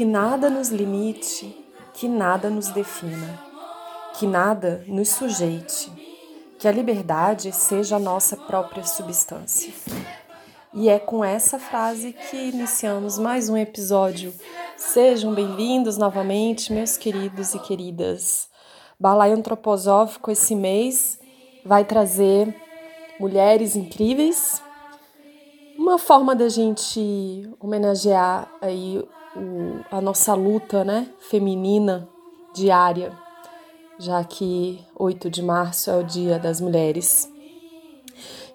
Que 0.00 0.04
nada 0.06 0.48
nos 0.48 0.70
limite, 0.70 1.54
que 1.92 2.08
nada 2.08 2.48
nos 2.48 2.68
defina 2.68 3.38
que 4.18 4.26
nada 4.26 4.82
nos 4.86 5.10
sujeite, 5.10 5.92
que 6.58 6.66
a 6.66 6.72
liberdade 6.72 7.52
seja 7.52 7.96
a 7.96 7.98
nossa 7.98 8.34
própria 8.34 8.82
substância. 8.82 9.74
E 10.72 10.88
é 10.88 10.98
com 10.98 11.22
essa 11.22 11.58
frase 11.58 12.14
que 12.14 12.48
iniciamos 12.48 13.18
mais 13.18 13.50
um 13.50 13.58
episódio. 13.58 14.32
Sejam 14.74 15.34
bem-vindos 15.34 15.98
novamente, 15.98 16.72
meus 16.72 16.96
queridos 16.96 17.54
e 17.54 17.58
queridas. 17.58 18.48
Balai 18.98 19.32
Antroposófico 19.32 20.30
esse 20.30 20.54
mês 20.54 21.20
vai 21.62 21.84
trazer 21.84 22.56
mulheres 23.18 23.76
incríveis, 23.76 24.62
uma 25.80 25.98
forma 25.98 26.36
da 26.36 26.48
gente 26.48 27.48
homenagear 27.58 28.52
aí 28.60 29.02
o, 29.34 29.80
a 29.90 30.00
nossa 30.00 30.34
luta, 30.34 30.84
né, 30.84 31.08
feminina 31.18 32.08
diária 32.52 33.12
já 34.00 34.24
que 34.24 34.80
8 34.98 35.28
de 35.28 35.42
março 35.42 35.90
é 35.90 35.96
o 35.96 36.02
Dia 36.02 36.38
das 36.38 36.58
Mulheres. 36.58 37.30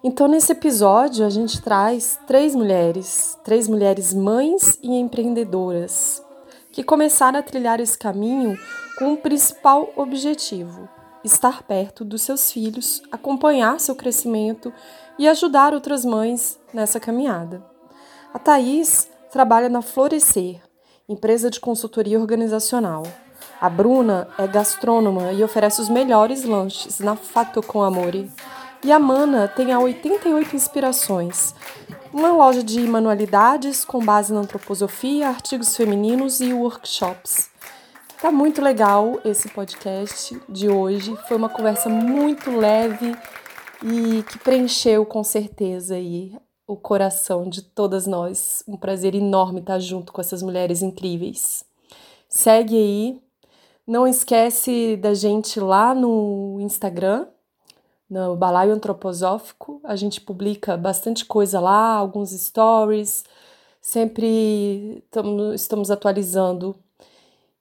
Então, 0.03 0.28
nesse 0.28 0.52
episódio, 0.52 1.23
a 1.23 1.30
gente 1.30 1.62
traz 1.62 2.20
três 2.26 2.56
mulheres, 2.56 3.38
três 3.44 3.68
mulheres 3.68 4.12
mães 4.12 4.80
e 4.81 4.96
empreendedoras, 4.96 6.23
que 6.72 6.84
começaram 6.84 7.40
a 7.40 7.44
trilhar 7.44 7.80
esse 7.80 7.98
caminho 7.98 8.58
com 8.98 9.14
o 9.14 9.18
principal 9.18 9.90
objetivo: 9.96 10.90
estar 11.23 11.62
perto 11.62 12.03
dos 12.03 12.23
seus 12.23 12.52
filhos, 12.52 13.03
acompanhar 13.12 13.80
seu 13.80 13.96
crescimento 13.96 14.73
e 15.18 15.28
ajudar 15.28 15.76
outras 15.76 16.03
mães 16.03 16.59
nessa 16.76 17.00
caminhada. 17.00 17.66
A 18.34 18.38
Thaís 18.38 19.09
trabalha 19.31 19.70
na 19.70 19.81
Florescer, 19.81 20.62
empresa 21.08 21.50
de 21.50 21.59
consultoria 21.59 22.20
organizacional 22.20 23.04
a 23.59 23.70
Bruna 23.70 24.28
é 24.38 24.45
gastrônoma 24.48 25.31
e 25.31 25.44
oferece 25.44 25.81
os 25.81 25.90
melhores 25.90 26.44
lanches 26.44 27.00
na 27.00 27.16
Fato 27.16 27.64
com 27.64 27.81
Amore. 27.81 28.30
E 28.84 28.92
a 28.92 29.00
Mana 29.00 29.48
tem 29.48 29.72
a 29.72 29.80
88 29.80 30.56
Inspirações, 30.56 31.56
uma 32.14 32.31
loja 32.31 32.62
de 32.62 32.80
manualidades 32.81 33.84
com 33.84 34.03
base 34.03 34.34
na 34.34 34.42
antroposofia, 34.42 35.30
artigos 35.30 35.76
femininos 35.76 36.42
e 36.42 36.53
workshops. 36.53 37.50
Tá 38.22 38.31
muito 38.31 38.62
legal 38.62 39.20
esse 39.23 39.50
podcast 39.50 40.40
de 40.48 40.70
hoje. 40.70 41.18
Foi 41.28 41.38
uma 41.38 41.50
conversa 41.50 41.90
muito 41.90 42.52
leve 42.52 43.16
e 43.81 44.23
que 44.23 44.38
preencheu 44.38 45.06
com 45.06 45.23
certeza 45.23 45.96
aí 45.96 46.36
o 46.68 46.76
coração 46.76 47.50
de 47.50 47.62
todas 47.62 48.08
nós. 48.08 48.64
Um 48.68 48.78
prazer 48.78 49.16
enorme 49.16 49.60
estar 49.60 49.80
junto 49.80 50.12
com 50.12 50.22
essas 50.22 50.42
mulheres 50.42 50.82
incríveis. 50.82 51.66
Segue 52.30 52.76
aí 52.76 53.26
não 53.88 54.08
esquece 54.08 54.98
da 54.98 55.14
gente 55.14 55.59
lá 55.59 55.94
no 55.94 56.58
Instagram, 56.59 57.28
no 58.09 58.36
Balaio 58.36 58.74
Antroposófico. 58.74 59.80
A 59.84 59.96
gente 59.96 60.20
publica 60.22 60.75
bastante 60.75 61.24
coisa 61.24 61.59
lá, 61.59 61.94
alguns 61.94 62.31
stories. 62.31 63.24
Sempre 63.80 65.04
tamo, 65.12 65.54
estamos 65.54 65.92
atualizando. 65.92 66.75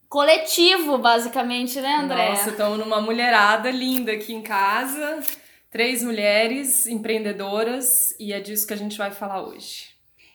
coletivo, 0.09 0.99
basicamente, 0.99 1.81
né, 1.81 1.95
André? 1.95 2.31
Nossa, 2.31 2.51
estamos 2.51 2.77
numa 2.77 3.01
mulherada 3.01 3.71
linda 3.71 4.11
aqui 4.11 4.35
em 4.35 4.43
casa. 4.43 5.23
Três 5.71 6.03
mulheres 6.03 6.89
empreendedoras 6.89 8.13
e 8.19 8.33
é 8.33 8.41
disso 8.41 8.67
que 8.67 8.75
a 8.75 8.79
gente 8.79 8.99
vai 8.99 9.13
falar 9.13 9.47
hoje. 9.47 9.95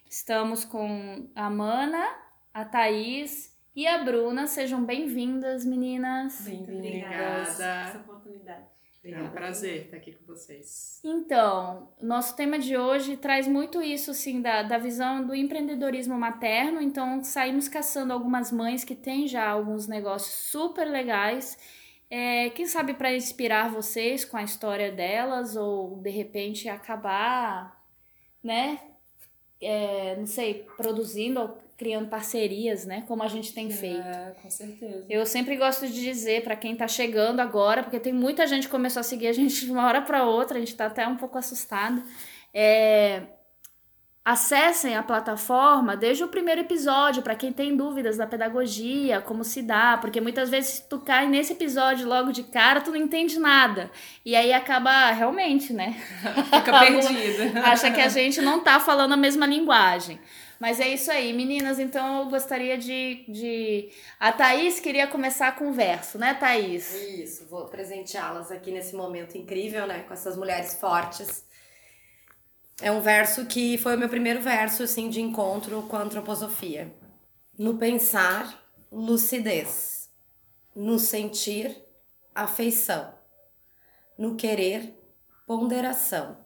Estamos 0.09 0.63
com 0.63 1.29
a 1.35 1.49
Mana, 1.49 2.15
a 2.53 2.63
Thaís 2.63 3.53
e 3.75 3.85
a 3.85 3.97
Bruna. 3.97 4.47
Sejam 4.47 4.85
bem-vindas, 4.85 5.65
meninas. 5.65 6.45
Bem-vindas. 6.45 6.77
Obrigada. 6.77 7.89
Essa 7.89 7.97
oportunidade. 7.97 8.72
É 9.05 9.21
um 9.21 9.29
prazer 9.31 9.85
estar 9.85 9.97
aqui 9.97 10.13
com 10.13 10.25
vocês. 10.25 11.01
Então, 11.03 11.89
nosso 12.01 12.35
tema 12.37 12.57
de 12.57 12.77
hoje 12.77 13.17
traz 13.17 13.45
muito 13.47 13.81
isso, 13.81 14.11
assim, 14.11 14.41
da, 14.41 14.63
da 14.63 14.77
visão 14.77 15.27
do 15.27 15.35
empreendedorismo 15.35 16.17
materno. 16.17 16.81
Então, 16.81 17.21
saímos 17.21 17.67
caçando 17.67 18.13
algumas 18.13 18.49
mães 18.49 18.85
que 18.85 18.95
têm 18.95 19.27
já 19.27 19.49
alguns 19.49 19.87
negócios 19.87 20.33
super 20.33 20.85
legais. 20.85 21.57
É, 22.09 22.49
quem 22.51 22.65
sabe 22.65 22.93
para 22.93 23.13
inspirar 23.13 23.69
vocês 23.69 24.23
com 24.23 24.37
a 24.37 24.43
história 24.43 24.89
delas 24.89 25.57
ou 25.57 25.97
de 25.97 26.09
repente 26.09 26.69
acabar, 26.69 27.77
né? 28.41 28.79
É, 29.59 30.15
não 30.15 30.27
sei, 30.27 30.65
produzindo 30.77 31.57
criando 31.83 32.07
parcerias, 32.07 32.85
né? 32.85 33.03
Como 33.05 33.21
a 33.21 33.27
gente 33.27 33.53
tem 33.53 33.69
feito. 33.69 33.99
É, 33.99 34.33
com 34.41 34.49
certeza. 34.49 35.05
Eu 35.09 35.25
sempre 35.25 35.57
gosto 35.57 35.85
de 35.85 36.01
dizer 36.01 36.41
para 36.41 36.55
quem 36.55 36.77
tá 36.77 36.87
chegando 36.87 37.41
agora, 37.41 37.83
porque 37.83 37.99
tem 37.99 38.13
muita 38.13 38.47
gente 38.47 38.67
que 38.67 38.71
começou 38.71 39.01
a 39.01 39.03
seguir 39.03 39.27
a 39.27 39.33
gente 39.33 39.65
de 39.65 39.69
uma 39.71 39.85
hora 39.85 40.01
para 40.01 40.23
outra, 40.23 40.57
a 40.57 40.61
gente 40.61 40.73
tá 40.75 40.85
até 40.85 41.05
um 41.05 41.17
pouco 41.17 41.37
assustado. 41.37 42.01
É, 42.53 43.23
acessem 44.23 44.95
a 44.95 45.03
plataforma 45.03 45.97
desde 45.97 46.23
o 46.23 46.29
primeiro 46.29 46.61
episódio, 46.61 47.21
para 47.21 47.35
quem 47.35 47.51
tem 47.51 47.75
dúvidas 47.75 48.15
da 48.15 48.25
pedagogia, 48.25 49.19
como 49.19 49.43
se 49.43 49.61
dá, 49.61 49.97
porque 49.99 50.21
muitas 50.21 50.49
vezes 50.49 50.79
tu 50.89 50.99
cai 50.99 51.27
nesse 51.27 51.51
episódio 51.51 52.07
logo 52.07 52.31
de 52.31 52.43
cara, 52.43 52.79
tu 52.79 52.91
não 52.91 52.97
entende 52.97 53.37
nada. 53.37 53.91
E 54.25 54.37
aí 54.37 54.53
acaba 54.53 55.11
realmente, 55.11 55.73
né? 55.73 56.01
Fica 56.49 56.71
perdido. 56.79 57.59
Acha 57.59 57.91
que 57.91 57.99
a 57.99 58.07
gente 58.07 58.41
não 58.41 58.61
tá 58.61 58.79
falando 58.79 59.11
a 59.11 59.17
mesma 59.17 59.45
linguagem. 59.45 60.17
Mas 60.63 60.79
é 60.79 60.87
isso 60.87 61.11
aí, 61.11 61.33
meninas. 61.33 61.77
Então 61.77 62.21
eu 62.21 62.29
gostaria 62.29 62.77
de. 62.77 63.25
de... 63.27 63.89
A 64.17 64.31
Thaís 64.31 64.79
queria 64.79 65.05
começar 65.07 65.57
com 65.57 65.67
o 65.67 65.73
verso, 65.73 66.17
né, 66.17 66.33
Thaís? 66.35 66.93
Isso, 66.93 67.45
vou 67.47 67.65
presenteá-las 67.65 68.49
aqui 68.49 68.71
nesse 68.71 68.95
momento 68.95 69.37
incrível, 69.37 69.85
né? 69.85 70.03
Com 70.03 70.13
essas 70.13 70.37
mulheres 70.37 70.75
fortes. 70.75 71.43
É 72.81 72.89
um 72.89 73.01
verso 73.01 73.45
que 73.45 73.77
foi 73.77 73.97
o 73.97 73.99
meu 73.99 74.07
primeiro 74.07 74.39
verso, 74.39 74.83
assim, 74.83 75.09
de 75.09 75.19
encontro 75.19 75.81
com 75.89 75.97
a 75.97 76.01
antroposofia. 76.01 76.95
No 77.59 77.77
pensar, 77.77 78.65
lucidez. 78.89 80.09
No 80.73 80.97
sentir, 80.97 81.75
afeição. 82.33 83.13
No 84.17 84.37
querer, 84.37 84.97
ponderação. 85.45 86.37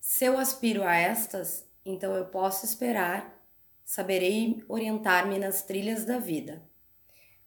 Se 0.00 0.24
eu 0.24 0.36
aspiro 0.36 0.82
a 0.82 0.96
estas, 0.96 1.69
então 1.84 2.14
eu 2.14 2.26
posso 2.26 2.64
esperar, 2.64 3.40
saberei 3.84 4.64
orientar-me 4.68 5.38
nas 5.38 5.62
trilhas 5.62 6.04
da 6.04 6.18
vida, 6.18 6.62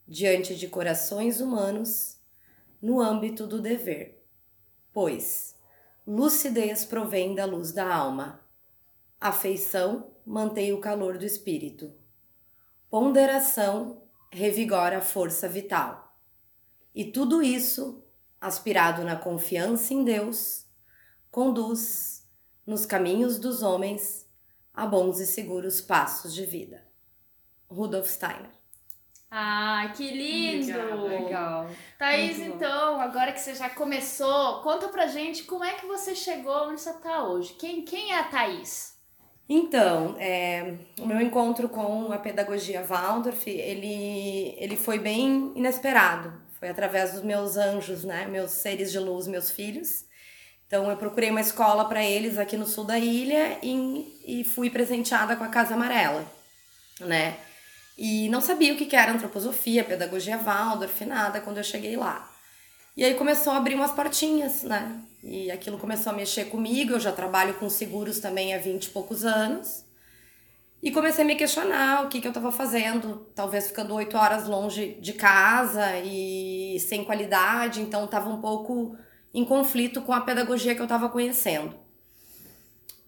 diante 0.07 0.55
de 0.55 0.67
corações 0.67 1.39
humanos, 1.39 2.19
no 2.81 2.99
âmbito 2.99 3.47
do 3.47 3.61
dever. 3.61 4.23
Pois 4.91 5.57
lucidez 6.05 6.83
provém 6.83 7.33
da 7.33 7.45
luz 7.45 7.71
da 7.71 7.93
alma, 7.93 8.43
afeição 9.19 10.11
mantém 10.25 10.73
o 10.73 10.81
calor 10.81 11.17
do 11.17 11.25
espírito, 11.25 11.93
ponderação 12.89 14.03
revigora 14.29 14.97
a 14.97 15.01
força 15.01 15.47
vital. 15.47 16.13
E 16.93 17.05
tudo 17.05 17.41
isso, 17.41 18.03
aspirado 18.39 19.03
na 19.03 19.15
confiança 19.15 19.93
em 19.93 20.03
Deus, 20.03 20.65
conduz 21.31 22.12
nos 22.65 22.85
caminhos 22.85 23.37
dos 23.39 23.61
homens 23.61 24.25
a 24.73 24.85
bons 24.85 25.19
e 25.19 25.25
seguros 25.25 25.81
passos 25.81 26.33
de 26.33 26.45
vida. 26.45 26.83
Rudolf 27.69 28.07
Steiner. 28.09 28.49
Ah, 29.29 29.91
que 29.95 30.11
lindo! 30.11 30.77
Legal, 30.77 31.07
legal. 31.07 31.69
Thaís, 31.97 32.37
Muito 32.37 32.49
bom. 32.51 32.55
então, 32.55 33.01
agora 33.01 33.31
que 33.31 33.39
você 33.39 33.55
já 33.55 33.67
começou, 33.69 34.61
conta 34.61 34.87
pra 34.89 35.07
gente 35.07 35.43
como 35.43 35.63
é 35.63 35.73
que 35.73 35.87
você 35.87 36.13
chegou 36.15 36.67
onde 36.69 36.79
você 36.79 36.93
tá 36.93 37.23
hoje. 37.23 37.53
Quem, 37.53 37.83
quem 37.83 38.11
é 38.11 38.19
a 38.19 38.23
Thaís? 38.25 38.93
Então, 39.49 40.15
é, 40.19 40.75
o 40.99 41.05
meu 41.05 41.19
encontro 41.19 41.67
com 41.67 42.11
a 42.11 42.17
pedagogia 42.17 42.83
Waldorf, 42.83 43.47
ele, 43.49 44.55
ele 44.57 44.77
foi 44.77 44.99
bem 44.99 45.51
inesperado. 45.55 46.31
Foi 46.59 46.69
através 46.69 47.13
dos 47.13 47.23
meus 47.23 47.57
anjos, 47.57 48.03
né? 48.03 48.25
Meus 48.27 48.51
seres 48.51 48.91
de 48.91 48.99
luz, 48.99 49.27
meus 49.27 49.49
filhos. 49.51 50.05
Então, 50.73 50.89
eu 50.89 50.97
procurei 50.97 51.29
uma 51.29 51.39
escola 51.39 51.85
para 51.85 52.03
eles 52.03 52.39
aqui 52.39 52.57
no 52.57 52.65
sul 52.65 52.83
da 52.83 52.97
ilha 52.97 53.59
e, 53.61 54.17
e 54.25 54.43
fui 54.43 54.71
presenteada 54.71 55.35
com 55.35 55.43
a 55.43 55.47
Casa 55.47 55.75
Amarela, 55.75 56.25
né? 56.99 57.37
E 57.95 58.27
não 58.29 58.41
sabia 58.41 58.73
o 58.73 58.75
que 58.75 58.95
era 58.95 59.11
antroposofia, 59.11 59.83
pedagogia 59.83 60.35
Waldorf, 60.35 61.05
nada, 61.05 61.39
quando 61.39 61.57
eu 61.57 61.63
cheguei 61.63 61.95
lá. 61.95 62.27
E 62.97 63.03
aí 63.03 63.13
começou 63.13 63.53
a 63.53 63.57
abrir 63.57 63.75
umas 63.75 63.91
portinhas, 63.91 64.63
né? 64.63 64.99
E 65.23 65.51
aquilo 65.51 65.77
começou 65.77 66.11
a 66.11 66.15
mexer 66.15 66.45
comigo. 66.45 66.93
Eu 66.93 66.99
já 66.99 67.11
trabalho 67.11 67.53
com 67.53 67.69
seguros 67.69 68.19
também 68.19 68.55
há 68.55 68.57
20 68.57 68.85
e 68.85 68.89
poucos 68.89 69.23
anos. 69.23 69.85
E 70.81 70.89
comecei 70.89 71.23
a 71.23 71.27
me 71.27 71.35
questionar 71.35 72.03
o 72.03 72.09
que, 72.09 72.19
que 72.19 72.25
eu 72.25 72.31
estava 72.31 72.51
fazendo, 72.51 73.27
talvez 73.35 73.67
ficando 73.67 73.93
oito 73.93 74.17
horas 74.17 74.47
longe 74.47 74.97
de 74.99 75.13
casa 75.13 75.99
e 75.99 76.79
sem 76.79 77.05
qualidade, 77.05 77.79
então 77.79 78.05
estava 78.05 78.27
um 78.27 78.41
pouco 78.41 78.97
em 79.33 79.43
conflito 79.43 80.01
com 80.01 80.13
a 80.13 80.21
pedagogia 80.21 80.75
que 80.75 80.81
eu 80.81 80.85
estava 80.85 81.09
conhecendo. 81.09 81.73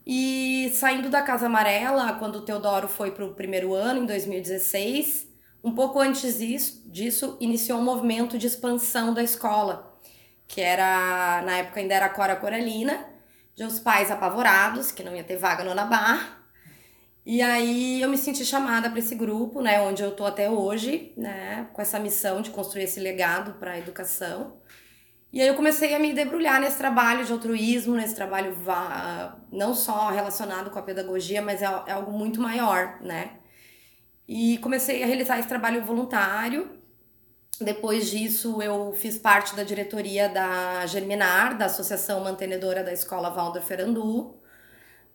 E 0.06 0.72
saindo 0.74 1.10
da 1.10 1.22
Casa 1.22 1.48
Amarela, 1.48 2.14
quando 2.14 2.38
o 2.38 2.42
Teodoro 2.42 2.88
foi 2.88 3.12
para 3.12 3.26
o 3.26 3.34
primeiro 3.34 3.74
ano, 3.74 4.04
em 4.04 4.06
2016, 4.06 5.28
um 5.64 5.74
pouco 5.74 6.00
antes 6.00 6.38
disso, 6.38 6.84
disso, 6.86 7.38
iniciou 7.40 7.80
um 7.80 7.84
movimento 7.84 8.38
de 8.38 8.46
expansão 8.46 9.14
da 9.14 9.24
escola, 9.24 10.00
que 10.48 10.62
era, 10.62 11.42
na 11.44 11.58
época 11.58 11.80
ainda 11.80 11.96
era 11.96 12.10
Cora 12.10 12.36
Coralina, 12.36 13.04
de 13.56 13.64
os 13.64 13.80
pais 13.80 14.12
apavorados, 14.12 14.92
que 14.92 15.02
não 15.04 15.16
ia 15.16 15.24
ter 15.24 15.38
vaga 15.38 15.64
no 15.64 15.72
Anabar. 15.72 16.44
E 17.26 17.42
aí 17.42 18.00
eu 18.00 18.08
me 18.10 18.18
senti 18.18 18.46
chamada 18.46 18.88
para 18.92 19.00
esse 19.00 19.16
grupo, 19.16 19.60
né, 19.60 19.82
onde 19.82 20.04
eu 20.04 20.12
tô 20.12 20.26
até 20.26 20.48
hoje, 20.48 21.14
né, 21.18 21.68
com 21.74 21.82
essa 21.82 21.98
missão 21.98 22.42
de 22.44 22.52
construir 22.52 22.84
esse 22.84 23.00
legado 23.00 23.54
para 23.54 23.72
a 23.72 23.80
educação. 23.80 24.58
E 25.36 25.42
aí 25.42 25.50
eu 25.50 25.56
comecei 25.56 25.94
a 25.94 26.00
me 26.00 26.14
debrulhar 26.14 26.62
nesse 26.62 26.78
trabalho 26.78 27.26
de 27.26 27.34
altruísmo, 27.34 27.94
nesse 27.94 28.16
trabalho 28.16 28.56
não 29.52 29.76
só 29.76 30.10
relacionado 30.10 30.72
com 30.72 30.80
a 30.80 30.82
pedagogia, 30.82 31.42
mas 31.42 31.62
é, 31.62 31.66
é 31.66 31.92
algo 31.92 32.10
muito 32.10 32.40
maior, 32.40 33.02
né? 33.02 33.32
E 34.26 34.58
comecei 34.60 35.04
a 35.04 35.06
realizar 35.06 35.38
esse 35.38 35.50
trabalho 35.50 35.84
voluntário. 35.84 36.80
Depois 37.60 38.10
disso, 38.10 38.62
eu 38.62 38.94
fiz 38.94 39.18
parte 39.18 39.58
da 39.58 39.64
diretoria 39.64 40.30
da 40.30 40.86
Germinar, 40.86 41.58
da 41.58 41.66
Associação 41.66 42.24
Mantenedora 42.24 42.82
da 42.82 42.94
Escola 42.94 43.30
Waldorf 43.30 43.70
Erandu, 43.70 44.40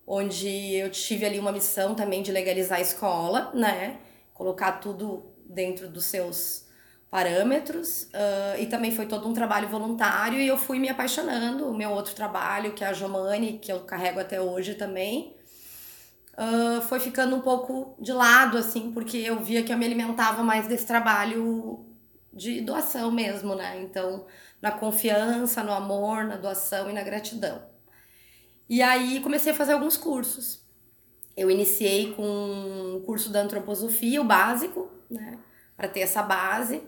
onde 0.06 0.74
eu 0.74 0.90
tive 0.90 1.24
ali 1.24 1.38
uma 1.38 1.50
missão 1.50 1.94
também 1.94 2.22
de 2.22 2.30
legalizar 2.30 2.76
a 2.76 2.82
escola, 2.82 3.50
né? 3.54 3.96
Colocar 4.34 4.72
tudo 4.72 5.34
dentro 5.46 5.88
dos 5.88 6.04
seus 6.04 6.68
parâmetros. 7.10 8.08
ah, 8.14 8.58
e 8.58 8.66
também 8.66 8.92
foi 8.92 9.06
todo 9.06 9.28
um 9.28 9.32
trabalho 9.34 9.68
voluntário 9.68 10.38
e 10.40 10.46
eu 10.46 10.56
fui 10.56 10.78
me 10.78 10.88
apaixonando. 10.88 11.68
O 11.68 11.74
meu 11.76 11.90
outro 11.90 12.14
trabalho, 12.14 12.72
que 12.74 12.84
é 12.84 12.88
a 12.88 12.92
Jomani, 12.92 13.58
que 13.58 13.72
eu 13.72 13.80
carrego 13.80 14.20
até 14.20 14.40
hoje 14.40 14.74
também, 14.74 15.36
ah, 16.36 16.80
foi 16.82 17.00
ficando 17.00 17.36
um 17.36 17.40
pouco 17.40 17.94
de 18.00 18.12
lado, 18.12 18.56
assim, 18.58 18.92
porque 18.92 19.18
eu 19.18 19.40
via 19.40 19.62
que 19.62 19.72
eu 19.72 19.78
me 19.78 19.84
alimentava 19.86 20.42
mais 20.42 20.66
desse 20.66 20.86
trabalho 20.86 21.84
de 22.32 22.60
doação 22.60 23.10
mesmo, 23.10 23.54
né? 23.54 23.82
Então, 23.82 24.26
na 24.62 24.70
confiança, 24.70 25.62
no 25.62 25.72
amor, 25.72 26.24
na 26.24 26.36
doação 26.36 26.88
e 26.90 26.92
na 26.92 27.02
gratidão. 27.02 27.62
E 28.68 28.82
aí 28.82 29.20
comecei 29.20 29.52
a 29.52 29.54
fazer 29.54 29.72
alguns 29.72 29.96
cursos. 29.96 30.64
Eu 31.36 31.50
iniciei 31.50 32.14
com 32.14 32.22
um 32.22 33.02
curso 33.04 33.30
da 33.30 33.40
antroposofia, 33.40 34.20
o 34.20 34.24
básico, 34.24 34.90
né? 35.10 35.38
Para 35.76 35.88
ter 35.88 36.00
essa 36.00 36.22
base. 36.22 36.82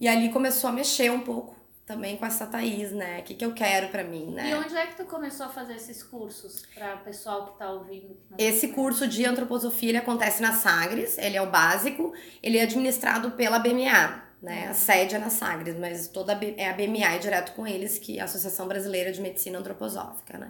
E 0.00 0.06
ali 0.08 0.28
começou 0.30 0.70
a 0.70 0.72
mexer 0.72 1.10
um 1.10 1.20
pouco 1.20 1.56
também 1.84 2.16
com 2.18 2.26
essa 2.26 2.46
Thaís, 2.46 2.92
né? 2.92 3.20
O 3.20 3.22
que, 3.22 3.34
que 3.34 3.44
eu 3.44 3.52
quero 3.54 3.88
para 3.88 4.04
mim, 4.04 4.26
né? 4.32 4.50
E 4.50 4.54
onde 4.54 4.76
é 4.76 4.86
que 4.86 4.96
tu 4.96 5.04
começou 5.06 5.46
a 5.46 5.48
fazer 5.48 5.74
esses 5.74 6.02
cursos 6.02 6.62
para 6.74 6.96
o 6.96 6.98
pessoal 6.98 7.46
que 7.46 7.58
tá 7.58 7.70
ouvindo? 7.72 8.14
que 8.36 8.42
Esse 8.42 8.68
curso 8.68 9.08
de 9.08 9.24
antroposofia 9.24 9.88
ele 9.88 9.98
acontece 9.98 10.42
na 10.42 10.52
Sagres, 10.52 11.16
ele 11.18 11.36
é 11.36 11.42
o 11.42 11.50
básico, 11.50 12.12
ele 12.42 12.58
é 12.58 12.62
administrado 12.62 13.30
pela 13.32 13.58
BMA, 13.58 14.22
né? 14.42 14.68
A 14.68 14.74
sede 14.74 15.14
é 15.14 15.18
na 15.18 15.30
Sagres, 15.30 15.76
mas 15.78 16.08
toda 16.08 16.32
a 16.32 16.34
B- 16.34 16.54
é 16.58 16.68
a 16.68 16.74
BMA 16.74 17.14
é 17.14 17.18
direto 17.18 17.52
com 17.52 17.66
eles, 17.66 17.98
que 17.98 18.18
é 18.18 18.20
a 18.20 18.24
Associação 18.24 18.68
Brasileira 18.68 19.10
de 19.10 19.20
Medicina 19.22 19.58
Antroposófica, 19.58 20.36
né? 20.38 20.48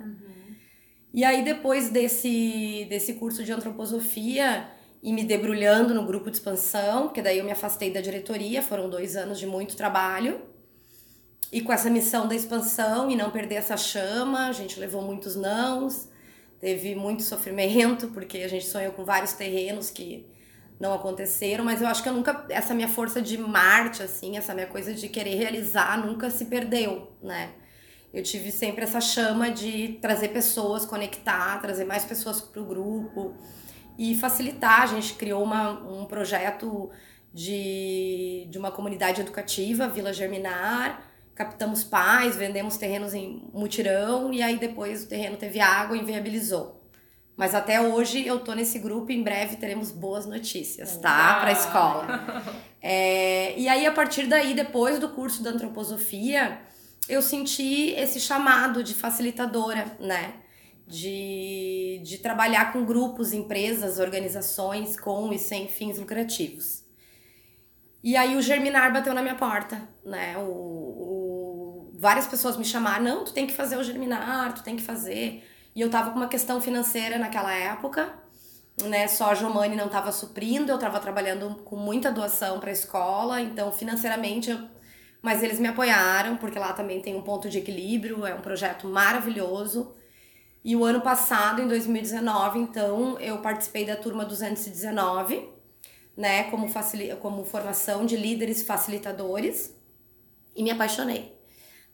E 1.15 1.25
aí 1.25 1.43
depois 1.43 1.89
desse 1.89 2.85
desse 2.91 3.15
curso 3.15 3.43
de 3.45 3.53
antroposofia 3.53 4.69
e 5.03 5.13
me 5.13 5.25
debrulhando 5.25 5.95
no 5.95 6.05
grupo 6.05 6.31
de 6.31 6.37
expansão, 6.37 7.05
porque 7.05 7.23
daí 7.23 7.39
eu 7.39 7.45
me 7.45 7.53
afastei 7.53 7.93
da 7.93 8.01
diretoria, 8.01 8.63
foram 8.63 8.91
dois 8.91 9.17
anos 9.17 9.39
de 9.39 9.47
muito 9.47 9.77
trabalho. 9.77 10.41
E 11.53 11.61
com 11.61 11.73
essa 11.73 11.89
missão 11.89 12.27
da 12.27 12.35
expansão 12.35 13.11
e 13.11 13.17
não 13.17 13.31
perder 13.31 13.57
essa 13.57 13.77
chama, 13.77 14.49
a 14.49 14.53
gente 14.53 14.79
levou 14.79 15.01
muitos 15.01 15.35
nãos, 15.35 16.09
teve 16.61 16.95
muito 16.95 17.23
sofrimento, 17.23 18.09
porque 18.09 18.39
a 18.39 18.49
gente 18.49 18.67
sonhou 18.67 18.93
com 18.93 19.05
vários 19.05 19.33
terrenos 19.33 19.89
que 19.89 20.27
não 20.79 20.93
aconteceram, 20.93 21.65
mas 21.65 21.81
eu 21.81 21.89
acho 21.89 22.03
que 22.03 22.09
eu 22.09 22.13
nunca, 22.13 22.45
essa 22.51 22.75
minha 22.75 22.89
força 22.89 23.23
de 23.23 23.39
Marte, 23.39 24.03
assim, 24.03 24.37
essa 24.37 24.55
minha 24.55 24.67
coisa 24.67 24.93
de 24.93 25.09
querer 25.09 25.37
realizar, 25.37 26.05
nunca 26.05 26.31
se 26.31 26.45
perdeu, 26.47 27.13
né? 27.23 27.51
Eu 28.13 28.23
tive 28.23 28.51
sempre 28.51 28.85
essa 28.85 29.01
chama 29.01 29.51
de 29.51 29.99
trazer 30.01 30.29
pessoas, 30.29 30.87
conectar, 30.87 31.61
trazer 31.61 31.85
mais 31.85 32.05
pessoas 32.05 32.41
pro 32.41 32.65
grupo 32.65 33.35
e 33.99 34.15
facilitar. 34.15 34.83
A 34.83 34.87
gente 34.87 35.15
criou 35.15 35.43
uma, 35.43 35.73
um 35.73 36.07
projeto 36.07 36.91
de, 37.35 38.47
de 38.49 38.57
uma 38.57 38.71
comunidade 38.71 39.21
educativa, 39.21 39.89
Vila 39.89 40.13
Germinar, 40.13 41.03
captamos 41.35 41.85
pais, 41.85 42.37
vendemos 42.37 42.77
terrenos 42.77 43.13
em 43.13 43.43
mutirão 43.53 44.33
e 44.33 44.41
aí 44.41 44.57
depois 44.57 45.05
o 45.05 45.09
terreno 45.09 45.37
teve 45.37 45.61
água 45.61 45.97
e 45.97 46.01
inviabilizou. 46.01 46.79
Mas 47.37 47.55
até 47.55 47.81
hoje 47.81 48.27
eu 48.27 48.41
tô 48.41 48.53
nesse 48.53 48.81
grupo 48.81 49.13
e 49.13 49.17
em 49.17 49.23
breve 49.23 49.57
teremos 49.57 49.93
boas 49.93 50.27
notícias, 50.27 50.97
tá? 50.97 51.41
Pra 51.41 51.53
escola. 51.53 52.59
É, 52.81 53.59
e 53.59 53.69
aí, 53.69 53.85
a 53.87 53.93
partir 53.93 54.29
daí, 54.29 54.55
depois 54.55 55.01
do 55.01 55.09
curso 55.09 55.43
da 55.43 55.51
antroposofia, 55.51 56.61
eu 57.09 57.21
senti 57.21 57.91
esse 57.91 58.21
chamado 58.21 58.85
de 58.85 58.95
facilitadora, 58.95 59.85
né? 59.99 60.35
De, 60.89 62.01
de 62.05 62.19
trabalhar 62.19 62.73
com 62.73 62.85
grupos, 62.85 63.33
empresas, 63.35 63.99
organizações 63.99 64.99
com 64.99 65.33
e 65.33 65.39
sem 65.39 65.69
fins 65.69 65.99
lucrativos. 65.99 66.85
E 68.03 68.17
aí 68.17 68.37
o 68.37 68.43
Germinar 68.43 68.93
bateu 68.93 69.13
na 69.13 69.23
minha 69.23 69.35
porta, 69.35 69.81
né? 70.05 70.37
O, 70.39 70.43
o- 70.43 71.93
várias 71.99 72.27
pessoas 72.27 72.57
me 72.57 72.65
chamaram, 72.65 73.05
não, 73.05 73.25
tu 73.25 73.33
tem 73.33 73.47
que 73.47 73.53
fazer 73.53 73.77
o 73.77 73.83
Germinar, 73.83 74.55
tu 74.55 74.63
tem 74.63 74.77
que 74.77 74.83
fazer. 74.83 75.45
E 75.75 75.81
eu 75.81 75.91
tava 75.91 76.11
com 76.11 76.17
uma 76.17 76.29
questão 76.29 76.61
financeira 76.61 77.19
naquela 77.19 77.53
época, 77.53 78.13
né? 78.85 79.09
Só 79.09 79.31
a 79.31 79.35
Jomani 79.35 79.77
não 79.77 79.89
tava 79.89 80.13
suprindo, 80.13 80.71
eu 80.73 80.79
tava 80.79 81.01
trabalhando 81.01 81.57
com 81.65 81.77
muita 81.77 82.13
doação 82.13 82.61
pra 82.61 82.71
escola, 82.73 83.41
então 83.41 83.73
financeiramente 83.73 84.51
eu... 84.51 84.59
Mas 85.21 85.43
eles 85.43 85.59
me 85.59 85.67
apoiaram, 85.69 86.37
porque 86.37 86.59
lá 86.59 86.73
também 86.73 87.01
tem 87.03 87.17
um 87.17 87.23
ponto 87.23 87.49
de 87.51 87.59
equilíbrio, 87.59 88.25
é 88.25 88.35
um 88.35 88.41
projeto 88.41 88.87
maravilhoso. 88.89 89.95
E 90.65 90.75
o 90.75 90.85
ano 90.85 91.01
passado, 91.01 91.63
em 91.63 91.69
2019, 91.69 92.59
então, 92.59 93.19
eu 93.21 93.39
participei 93.39 93.87
da 93.87 93.97
turma 93.97 94.25
219, 94.25 95.49
né, 96.17 96.45
como, 96.51 96.69
como 97.21 97.45
formação 97.45 98.05
de 98.05 98.17
líderes 98.17 98.63
facilitadores 98.63 99.75
e 100.57 100.63
me 100.63 100.71
apaixonei, 100.71 101.33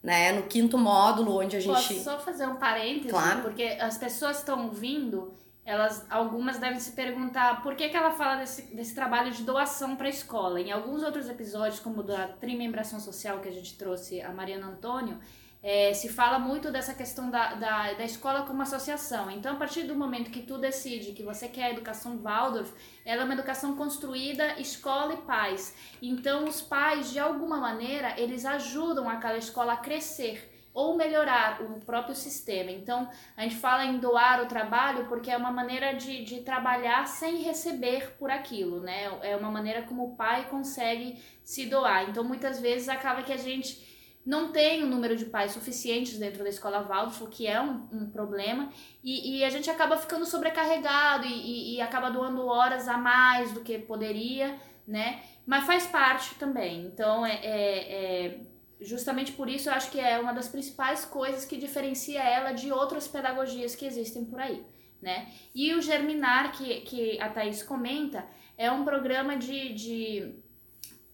né, 0.03 0.33
no 0.33 0.45
quinto 0.45 0.79
módulo 0.79 1.41
onde 1.41 1.57
a 1.57 1.61
gente... 1.61 1.73
Posso 1.73 2.03
só 2.03 2.19
fazer 2.19 2.47
um 2.47 2.57
parêntese? 2.57 3.11
Claro. 3.11 3.43
Porque 3.43 3.77
as 3.79 3.99
pessoas 3.99 4.39
estão 4.39 4.65
ouvindo, 4.65 5.35
elas, 5.63 6.07
algumas 6.09 6.59
devem 6.59 6.81
se 6.81 6.93
perguntar 6.93 7.63
por 7.63 7.75
que, 7.75 7.91
que 7.91 7.97
ela 7.97 8.13
fala 8.13 8.37
desse, 8.37 8.63
desse 8.75 8.95
trabalho 8.95 9.31
de 9.31 9.43
doação 9.43 9.95
para 9.95 10.07
a 10.07 10.11
escola. 10.11 10.59
Em 10.59 10.73
alguns 10.73 11.03
outros 11.03 11.29
episódios, 11.29 11.81
como 11.81 12.03
da 12.03 12.29
trimembração 12.29 12.99
social 12.99 13.41
que 13.41 13.49
a 13.49 13.53
gente 13.53 13.77
trouxe 13.77 14.23
a 14.23 14.33
Mariana 14.33 14.69
Antônio, 14.69 15.19
é, 15.67 15.95
se 15.95 16.11
fala 16.11 16.39
muito 16.39 16.71
dessa 16.71 16.93
questão 16.93 17.31
da, 17.31 17.55
da, 17.55 17.95
da 17.95 18.05
escola 18.05 18.43
como 18.43 18.61
associação. 18.61 19.31
Então, 19.31 19.55
a 19.55 19.57
partir 19.57 19.85
do 19.85 19.95
momento 19.97 20.31
que 20.31 20.43
tu 20.43 20.59
decide 20.59 21.13
que 21.13 21.23
você 21.23 21.49
quer 21.49 21.65
a 21.65 21.71
educação 21.71 22.19
Waldorf, 22.19 22.71
ela 23.03 23.23
é 23.23 23.25
uma 23.25 23.33
educação 23.33 23.75
construída 23.75 24.61
escola 24.61 25.15
e 25.15 25.23
pais. 25.23 25.75
Então, 26.03 26.45
os 26.45 26.61
pais, 26.61 27.11
de 27.11 27.19
alguma 27.19 27.57
maneira, 27.57 28.15
eles 28.21 28.45
ajudam 28.45 29.09
aquela 29.09 29.39
escola 29.39 29.73
a 29.73 29.79
crescer. 29.79 30.51
ou 30.75 30.97
melhorar 30.97 31.63
o 31.63 31.79
próprio 31.79 32.17
sistema. 32.17 32.69
Então, 32.73 33.09
a 33.37 33.43
gente 33.43 33.55
fala 33.55 33.85
em 33.85 33.99
doar 33.99 34.43
o 34.43 34.47
trabalho 34.47 35.07
porque 35.07 35.31
é 35.31 35.37
uma 35.37 35.53
maneira 35.53 35.93
de, 35.95 36.25
de 36.25 36.41
trabalhar 36.41 37.07
sem 37.07 37.43
receber 37.43 38.17
por 38.19 38.29
aquilo, 38.29 38.81
né? 38.81 39.05
É 39.23 39.37
uma 39.37 39.53
maneira 39.53 39.83
como 39.83 40.05
o 40.05 40.17
pai 40.17 40.49
consegue 40.51 41.23
se 41.45 41.67
doar. 41.67 42.11
Então, 42.11 42.25
muitas 42.25 42.61
vezes 42.61 42.89
acaba 42.89 43.23
que 43.23 43.33
a 43.33 43.37
gente 43.37 43.94
não 44.25 44.51
tem 44.51 44.83
o 44.83 44.87
um 44.87 44.89
número 44.89 45.17
de 45.17 45.27
pais 45.27 45.53
suficientes 45.53 46.19
dentro 46.19 46.43
da 46.43 46.49
escola 46.49 46.83
Waldorf, 46.83 47.23
o 47.23 47.27
que 47.27 47.47
é 47.47 47.61
um, 47.61 47.87
um 47.93 48.11
problema, 48.11 48.71
e, 49.03 49.39
e, 49.39 49.45
a 49.45 49.51
gente 49.51 49.69
acaba 49.71 49.99
ficando 49.99 50.25
sobrecarregado 50.25 51.27
e, 51.27 51.33
e, 51.33 51.75
e, 51.75 51.81
acaba 51.81 52.11
doando 52.11 52.47
horas 52.47 52.89
a 52.89 52.97
mais 52.97 53.53
do 53.53 53.61
que 53.61 53.79
poderia, 53.79 54.59
né? 54.89 55.23
Mas 55.45 55.67
faz 55.67 55.87
parte 55.87 56.35
também. 56.37 56.87
Então, 56.87 57.27
é, 57.27 57.35
é, 57.35 57.93
é, 57.93 58.41
justamente 58.81 59.33
por 59.33 59.49
isso 59.49 59.69
eu 59.69 59.75
acho 59.75 59.91
que 59.91 60.01
é 60.01 60.19
uma 60.19 60.33
das 60.33 60.49
principais 60.49 61.05
coisas 61.05 61.45
que 61.45 61.59
diferencia 61.59 62.23
ela 62.23 62.53
de 62.53 62.73
outras 62.73 63.07
pedagogias 63.07 63.75
que 63.75 63.85
existem 63.85 64.25
por 64.25 64.41
aí, 64.41 64.65
né? 65.03 65.29
E 65.55 65.75
o 65.75 65.83
Germinar, 65.83 66.53
que, 66.53 66.81
que 66.81 67.21
a 67.21 67.29
Thaís 67.29 67.63
comenta, 67.63 68.27
é 68.57 68.71
um 68.71 68.85
programa 68.85 69.37
de, 69.37 69.75
de 69.75 70.35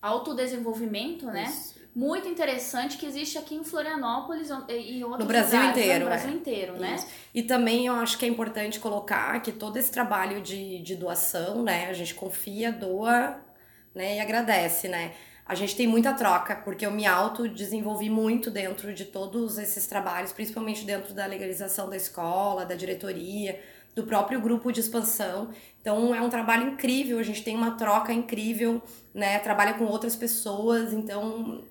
autodesenvolvimento, 0.00 1.26
né? 1.26 1.44
Isso 1.44 1.79
muito 1.94 2.28
interessante 2.28 2.96
que 2.96 3.04
existe 3.04 3.36
aqui 3.36 3.54
em 3.54 3.64
Florianópolis 3.64 4.48
e 4.68 5.02
outros 5.02 5.20
no 5.20 5.26
Brasil 5.26 5.58
lugares, 5.58 5.76
inteiro, 5.76 6.04
no 6.04 6.10
é. 6.10 6.14
Brasil 6.14 6.30
inteiro, 6.30 6.72
né? 6.78 6.94
Isso. 6.94 7.06
E 7.34 7.42
também 7.42 7.86
eu 7.86 7.94
acho 7.94 8.16
que 8.16 8.24
é 8.24 8.28
importante 8.28 8.78
colocar 8.78 9.40
que 9.40 9.50
todo 9.50 9.76
esse 9.76 9.90
trabalho 9.90 10.40
de, 10.40 10.80
de 10.80 10.94
doação, 10.94 11.62
né, 11.62 11.88
a 11.88 11.92
gente 11.92 12.14
confia, 12.14 12.70
doa, 12.70 13.40
né, 13.94 14.16
e 14.16 14.20
agradece, 14.20 14.88
né? 14.88 15.12
A 15.44 15.56
gente 15.56 15.74
tem 15.74 15.84
muita 15.84 16.12
troca, 16.12 16.54
porque 16.54 16.86
eu 16.86 16.92
me 16.92 17.04
auto-desenvolvi 17.06 18.08
muito 18.08 18.52
dentro 18.52 18.94
de 18.94 19.04
todos 19.04 19.58
esses 19.58 19.84
trabalhos, 19.84 20.32
principalmente 20.32 20.84
dentro 20.84 21.12
da 21.12 21.26
legalização 21.26 21.90
da 21.90 21.96
escola, 21.96 22.64
da 22.64 22.76
diretoria, 22.76 23.60
do 23.94 24.04
próprio 24.04 24.40
grupo 24.40 24.72
de 24.72 24.80
expansão. 24.80 25.50
Então 25.80 26.14
é 26.14 26.20
um 26.20 26.28
trabalho 26.28 26.68
incrível, 26.68 27.18
a 27.18 27.22
gente 27.22 27.42
tem 27.42 27.56
uma 27.56 27.72
troca 27.72 28.12
incrível, 28.12 28.82
né? 29.14 29.38
Trabalha 29.38 29.74
com 29.74 29.84
outras 29.84 30.14
pessoas, 30.14 30.92
então 30.92 31.64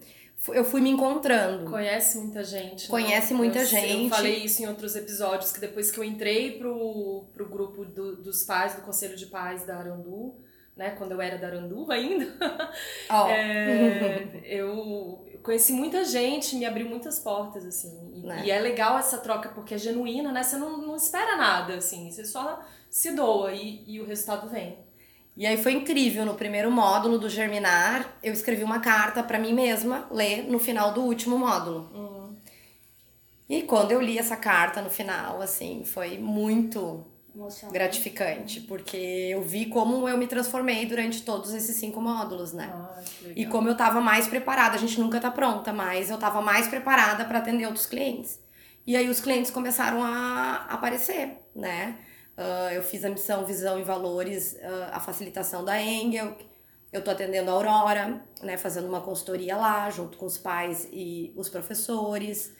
eu 0.49 0.63
fui 0.63 0.79
me 0.81 0.89
encontrando. 0.89 1.69
Conhece 1.69 2.17
muita 2.17 2.43
gente. 2.43 2.83
Né? 2.83 2.89
Conhece 2.89 3.33
muita 3.33 3.59
eu, 3.59 3.65
gente. 3.65 4.03
Eu 4.03 4.09
falei 4.09 4.37
isso 4.37 4.63
em 4.63 4.67
outros 4.67 4.95
episódios, 4.95 5.51
que 5.51 5.59
depois 5.59 5.91
que 5.91 5.99
eu 5.99 6.03
entrei 6.03 6.57
pro, 6.57 7.25
pro 7.33 7.47
grupo 7.49 7.83
do, 7.83 8.15
dos 8.15 8.43
pais, 8.43 8.75
do 8.75 8.81
Conselho 8.81 9.15
de 9.15 9.25
Pais 9.25 9.65
da 9.65 9.77
Arandu, 9.77 10.33
né? 10.79 10.91
Quando 10.91 11.11
eu 11.11 11.21
era 11.21 11.37
da 11.37 11.47
Arandu 11.47 11.91
ainda, 11.91 12.25
oh. 13.11 13.27
é, 13.27 14.29
eu 14.45 15.27
conheci 15.43 15.73
muita 15.73 16.05
gente, 16.05 16.55
me 16.55 16.65
abriu 16.65 16.87
muitas 16.87 17.19
portas, 17.19 17.65
assim. 17.65 18.13
E, 18.15 18.25
né? 18.25 18.43
e, 18.45 18.49
é 18.49 18.57
legal 18.61 18.97
essa 18.97 19.17
troca, 19.17 19.49
porque 19.49 19.73
é 19.73 19.77
genuína, 19.77 20.31
né? 20.31 20.41
Você 20.41 20.55
não, 20.55 20.77
não 20.77 20.95
espera 20.95 21.35
nada, 21.35 21.75
assim. 21.75 22.09
Você 22.09 22.23
só 22.23 22.63
se 22.89 23.11
doa 23.11 23.51
e, 23.51 23.83
e 23.85 23.99
o 23.99 24.05
resultado 24.05 24.49
vem. 24.49 24.79
E 25.35 25.45
aí 25.45 25.57
foi 25.57 25.73
incrível, 25.73 26.25
no 26.25 26.35
primeiro 26.35 26.71
módulo 26.71 27.19
do 27.19 27.29
Germinar, 27.29 28.17
eu 28.23 28.31
escrevi 28.31 28.63
uma 28.63 28.79
carta 28.79 29.21
para 29.21 29.37
mim 29.37 29.53
mesma 29.53 30.07
ler 30.09 30.43
no 30.49 30.59
final 30.59 30.93
do 30.93 31.01
último 31.01 31.37
módulo. 31.37 31.89
Uhum. 31.93 32.35
E 33.49 33.63
quando 33.63 33.91
eu 33.91 34.01
li 34.01 34.17
essa 34.17 34.37
carta 34.37 34.81
no 34.81 34.89
final, 34.89 35.41
assim, 35.41 35.83
foi 35.83 36.17
muito 36.17 37.05
gratificante, 37.71 38.61
porque 38.61 38.97
eu 38.97 39.41
vi 39.41 39.65
como 39.65 40.07
eu 40.07 40.17
me 40.17 40.27
transformei 40.27 40.85
durante 40.85 41.21
todos 41.23 41.53
esses 41.53 41.75
cinco 41.75 42.01
módulos, 42.01 42.53
né? 42.53 42.69
Ah, 42.73 43.01
e 43.35 43.45
como 43.45 43.67
eu 43.69 43.75
tava 43.75 44.01
mais 44.01 44.27
preparada, 44.27 44.75
a 44.75 44.79
gente 44.79 44.99
nunca 44.99 45.19
tá 45.19 45.31
pronta, 45.31 45.71
mas 45.71 46.09
eu 46.09 46.17
tava 46.17 46.41
mais 46.41 46.67
preparada 46.67 47.25
para 47.25 47.39
atender 47.39 47.65
outros 47.65 47.85
clientes. 47.85 48.39
E 48.85 48.95
aí 48.95 49.09
os 49.09 49.19
clientes 49.19 49.51
começaram 49.51 50.03
a 50.03 50.65
aparecer, 50.69 51.37
né? 51.55 51.97
Uh, 52.37 52.71
eu 52.73 52.81
fiz 52.81 53.03
a 53.03 53.09
missão 53.09 53.45
Visão 53.45 53.79
e 53.79 53.83
Valores, 53.83 54.53
uh, 54.53 54.89
a 54.93 54.99
facilitação 54.99 55.63
da 55.63 55.81
Engel. 55.81 56.35
Eu 56.91 57.03
tô 57.03 57.11
atendendo 57.11 57.51
a 57.51 57.53
Aurora, 57.53 58.21
né, 58.41 58.57
fazendo 58.57 58.87
uma 58.87 59.01
consultoria 59.01 59.55
lá, 59.55 59.89
junto 59.89 60.17
com 60.17 60.25
os 60.25 60.37
pais 60.37 60.87
e 60.91 61.33
os 61.35 61.49
professores. 61.49 62.51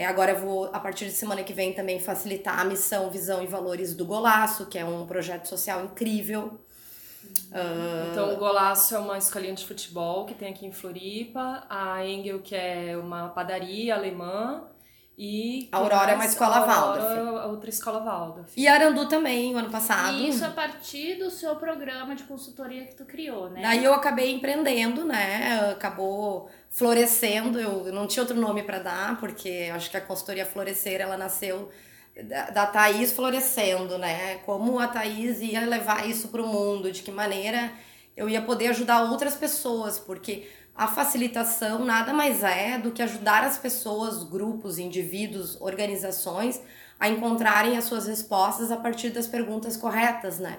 É, 0.00 0.06
agora 0.06 0.32
eu 0.32 0.38
vou, 0.38 0.64
a 0.72 0.80
partir 0.80 1.04
de 1.04 1.10
semana 1.10 1.44
que 1.44 1.52
vem, 1.52 1.74
também 1.74 2.00
facilitar 2.00 2.58
a 2.58 2.64
missão 2.64 3.10
Visão 3.10 3.42
e 3.42 3.46
Valores 3.46 3.94
do 3.94 4.06
Golaço, 4.06 4.64
que 4.64 4.78
é 4.78 4.82
um 4.82 5.04
projeto 5.04 5.44
social 5.46 5.84
incrível. 5.84 6.58
Uh... 7.52 8.10
Então, 8.10 8.32
o 8.32 8.38
Golaço 8.38 8.94
é 8.94 8.98
uma 8.98 9.18
escolinha 9.18 9.52
de 9.52 9.66
futebol 9.66 10.24
que 10.24 10.32
tem 10.32 10.48
aqui 10.48 10.64
em 10.64 10.72
Floripa. 10.72 11.66
A 11.68 12.02
Engel, 12.06 12.40
que 12.40 12.56
é 12.56 12.96
uma 12.96 13.28
padaria 13.28 13.94
alemã. 13.94 14.64
E 15.18 15.68
Aurora 15.70 16.12
é 16.12 16.14
uma 16.14 16.24
escola 16.24 16.60
Waldorf. 16.60 17.48
outra 17.50 17.68
escola 17.68 18.00
Waldorf. 18.00 18.52
E 18.56 18.66
Arandu 18.66 19.06
também, 19.06 19.54
o 19.54 19.58
ano 19.58 19.68
passado. 19.68 20.16
E 20.16 20.30
isso 20.30 20.44
a 20.44 20.50
partir 20.50 21.16
do 21.16 21.30
seu 21.30 21.56
programa 21.56 22.16
de 22.16 22.22
consultoria 22.22 22.86
que 22.86 22.94
tu 22.94 23.04
criou, 23.04 23.50
né? 23.50 23.60
Daí 23.60 23.84
eu 23.84 23.92
acabei 23.92 24.32
empreendendo, 24.32 25.04
né? 25.04 25.72
Acabou 25.72 26.48
florescendo. 26.70 27.60
Eu 27.60 27.92
não 27.92 28.06
tinha 28.06 28.22
outro 28.22 28.38
nome 28.38 28.62
para 28.62 28.78
dar, 28.78 29.20
porque 29.20 29.48
eu 29.48 29.74
acho 29.74 29.90
que 29.90 29.96
a 29.96 30.00
consultoria 30.00 30.46
Florescer, 30.46 31.00
ela 31.00 31.18
nasceu 31.18 31.70
da, 32.24 32.50
da 32.50 32.66
Thaís 32.66 33.12
florescendo, 33.12 33.98
né? 33.98 34.36
Como 34.46 34.78
a 34.78 34.88
Thaís 34.88 35.40
ia 35.40 35.66
levar 35.66 36.08
isso 36.08 36.28
para 36.28 36.42
o 36.42 36.46
mundo, 36.46 36.90
de 36.90 37.02
que 37.02 37.10
maneira 37.10 37.72
eu 38.16 38.28
ia 38.28 38.42
poder 38.42 38.68
ajudar 38.68 39.02
outras 39.04 39.34
pessoas, 39.34 39.98
porque 39.98 40.48
a 40.74 40.86
facilitação 40.86 41.84
nada 41.84 42.12
mais 42.12 42.42
é 42.42 42.78
do 42.78 42.90
que 42.90 43.02
ajudar 43.02 43.44
as 43.44 43.58
pessoas, 43.58 44.22
grupos, 44.24 44.78
indivíduos, 44.78 45.60
organizações 45.60 46.60
a 46.98 47.08
encontrarem 47.08 47.76
as 47.76 47.84
suas 47.84 48.06
respostas 48.06 48.70
a 48.70 48.76
partir 48.76 49.10
das 49.10 49.26
perguntas 49.26 49.76
corretas, 49.76 50.38
né? 50.38 50.58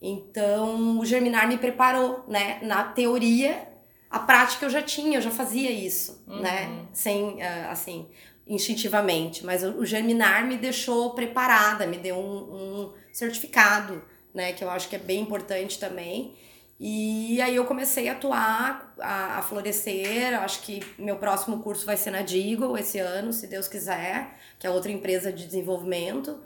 Então, 0.00 0.98
o 0.98 1.04
Germinar 1.04 1.48
me 1.48 1.56
preparou, 1.56 2.24
né? 2.28 2.58
Na 2.62 2.84
teoria, 2.84 3.66
a 4.10 4.18
prática 4.18 4.66
eu 4.66 4.70
já 4.70 4.82
tinha, 4.82 5.18
eu 5.18 5.22
já 5.22 5.30
fazia 5.30 5.70
isso, 5.70 6.22
uhum. 6.26 6.40
né? 6.40 6.86
Sem, 6.92 7.34
uh, 7.34 7.70
assim, 7.70 8.06
instintivamente. 8.46 9.44
Mas 9.44 9.64
o 9.64 9.84
Germinar 9.84 10.46
me 10.46 10.56
deixou 10.56 11.10
preparada, 11.10 11.86
me 11.86 11.96
deu 11.96 12.16
um, 12.16 12.82
um 12.82 12.92
certificado, 13.12 14.02
né? 14.32 14.52
Que 14.52 14.62
eu 14.62 14.70
acho 14.70 14.88
que 14.88 14.96
é 14.96 14.98
bem 14.98 15.20
importante 15.20 15.78
também. 15.78 16.36
E 16.78 17.40
aí 17.40 17.54
eu 17.56 17.64
comecei 17.64 18.08
a 18.08 18.12
atuar, 18.12 18.94
a, 18.98 19.38
a 19.38 19.42
florescer. 19.42 20.38
Acho 20.40 20.60
que 20.62 20.80
meu 20.98 21.16
próximo 21.16 21.60
curso 21.62 21.86
vai 21.86 21.96
ser 21.96 22.10
na 22.10 22.22
Digo 22.22 22.76
esse 22.76 22.98
ano, 22.98 23.32
se 23.32 23.46
Deus 23.46 23.68
quiser, 23.68 24.38
que 24.58 24.66
é 24.66 24.70
outra 24.70 24.90
empresa 24.90 25.32
de 25.32 25.46
desenvolvimento. 25.46 26.38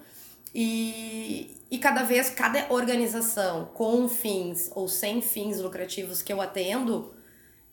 E, 0.55 1.57
e 1.71 1.79
cada 1.79 2.03
vez, 2.03 2.31
cada 2.31 2.67
organização 2.73 3.67
com 3.75 4.09
fins 4.09 4.71
ou 4.75 4.89
sem 4.89 5.21
fins 5.21 5.61
lucrativos 5.61 6.23
que 6.23 6.33
eu 6.33 6.41
atendo, 6.41 7.15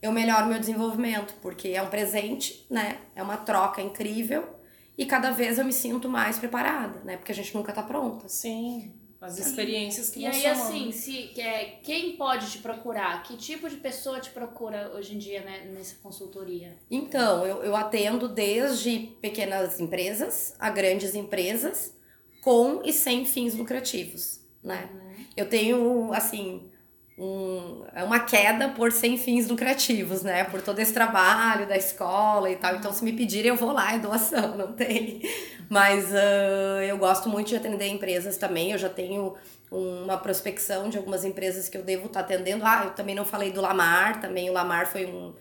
eu 0.01 0.11
melhoro 0.11 0.47
meu 0.47 0.59
desenvolvimento, 0.59 1.35
porque 1.41 1.69
é 1.69 1.81
um 1.81 1.89
presente, 1.89 2.65
né? 2.69 2.99
É 3.15 3.23
uma 3.23 3.37
troca 3.37 3.81
incrível 3.81 4.55
e 4.97 5.05
cada 5.05 5.31
vez 5.31 5.57
eu 5.57 5.65
me 5.65 5.73
sinto 5.73 6.07
mais 6.07 6.37
preparada, 6.37 7.01
né? 7.03 7.17
Porque 7.17 7.31
a 7.31 7.35
gente 7.35 7.53
nunca 7.55 7.73
tá 7.73 7.83
pronta. 7.83 8.29
Sim. 8.29 8.93
As 9.25 9.39
experiências 9.39 10.09
que 10.09 10.19
E 10.19 10.25
aí, 10.25 10.45
assim, 10.45 10.91
se, 10.91 11.31
é, 11.39 11.79
quem 11.83 12.15
pode 12.15 12.51
te 12.51 12.59
procurar? 12.59 13.23
Que 13.23 13.35
tipo 13.35 13.69
de 13.69 13.77
pessoa 13.77 14.19
te 14.19 14.29
procura 14.29 14.91
hoje 14.95 15.15
em 15.15 15.17
dia 15.17 15.41
né, 15.41 15.69
nessa 15.73 15.95
consultoria? 16.01 16.75
Então, 16.89 17.45
eu, 17.45 17.63
eu 17.63 17.75
atendo 17.75 18.27
desde 18.27 19.11
pequenas 19.21 19.79
empresas 19.79 20.55
a 20.59 20.69
grandes 20.69 21.15
empresas 21.15 21.95
com 22.43 22.81
e 22.83 22.93
sem 22.93 23.25
fins 23.25 23.55
lucrativos, 23.55 24.39
né? 24.63 24.89
Uhum. 24.93 25.25
Eu 25.35 25.49
tenho, 25.49 26.13
assim, 26.13 26.69
um, 27.17 27.83
é 27.93 28.03
uma 28.03 28.19
queda 28.19 28.69
por 28.69 28.91
sem 28.91 29.17
fins 29.17 29.47
lucrativos, 29.47 30.21
né? 30.21 30.43
Por 30.43 30.61
todo 30.61 30.79
esse 30.79 30.93
trabalho 30.93 31.65
da 31.65 31.77
escola 31.77 32.49
e 32.49 32.57
tal. 32.57 32.75
Então, 32.75 32.91
se 32.91 33.03
me 33.03 33.13
pedirem, 33.13 33.49
eu 33.49 33.55
vou 33.55 33.71
lá, 33.71 33.93
é 33.93 33.99
doação, 33.99 34.57
não 34.57 34.73
tem. 34.73 35.21
Mas 35.69 36.11
uh, 36.11 36.81
eu 36.87 36.97
gosto 36.97 37.29
muito 37.29 37.47
de 37.47 37.55
atender 37.55 37.87
empresas 37.87 38.35
também. 38.35 38.71
Eu 38.71 38.77
já 38.77 38.89
tenho 38.89 39.33
uma 39.71 40.17
prospecção 40.17 40.89
de 40.89 40.97
algumas 40.97 41.23
empresas 41.23 41.69
que 41.69 41.77
eu 41.77 41.83
devo 41.83 42.07
estar 42.07 42.19
atendendo. 42.19 42.65
Ah, 42.65 42.83
eu 42.85 42.91
também 42.91 43.15
não 43.15 43.25
falei 43.25 43.51
do 43.51 43.61
Lamar, 43.61 44.19
também 44.19 44.49
o 44.49 44.53
Lamar 44.53 44.87
foi 44.87 45.05
um, 45.05 45.33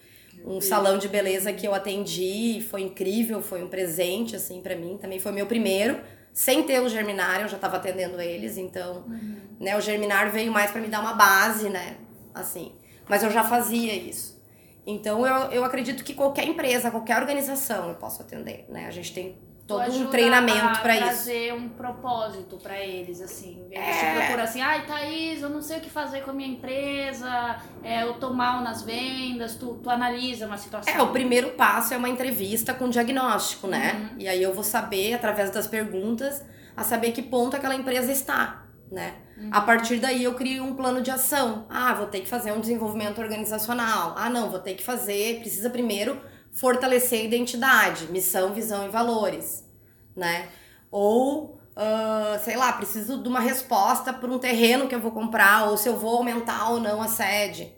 um 0.44 0.60
salão 0.60 0.96
de 0.96 1.08
beleza 1.08 1.52
que 1.52 1.66
eu 1.66 1.74
atendi, 1.74 2.64
foi 2.70 2.82
incrível, 2.82 3.42
foi 3.42 3.62
um 3.62 3.68
presente, 3.68 4.36
assim, 4.36 4.60
para 4.60 4.76
mim. 4.76 4.96
Também 4.96 5.18
foi 5.18 5.32
meu 5.32 5.46
primeiro 5.46 6.00
sem 6.34 6.64
ter 6.64 6.80
o 6.80 6.88
germinar, 6.88 7.40
eu 7.40 7.48
já 7.48 7.54
estava 7.54 7.76
atendendo 7.76 8.20
eles, 8.20 8.58
então, 8.58 9.04
uhum. 9.06 9.36
né, 9.60 9.76
o 9.78 9.80
germinar 9.80 10.32
veio 10.32 10.50
mais 10.50 10.72
para 10.72 10.80
me 10.80 10.88
dar 10.88 11.00
uma 11.00 11.14
base, 11.14 11.70
né, 11.70 11.96
assim. 12.34 12.72
Mas 13.08 13.22
eu 13.22 13.30
já 13.30 13.44
fazia 13.44 13.94
isso. 13.94 14.42
Então, 14.84 15.24
eu, 15.24 15.52
eu 15.52 15.64
acredito 15.64 16.02
que 16.02 16.12
qualquer 16.12 16.44
empresa, 16.46 16.90
qualquer 16.90 17.18
organização 17.18 17.88
eu 17.88 17.94
posso 17.94 18.20
atender, 18.20 18.66
né? 18.68 18.86
A 18.86 18.90
gente 18.90 19.14
tem 19.14 19.38
todo 19.66 19.94
um 19.94 20.06
treinamento 20.08 20.80
para 20.80 20.94
isso. 20.94 21.04
trazer 21.04 21.54
um 21.54 21.68
propósito 21.68 22.56
para 22.58 22.78
eles, 22.78 23.20
assim. 23.20 23.64
Eles 23.70 23.86
é... 23.86 23.98
te 23.98 24.18
procuram 24.18 24.44
assim, 24.44 24.60
ai, 24.60 24.86
Thaís, 24.86 25.42
eu 25.42 25.48
não 25.48 25.62
sei 25.62 25.78
o 25.78 25.80
que 25.80 25.90
fazer 25.90 26.22
com 26.22 26.30
a 26.30 26.34
minha 26.34 26.48
empresa, 26.48 27.56
é, 27.82 28.02
eu 28.02 28.14
tô 28.14 28.30
mal 28.30 28.62
nas 28.62 28.82
vendas, 28.82 29.54
tu, 29.54 29.80
tu 29.82 29.88
analisa 29.88 30.46
uma 30.46 30.58
situação. 30.58 30.92
É, 30.92 31.02
o 31.02 31.08
primeiro 31.08 31.50
passo 31.50 31.94
é 31.94 31.96
uma 31.96 32.08
entrevista 32.08 32.74
com 32.74 32.88
diagnóstico, 32.88 33.66
né? 33.66 34.10
Uhum. 34.12 34.18
E 34.18 34.28
aí 34.28 34.42
eu 34.42 34.52
vou 34.52 34.64
saber, 34.64 35.14
através 35.14 35.50
das 35.50 35.66
perguntas, 35.66 36.44
a 36.76 36.82
saber 36.82 37.12
que 37.12 37.22
ponto 37.22 37.56
aquela 37.56 37.74
empresa 37.74 38.12
está, 38.12 38.66
né? 38.92 39.14
Uhum. 39.36 39.48
A 39.50 39.60
partir 39.62 39.96
daí 39.96 40.24
eu 40.24 40.34
crio 40.34 40.62
um 40.62 40.74
plano 40.74 41.00
de 41.00 41.10
ação. 41.10 41.66
Ah, 41.70 41.94
vou 41.94 42.06
ter 42.06 42.20
que 42.20 42.28
fazer 42.28 42.52
um 42.52 42.60
desenvolvimento 42.60 43.20
organizacional. 43.20 44.14
Ah, 44.16 44.28
não, 44.28 44.50
vou 44.50 44.60
ter 44.60 44.74
que 44.74 44.82
fazer, 44.82 45.40
precisa 45.40 45.70
primeiro 45.70 46.20
fortalecer 46.54 47.20
a 47.20 47.24
identidade, 47.24 48.06
missão, 48.06 48.54
visão 48.54 48.86
e 48.86 48.88
valores, 48.88 49.68
né? 50.16 50.48
Ou, 50.90 51.60
uh, 51.76 52.42
sei 52.44 52.56
lá, 52.56 52.72
preciso 52.72 53.22
de 53.22 53.28
uma 53.28 53.40
resposta 53.40 54.12
para 54.12 54.30
um 54.30 54.38
terreno 54.38 54.86
que 54.86 54.94
eu 54.94 55.00
vou 55.00 55.10
comprar, 55.10 55.68
ou 55.68 55.76
se 55.76 55.88
eu 55.88 55.96
vou 55.96 56.16
aumentar 56.16 56.70
ou 56.70 56.80
não 56.80 57.02
a 57.02 57.08
sede. 57.08 57.74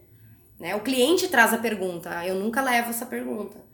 Né? 0.60 0.74
O 0.74 0.80
cliente 0.80 1.28
traz 1.28 1.52
a 1.52 1.58
pergunta, 1.58 2.24
eu 2.26 2.34
nunca 2.34 2.62
levo 2.62 2.90
essa 2.90 3.06
pergunta. 3.06 3.65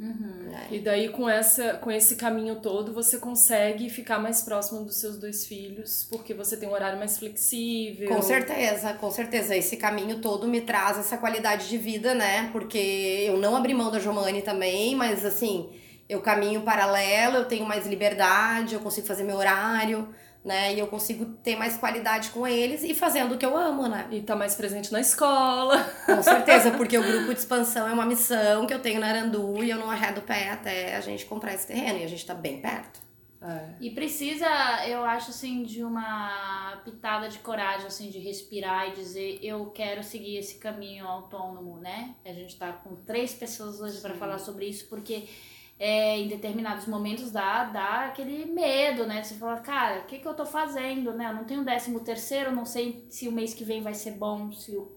Uhum. 0.00 0.52
É. 0.54 0.74
E 0.74 0.78
daí, 0.78 1.08
com, 1.08 1.28
essa, 1.28 1.74
com 1.74 1.90
esse 1.90 2.14
caminho 2.14 2.56
todo, 2.56 2.92
você 2.92 3.18
consegue 3.18 3.90
ficar 3.90 4.18
mais 4.18 4.42
próximo 4.42 4.84
dos 4.84 4.96
seus 4.96 5.18
dois 5.18 5.44
filhos, 5.44 6.06
porque 6.08 6.32
você 6.32 6.56
tem 6.56 6.68
um 6.68 6.72
horário 6.72 6.98
mais 6.98 7.18
flexível. 7.18 8.08
Com 8.08 8.22
certeza, 8.22 8.94
com 8.94 9.10
certeza. 9.10 9.56
Esse 9.56 9.76
caminho 9.76 10.20
todo 10.20 10.46
me 10.46 10.60
traz 10.60 10.98
essa 10.98 11.18
qualidade 11.18 11.68
de 11.68 11.76
vida, 11.76 12.14
né? 12.14 12.48
Porque 12.52 12.78
eu 13.26 13.36
não 13.38 13.56
abri 13.56 13.74
mão 13.74 13.90
da 13.90 13.98
Giovanni 13.98 14.42
também, 14.42 14.94
mas 14.94 15.24
assim, 15.24 15.68
eu 16.08 16.20
caminho 16.20 16.62
paralelo, 16.62 17.38
eu 17.38 17.44
tenho 17.46 17.66
mais 17.66 17.86
liberdade, 17.86 18.74
eu 18.74 18.80
consigo 18.80 19.06
fazer 19.06 19.24
meu 19.24 19.36
horário 19.36 20.08
né? 20.48 20.74
E 20.74 20.78
eu 20.78 20.86
consigo 20.86 21.26
ter 21.26 21.56
mais 21.56 21.76
qualidade 21.76 22.30
com 22.30 22.46
eles 22.46 22.82
e 22.82 22.94
fazendo 22.94 23.34
o 23.34 23.38
que 23.38 23.44
eu 23.44 23.54
amo, 23.54 23.86
né? 23.86 24.08
E 24.10 24.22
tá 24.22 24.34
mais 24.34 24.54
presente 24.54 24.90
na 24.90 25.00
escola. 25.00 25.78
Com 26.06 26.22
certeza, 26.22 26.70
porque 26.76 26.96
o 26.96 27.02
grupo 27.02 27.34
de 27.34 27.38
expansão 27.38 27.86
é 27.86 27.92
uma 27.92 28.06
missão 28.06 28.66
que 28.66 28.72
eu 28.72 28.80
tenho 28.80 28.98
na 28.98 29.08
Arandu 29.08 29.62
e 29.62 29.68
eu 29.68 29.76
não 29.76 29.90
arredo 29.90 30.20
o 30.20 30.24
pé 30.24 30.50
até 30.50 30.96
a 30.96 31.00
gente 31.00 31.26
comprar 31.26 31.54
esse 31.54 31.66
terreno 31.66 31.98
e 31.98 32.04
a 32.04 32.08
gente 32.08 32.24
tá 32.24 32.34
bem 32.34 32.60
perto. 32.60 33.06
É. 33.40 33.74
E 33.80 33.90
precisa, 33.90 34.48
eu 34.86 35.04
acho 35.04 35.30
assim, 35.30 35.62
de 35.62 35.84
uma 35.84 36.80
pitada 36.84 37.28
de 37.28 37.38
coragem, 37.38 37.86
assim, 37.86 38.10
de 38.10 38.18
respirar 38.18 38.88
e 38.88 38.92
dizer 38.92 39.38
eu 39.42 39.66
quero 39.66 40.02
seguir 40.02 40.38
esse 40.38 40.58
caminho 40.58 41.06
autônomo, 41.06 41.76
né? 41.76 42.16
A 42.24 42.32
gente 42.32 42.56
tá 42.56 42.72
com 42.72 42.96
três 42.96 43.34
pessoas 43.34 43.80
hoje 43.80 44.00
para 44.00 44.14
falar 44.14 44.38
sobre 44.38 44.66
isso, 44.66 44.88
porque 44.88 45.28
é, 45.78 46.18
em 46.18 46.26
determinados 46.26 46.86
momentos 46.86 47.30
dá, 47.30 47.64
dá 47.64 48.06
aquele 48.06 48.46
medo, 48.46 49.06
né? 49.06 49.22
Você 49.22 49.34
fala, 49.34 49.60
cara, 49.60 50.00
o 50.00 50.06
que, 50.06 50.18
que 50.18 50.26
eu 50.26 50.34
tô 50.34 50.44
fazendo, 50.44 51.12
né? 51.12 51.30
Eu 51.30 51.34
não 51.34 51.44
tenho 51.44 51.64
décimo 51.64 52.00
terceiro, 52.00 52.54
não 52.54 52.64
sei 52.64 53.06
se 53.08 53.28
o 53.28 53.32
mês 53.32 53.54
que 53.54 53.64
vem 53.64 53.80
vai 53.80 53.94
ser 53.94 54.12
bom, 54.12 54.50
se 54.50 54.72
o... 54.72 54.96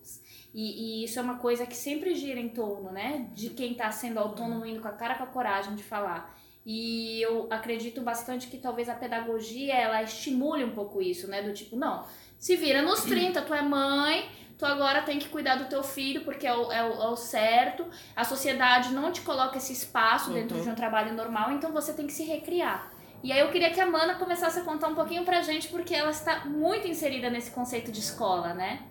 e, 0.54 1.02
e 1.02 1.06
isso 1.06 1.20
é 1.20 1.22
uma 1.22 1.38
coisa 1.38 1.68
que 1.68 1.76
sempre 1.76 2.16
gira 2.16 2.40
em 2.40 2.50
torno, 2.50 2.92
né? 2.92 3.30
De 3.34 3.52
quem 3.52 3.76
tá 3.76 3.92
sendo 3.92 4.20
autônomo, 4.20 4.66
indo 4.66 4.82
com 4.82 4.88
a 4.88 4.94
cara 4.94 5.16
com 5.16 5.24
a 5.24 5.28
coragem 5.28 5.76
de 5.76 5.84
falar. 5.84 6.36
E 6.66 7.22
eu 7.22 7.48
acredito 7.52 8.02
bastante 8.02 8.48
que 8.48 8.58
talvez 8.58 8.90
a 8.90 8.96
pedagogia, 8.96 9.76
ela 9.76 10.02
estimule 10.02 10.64
um 10.64 10.72
pouco 10.72 11.02
isso, 11.02 11.28
né? 11.28 11.44
Do 11.44 11.54
tipo, 11.54 11.76
não, 11.76 12.06
se 12.40 12.56
vira 12.56 12.82
nos 12.82 13.04
30, 13.04 13.42
tu 13.44 13.54
é 13.54 13.62
mãe 13.62 14.28
tu 14.62 14.66
agora 14.68 15.02
tem 15.02 15.18
que 15.18 15.28
cuidar 15.28 15.56
do 15.56 15.66
teu 15.66 15.82
filho 15.82 16.24
porque 16.24 16.46
é 16.46 16.56
o, 16.56 16.72
é 16.72 16.84
o, 16.88 17.02
é 17.02 17.08
o 17.08 17.16
certo. 17.16 17.84
A 18.16 18.24
sociedade 18.24 18.94
não 18.94 19.12
te 19.12 19.22
coloca 19.22 19.58
esse 19.58 19.74
espaço 19.74 20.30
uhum. 20.30 20.36
dentro 20.36 20.62
de 20.62 20.70
um 20.70 20.76
trabalho 20.76 21.16
normal, 21.16 21.52
então 21.52 21.72
você 21.72 21.92
tem 21.94 22.06
que 22.06 22.14
se 22.14 22.24
recriar. 22.24 22.92
E 23.24 23.32
aí 23.32 23.40
eu 23.40 23.50
queria 23.50 23.72
que 23.72 23.82
a 23.82 23.88
Mana 23.88 24.16
começasse 24.16 24.60
a 24.60 24.64
contar 24.64 24.90
um 24.90 24.94
pouquinho 24.94 25.26
pra 25.26 25.42
gente, 25.42 25.68
porque 25.70 25.96
ela 25.96 26.12
está 26.12 26.46
muito 26.46 26.88
inserida 26.88 27.28
nesse 27.28 27.50
conceito 27.50 27.92
de 27.92 28.02
escola, 28.02 28.54
né? 28.54 28.84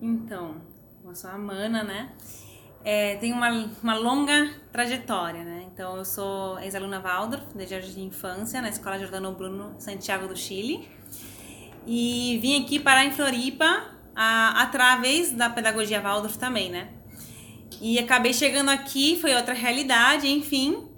Então, 0.00 0.56
eu 1.02 1.14
sou 1.14 1.30
a 1.30 1.38
Mana, 1.38 1.82
né? 1.82 2.12
É, 2.84 3.16
tem 3.16 3.32
uma, 3.32 3.48
uma 3.82 3.94
longa 3.94 4.60
trajetória, 4.70 5.42
né? 5.42 5.66
Então, 5.72 5.96
eu 5.96 6.04
sou 6.04 6.58
ex-aluna 6.58 7.00
Waldorf, 7.00 7.46
de 7.54 7.66
Jardim 7.66 7.92
de 7.94 8.00
Infância, 8.02 8.60
na 8.60 8.68
Escola 8.68 8.98
Jordano 8.98 9.32
Bruno, 9.32 9.74
Santiago 9.78 10.28
do 10.28 10.36
Chile. 10.36 10.86
E 11.86 12.38
vim 12.42 12.62
aqui 12.62 12.78
parar 12.78 13.06
em 13.06 13.12
Floripa 13.12 13.95
a, 14.16 14.62
através 14.62 15.30
da 15.30 15.50
pedagogia 15.50 16.00
Waldorf 16.00 16.38
também, 16.38 16.70
né? 16.70 16.88
E 17.80 17.98
acabei 17.98 18.32
chegando 18.32 18.70
aqui, 18.70 19.18
foi 19.20 19.34
outra 19.34 19.52
realidade, 19.52 20.26
enfim. 20.26 20.88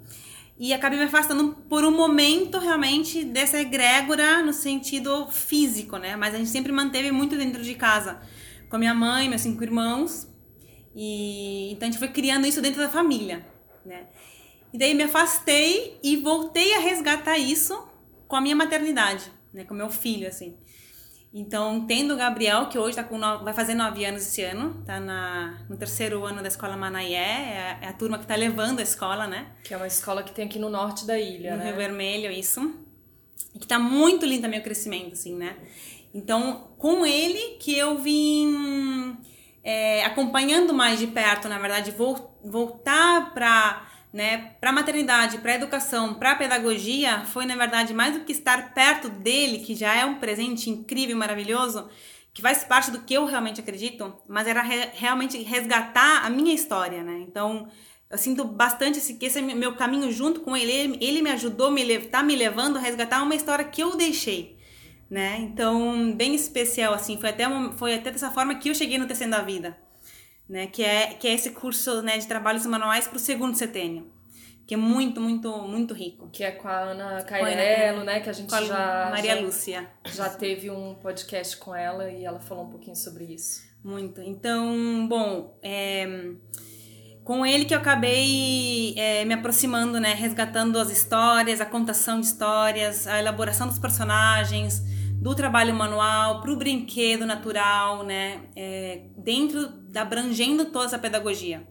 E 0.57 0.73
acabei 0.73 0.99
me 0.99 1.05
afastando 1.05 1.55
por 1.69 1.85
um 1.85 1.91
momento 1.91 2.59
realmente 2.59 3.25
dessa 3.25 3.61
egrégora 3.61 4.43
no 4.43 4.53
sentido 4.53 5.27
físico, 5.29 5.97
né? 5.97 6.17
Mas 6.17 6.35
a 6.35 6.39
gente 6.39 6.51
sempre 6.51 6.71
manteve 6.71 7.11
muito 7.11 7.37
dentro 7.37 7.63
de 7.63 7.75
casa, 7.75 8.21
com 8.69 8.77
a 8.77 8.79
minha 8.79 8.95
mãe, 8.95 9.29
meus 9.29 9.41
cinco 9.41 9.65
irmãos. 9.65 10.29
E 10.95 11.73
então 11.73 11.89
a 11.89 11.91
gente 11.91 11.99
foi 11.99 12.09
criando 12.09 12.47
isso 12.47 12.63
dentro 12.63 12.81
da 12.81 12.89
família, 12.89 13.45
né? 13.85 14.07
E 14.73 14.79
daí 14.79 14.95
me 14.95 15.05
afastei 15.05 15.99
e 16.03 16.17
voltei 16.17 16.75
a 16.75 16.81
resgatar 16.81 17.39
isso 17.39 17.89
com 18.29 18.37
a 18.37 18.41
minha 18.41 18.55
maternidade, 18.55 19.25
né? 19.53 19.65
Com 19.65 19.75
meu 19.75 19.91
filho, 19.91 20.29
assim. 20.29 20.57
Então, 21.39 21.87
tendo 21.87 22.15
o 22.15 22.17
Gabriel, 22.17 22.67
que 22.67 22.77
hoje 22.77 22.97
tá 22.97 23.05
com 23.05 23.17
no... 23.17 23.45
vai 23.45 23.55
fazer 23.55 23.73
nove 23.73 24.05
anos 24.05 24.23
esse 24.23 24.43
ano, 24.43 24.83
tá 24.85 24.99
na... 24.99 25.61
no 25.71 25.77
terceiro 25.77 26.25
ano 26.25 26.43
da 26.43 26.49
escola 26.49 26.77
Manaié, 26.77 27.15
é 27.15 27.79
a, 27.81 27.87
é 27.87 27.89
a 27.91 27.93
turma 27.93 28.19
que 28.19 28.25
está 28.25 28.35
levando 28.35 28.81
a 28.81 28.83
escola, 28.83 29.29
né? 29.29 29.47
Que 29.63 29.73
é 29.73 29.77
uma 29.77 29.87
escola 29.87 30.25
que 30.25 30.33
tem 30.33 30.47
aqui 30.47 30.59
no 30.59 30.69
norte 30.69 31.07
da 31.07 31.17
ilha, 31.17 31.53
no 31.53 31.59
né? 31.59 31.67
Rio 31.67 31.77
Vermelho, 31.77 32.29
isso. 32.33 32.75
E 33.55 33.59
que 33.61 33.69
tá 33.69 33.79
muito 33.79 34.27
lindo 34.27 34.43
também 34.43 34.59
o 34.59 34.65
crescimento, 34.65 35.13
assim, 35.13 35.37
né? 35.37 35.57
Então, 36.13 36.71
com 36.77 37.07
ele 37.07 37.57
que 37.61 37.79
eu 37.79 37.99
vim 37.99 39.17
é, 39.63 40.05
acompanhando 40.05 40.75
mais 40.75 40.99
de 40.99 41.07
perto, 41.07 41.49
na 41.49 41.61
verdade, 41.61 41.93
vou, 41.93 42.37
voltar 42.45 43.33
para 43.33 43.88
né, 44.13 44.55
para 44.61 44.73
maternidade, 44.73 45.39
para 45.39 45.55
educação, 45.55 46.15
para 46.15 46.35
pedagogia, 46.35 47.25
foi 47.27 47.45
na 47.45 47.57
verdade 47.57 47.93
mais 47.93 48.15
do 48.15 48.25
que 48.25 48.33
estar 48.33 48.73
perto 48.73 49.09
dele, 49.09 49.59
que 49.59 49.75
já 49.75 49.95
é 49.95 50.05
um 50.05 50.17
presente 50.17 50.71
incrível, 50.71 51.17
maravilhoso, 51.17 51.89
que 52.33 52.41
faz 52.41 52.65
parte 52.65 52.91
do 52.91 53.03
que 53.03 53.15
eu 53.15 53.27
realmente 53.27 53.61
acredito, 53.61 54.15
mas 54.29 54.47
era 54.47 54.63
re 54.63 54.91
realmente 54.95 55.43
resgatar 55.43 56.25
a 56.25 56.31
minha 56.31 56.55
história, 56.55 57.03
né? 57.03 57.25
Então, 57.29 57.69
eu 58.11 58.17
sinto 58.17 58.45
bastante 58.45 58.99
esse, 58.99 59.15
que 59.15 59.27
esse 59.27 59.39
é 59.39 59.43
meu 59.43 59.75
caminho 59.77 60.11
junto 60.11 60.41
com 60.41 60.57
ele, 60.57 60.73
ele, 60.73 60.99
ele 61.01 61.23
me 61.23 61.31
ajudou, 61.31 61.71
me 61.71 61.99
tá 62.01 62.23
me 62.23 62.35
levando 62.35 62.77
a 62.79 62.81
resgatar 62.81 63.23
uma 63.23 63.35
história 63.35 63.65
que 63.65 63.83
eu 63.83 63.97
deixei, 63.97 64.57
né? 65.11 65.37
Então, 65.41 66.13
bem 66.13 66.35
especial 66.35 66.95
assim, 66.95 67.19
foi 67.19 67.31
até 67.31 67.47
uma, 67.47 67.73
foi 67.73 67.95
até 67.95 68.11
dessa 68.11 68.31
forma 68.31 68.55
que 68.55 68.71
eu 68.71 68.75
cheguei 68.75 68.99
no 68.99 69.07
Tecendo 69.07 69.37
a 69.37 69.43
Vida 69.43 69.88
né? 70.49 70.67
Que 70.67 70.83
é, 70.83 71.15
que 71.15 71.29
é 71.29 71.35
esse 71.35 71.51
curso 71.51 72.03
né, 72.03 72.19
de 72.19 72.27
trabalhos 72.27 72.65
manuais 72.67 73.07
para 73.07 73.17
o 73.17 73.21
segundo 73.21 73.57
setênio. 73.57 74.11
Que 74.67 74.75
é 74.75 74.77
muito, 74.77 75.21
muito, 75.21 75.51
muito 75.63 75.95
rico. 75.95 76.29
Que 76.31 76.45
é 76.45 76.51
com 76.51 76.69
a 76.69 76.81
Ana 76.81 77.23
Cairello, 77.23 78.05
né? 78.05 78.21
Que 78.21 78.29
a 78.29 78.33
gente 78.33 78.51
já. 78.51 79.09
Maria 79.11 79.35
já, 79.35 79.41
Lúcia. 79.41 79.91
Já 80.05 80.29
teve 80.29 80.71
um 80.71 80.95
podcast 80.95 81.57
com 81.57 81.75
ela 81.75 82.11
e 82.11 82.25
ela 82.25 82.39
falou 82.39 82.65
um 82.65 82.71
pouquinho 82.71 82.97
sobre 82.97 83.25
isso. 83.25 83.63
Muito. 83.83 84.21
Então, 84.21 85.07
bom, 85.09 85.59
é, 85.63 86.07
com 87.25 87.47
ele 87.47 87.65
que 87.65 87.73
eu 87.73 87.79
acabei 87.79 88.95
é, 88.99 89.25
me 89.25 89.33
aproximando, 89.33 89.99
né? 89.99 90.13
Resgatando 90.13 90.79
as 90.79 90.91
histórias, 90.91 91.63
a 91.63 91.67
contação 91.67 92.21
de 92.21 92.27
histórias, 92.27 93.07
a 93.07 93.19
elaboração 93.19 93.69
dos 93.69 93.79
personagens 93.79 94.83
do 95.21 95.35
trabalho 95.35 95.75
manual 95.75 96.41
para 96.41 96.53
o 96.53 96.57
brinquedo 96.57 97.27
natural, 97.27 98.05
né? 98.05 98.43
É, 98.55 99.03
dentro 99.17 99.69
da 99.69 100.03
abrangendo 100.03 100.67
toda 100.67 100.87
essa 100.87 100.99
pedagogia. 100.99 101.67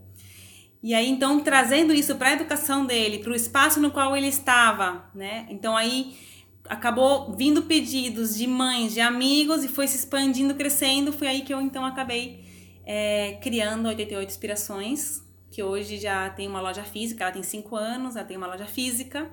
E 0.84 0.94
aí 0.94 1.10
então 1.10 1.40
trazendo 1.40 1.94
isso 1.94 2.16
para 2.16 2.30
a 2.30 2.34
educação 2.34 2.86
dele, 2.86 3.20
para 3.20 3.32
o 3.32 3.36
espaço 3.36 3.80
no 3.80 3.90
qual 3.90 4.16
ele 4.18 4.28
estava, 4.28 5.10
né? 5.16 5.48
Então 5.50 5.78
aí 5.78 6.18
acabou 6.66 7.34
vindo 7.36 7.64
pedidos 7.64 8.36
de 8.38 8.46
mães, 8.46 8.94
de 8.94 9.00
amigos 9.00 9.64
e 9.64 9.70
foi 9.70 9.88
se 9.88 9.98
expandindo, 9.98 10.54
crescendo. 10.54 11.14
Foi 11.14 11.28
aí 11.28 11.42
que 11.42 11.54
eu 11.54 11.62
então 11.62 11.86
acabei 11.86 12.44
é, 12.86 13.38
criando 13.42 13.88
88 13.88 14.30
Inspirações, 14.30 15.24
que 15.50 15.64
hoje 15.64 15.98
já 15.98 16.30
tem 16.30 16.50
uma 16.50 16.60
loja 16.60 16.84
física. 16.84 17.24
Ela 17.24 17.32
tem 17.32 17.44
cinco 17.44 17.78
anos, 17.78 18.18
ela 18.18 18.26
tem 18.26 18.36
uma 18.36 18.48
loja 18.48 18.66
física 18.66 19.32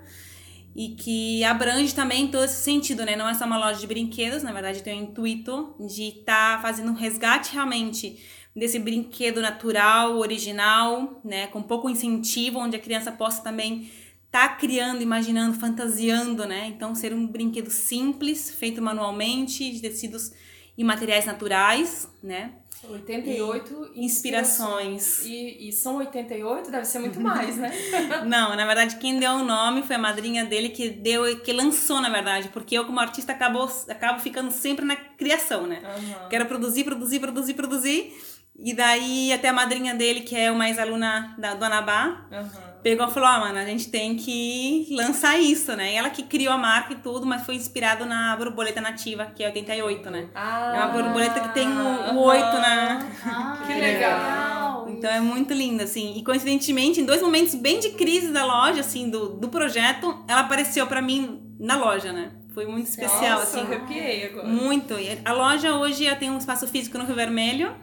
e 0.74 0.88
que 0.90 1.44
abrange 1.44 1.94
também 1.94 2.28
todo 2.28 2.44
esse 2.44 2.62
sentido, 2.62 3.04
né? 3.04 3.14
Não 3.14 3.28
é 3.28 3.34
só 3.34 3.44
uma 3.44 3.58
loja 3.58 3.78
de 3.78 3.86
brinquedos, 3.86 4.42
na 4.42 4.52
verdade 4.52 4.82
tem 4.82 5.00
o 5.00 5.02
intuito 5.04 5.74
de 5.78 6.18
estar 6.18 6.56
tá 6.56 6.62
fazendo 6.62 6.90
um 6.90 6.94
resgate 6.94 7.52
realmente 7.52 8.18
desse 8.54 8.78
brinquedo 8.78 9.40
natural, 9.40 10.18
original, 10.18 11.20
né? 11.24 11.46
Com 11.48 11.62
pouco 11.62 11.88
incentivo, 11.88 12.58
onde 12.58 12.76
a 12.76 12.80
criança 12.80 13.12
possa 13.12 13.42
também 13.42 13.90
estar 14.26 14.48
tá 14.48 14.56
criando, 14.56 15.02
imaginando, 15.02 15.58
fantasiando, 15.58 16.44
né? 16.44 16.66
Então 16.66 16.94
ser 16.94 17.14
um 17.14 17.26
brinquedo 17.26 17.70
simples, 17.70 18.50
feito 18.50 18.82
manualmente, 18.82 19.70
de 19.70 19.80
tecidos 19.80 20.32
e 20.76 20.82
materiais 20.82 21.24
naturais, 21.24 22.08
né? 22.20 22.52
88 22.90 23.92
e 23.94 24.04
inspirações. 24.04 25.24
E, 25.24 25.68
e, 25.68 25.72
são 25.72 25.96
88? 25.96 26.70
Deve 26.70 26.84
ser 26.84 26.98
muito 26.98 27.20
mais, 27.20 27.56
né? 27.56 27.70
Não, 28.26 28.54
na 28.54 28.66
verdade, 28.66 28.96
quem 28.96 29.18
deu 29.18 29.32
o 29.32 29.44
nome 29.44 29.82
foi 29.82 29.96
a 29.96 29.98
madrinha 29.98 30.44
dele 30.44 30.68
que 30.68 30.90
deu, 30.90 31.40
que 31.40 31.52
lançou, 31.52 32.00
na 32.00 32.08
verdade, 32.08 32.48
porque 32.48 32.76
eu, 32.76 32.84
como 32.84 33.00
artista, 33.00 33.32
acabo, 33.32 33.68
acabo 33.88 34.20
ficando 34.20 34.50
sempre 34.50 34.84
na 34.84 34.96
criação, 34.96 35.66
né? 35.66 35.80
Uhum. 35.82 36.28
Quero 36.28 36.46
produzir, 36.46 36.84
produzir, 36.84 37.20
produzir, 37.20 37.54
produzir. 37.54 38.12
E 38.56 38.72
daí 38.72 39.32
até 39.32 39.48
a 39.48 39.52
madrinha 39.52 39.94
dele, 39.94 40.20
que 40.20 40.36
é 40.36 40.50
uma 40.50 40.68
ex-aluna 40.68 41.34
do 41.36 41.64
Anabá, 41.64 42.28
uhum 42.30 42.73
pegou 42.84 43.08
e 43.08 43.10
falou: 43.10 43.28
ah, 43.28 43.40
mano, 43.40 43.58
a 43.58 43.64
gente 43.64 43.88
tem 43.88 44.14
que 44.14 44.86
lançar 44.90 45.40
isso, 45.40 45.74
né? 45.74 45.94
E 45.94 45.96
ela 45.96 46.10
que 46.10 46.22
criou 46.22 46.52
a 46.52 46.58
marca 46.58 46.92
e 46.92 46.96
tudo, 46.96 47.24
mas 47.24 47.44
foi 47.44 47.54
inspirado 47.54 48.04
na 48.04 48.36
borboleta 48.36 48.80
nativa, 48.80 49.24
que 49.34 49.42
é 49.42 49.46
88, 49.46 50.10
né? 50.10 50.28
Ah, 50.34 50.72
é 50.76 50.78
uma 50.84 50.88
borboleta 50.88 51.40
que 51.40 51.54
tem 51.54 51.66
o, 51.66 52.14
o 52.14 52.18
8 52.18 52.42
na. 52.42 53.08
Ah, 53.24 53.64
que 53.66 53.72
legal! 53.72 54.86
Então 54.90 55.10
é 55.10 55.18
muito 55.18 55.54
lindo, 55.54 55.82
assim. 55.82 56.14
E 56.16 56.22
coincidentemente, 56.22 57.00
em 57.00 57.06
dois 57.06 57.22
momentos 57.22 57.54
bem 57.54 57.80
de 57.80 57.90
crise 57.90 58.30
da 58.30 58.44
loja, 58.44 58.80
assim, 58.80 59.08
do, 59.08 59.30
do 59.30 59.48
projeto, 59.48 60.22
ela 60.28 60.42
apareceu 60.42 60.86
para 60.86 61.00
mim 61.00 61.42
na 61.58 61.76
loja, 61.76 62.12
né? 62.12 62.32
Foi 62.52 62.66
muito 62.66 62.86
especial, 62.86 63.40
Nossa, 63.40 63.60
assim. 63.60 63.60
arrepiei 63.60 64.26
agora. 64.26 64.46
Muito. 64.46 64.94
A 65.24 65.32
loja 65.32 65.74
hoje 65.74 66.14
tem 66.16 66.30
um 66.30 66.38
espaço 66.38 66.68
físico 66.68 66.98
no 66.98 67.04
Rio 67.04 67.16
Vermelho, 67.16 67.74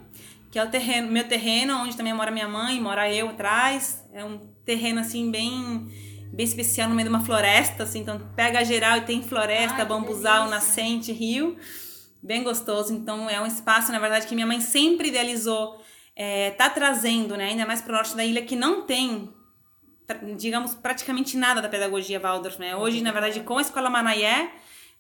que 0.50 0.60
é 0.60 0.64
o 0.64 0.70
terreno, 0.70 1.12
meu 1.12 1.28
terreno, 1.28 1.76
onde 1.82 1.98
também 1.98 2.14
mora 2.14 2.32
minha 2.32 2.48
mãe, 2.48 2.80
mora 2.80 3.12
eu 3.12 3.30
atrás. 3.30 4.08
É 4.14 4.24
um 4.24 4.51
terreno 4.66 5.00
assim 5.00 5.32
bem 5.32 5.90
bem 6.32 6.46
especial 6.46 6.88
no 6.88 6.96
meio 6.96 7.10
de 7.10 7.14
uma 7.14 7.26
floresta, 7.26 7.84
assim, 7.84 8.00
então 8.00 8.20
pega 8.36 8.64
geral 8.64 8.98
e 8.98 9.02
tem 9.02 9.22
floresta, 9.22 9.80
Ai, 9.80 9.86
bambuzal, 9.86 10.48
nascente, 10.48 11.12
rio, 11.12 11.58
bem 12.24 12.42
gostoso. 12.42 12.94
Então 12.94 13.30
é 13.30 13.40
um 13.42 13.46
espaço, 13.46 13.92
na 13.92 14.00
verdade, 14.00 14.28
que 14.28 14.34
minha 14.34 14.48
mãe 14.48 14.62
sempre 14.62 15.10
idealizou, 15.10 15.84
é, 16.16 16.52
tá 16.52 16.70
trazendo, 16.70 17.36
né, 17.36 17.50
ainda 17.50 17.66
mais 17.66 17.82
para 17.82 17.92
o 17.92 17.96
norte 17.96 18.16
da 18.16 18.24
ilha 18.24 18.42
que 18.44 18.56
não 18.56 18.84
tem, 18.84 19.30
digamos, 20.38 20.74
praticamente 20.74 21.36
nada 21.36 21.62
da 21.62 21.68
pedagogia 21.68 22.20
Waldorf, 22.20 22.60
né? 22.60 22.76
Hoje, 22.76 23.02
na 23.02 23.12
verdade, 23.12 23.42
com 23.42 23.58
a 23.58 23.62
Escola 23.62 23.90
Manaié, 23.90 24.52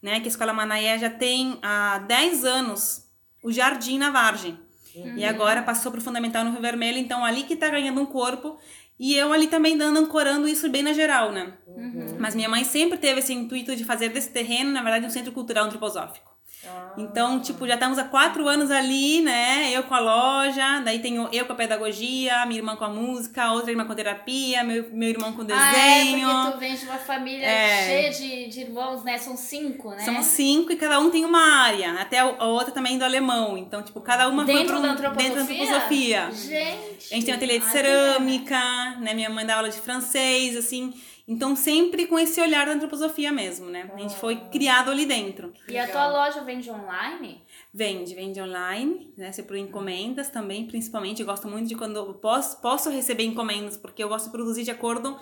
né, 0.01 0.19
que 0.19 0.25
a 0.25 0.29
Escola 0.29 0.51
Manaié 0.51 0.97
já 0.97 1.09
tem 1.09 1.59
há 1.61 1.99
10 1.99 2.43
anos 2.43 3.09
o 3.43 3.51
Jardim 3.51 3.97
na 3.97 4.09
Vargem. 4.09 4.59
Uhum. 4.95 5.17
E 5.17 5.25
agora 5.25 5.61
passou 5.61 5.91
para 5.91 5.99
o 5.99 6.03
Fundamental 6.03 6.43
no 6.43 6.51
Rio 6.51 6.61
Vermelho, 6.61 6.97
então 6.97 7.23
ali 7.23 7.43
que 7.43 7.53
está 7.53 7.69
ganhando 7.69 8.01
um 8.01 8.05
corpo 8.05 8.57
e 8.99 9.15
eu 9.15 9.33
ali 9.33 9.47
também 9.47 9.77
dando, 9.77 9.97
ancorando 9.97 10.47
isso 10.47 10.69
bem 10.69 10.83
na 10.83 10.93
geral, 10.93 11.31
né? 11.31 11.53
Uhum. 11.67 12.17
Mas 12.19 12.35
minha 12.35 12.47
mãe 12.47 12.63
sempre 12.63 12.97
teve 12.97 13.19
esse 13.19 13.33
intuito 13.33 13.75
de 13.75 13.83
fazer 13.83 14.09
desse 14.09 14.29
terreno, 14.29 14.71
na 14.71 14.83
verdade, 14.83 15.05
um 15.05 15.09
centro 15.09 15.31
cultural 15.31 15.65
antroposófico. 15.65 16.30
Ah. 16.67 16.93
Então, 16.97 17.39
tipo, 17.39 17.67
já 17.67 17.73
estamos 17.73 17.97
há 17.97 18.03
quatro 18.03 18.47
anos 18.47 18.69
ali, 18.69 19.21
né? 19.21 19.71
Eu 19.71 19.83
com 19.83 19.95
a 19.95 19.99
loja, 19.99 20.79
daí 20.81 20.99
tenho 20.99 21.27
eu 21.31 21.45
com 21.45 21.53
a 21.53 21.55
pedagogia, 21.55 22.45
minha 22.45 22.59
irmã 22.59 22.75
com 22.75 22.85
a 22.85 22.89
música, 22.89 23.51
outra 23.51 23.71
irmã 23.71 23.85
com 23.85 23.95
terapia, 23.95 24.63
meu, 24.63 24.89
meu 24.91 25.09
irmão 25.09 25.33
com 25.33 25.43
desenho. 25.43 25.63
Ah, 25.63 25.77
é, 25.77 26.45
porque 26.45 26.51
tu 26.51 26.59
vem 26.59 26.75
de 26.75 26.85
uma 26.85 26.97
família 26.97 27.45
é. 27.45 27.85
cheia 27.85 28.11
de, 28.11 28.47
de 28.47 28.61
irmãos, 28.61 29.03
né? 29.03 29.17
São 29.17 29.35
cinco, 29.35 29.89
né? 29.89 29.99
São 29.99 30.21
cinco 30.21 30.71
e 30.71 30.75
cada 30.75 30.99
um 30.99 31.09
tem 31.09 31.25
uma 31.25 31.41
área. 31.41 31.93
Até 31.93 32.19
a 32.19 32.45
outra 32.45 32.71
também 32.71 32.97
do 32.97 33.05
alemão. 33.05 33.57
Então, 33.57 33.81
tipo, 33.81 33.99
cada 34.01 34.27
uma 34.27 34.45
dentro 34.45 34.73
foi 34.73 34.81
da? 34.81 34.89
Dentro 34.89 35.03
da 35.03 35.41
antroposofia. 35.41 36.29
Gente! 36.31 37.11
A 37.11 37.15
gente 37.15 37.25
tem 37.25 37.33
um 37.33 37.37
ateliê 37.37 37.59
de 37.59 37.65
cerâmica, 37.65 38.59
né? 38.99 39.13
Minha 39.13 39.29
mãe 39.29 39.45
dá 39.45 39.55
aula 39.55 39.69
de 39.69 39.79
francês, 39.79 40.55
assim... 40.55 40.93
Então, 41.27 41.55
sempre 41.55 42.07
com 42.07 42.17
esse 42.17 42.41
olhar 42.41 42.65
da 42.65 42.73
antroposofia 42.73 43.31
mesmo, 43.31 43.67
né? 43.67 43.89
A 43.93 43.97
gente 43.97 44.15
foi 44.15 44.35
criado 44.35 44.91
ali 44.91 45.05
dentro. 45.05 45.53
E 45.67 45.77
a 45.77 45.87
tua 45.87 46.07
loja 46.07 46.41
vende 46.41 46.69
online? 46.69 47.41
Vende, 47.73 48.15
vende 48.15 48.41
online, 48.41 49.13
né? 49.15 49.31
Se 49.31 49.43
por 49.43 49.55
encomendas 49.55 50.29
também, 50.29 50.65
principalmente. 50.65 51.21
Eu 51.21 51.25
gosto 51.25 51.47
muito 51.47 51.67
de 51.67 51.75
quando 51.75 51.95
eu 51.97 52.13
posso, 52.15 52.59
posso 52.61 52.89
receber 52.89 53.23
encomendas, 53.23 53.77
porque 53.77 54.03
eu 54.03 54.09
gosto 54.09 54.25
de 54.25 54.31
produzir 54.31 54.63
de 54.63 54.71
acordo 54.71 55.19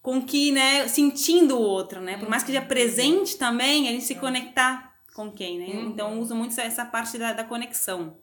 com 0.00 0.22
que, 0.22 0.52
né? 0.52 0.86
Sentindo 0.88 1.56
o 1.56 1.60
outro, 1.60 2.00
né? 2.00 2.16
Por 2.16 2.28
mais 2.28 2.42
que 2.42 2.52
seja 2.52 2.62
presente 2.62 3.36
também, 3.36 3.88
a 3.88 3.92
gente 3.92 4.04
se 4.04 4.14
conectar 4.14 4.94
com 5.14 5.32
quem, 5.32 5.58
né? 5.58 5.66
Uhum. 5.66 5.88
Então, 5.88 6.14
eu 6.14 6.20
uso 6.20 6.34
muito 6.34 6.58
essa 6.60 6.84
parte 6.84 7.18
da, 7.18 7.32
da 7.32 7.42
conexão. 7.42 8.16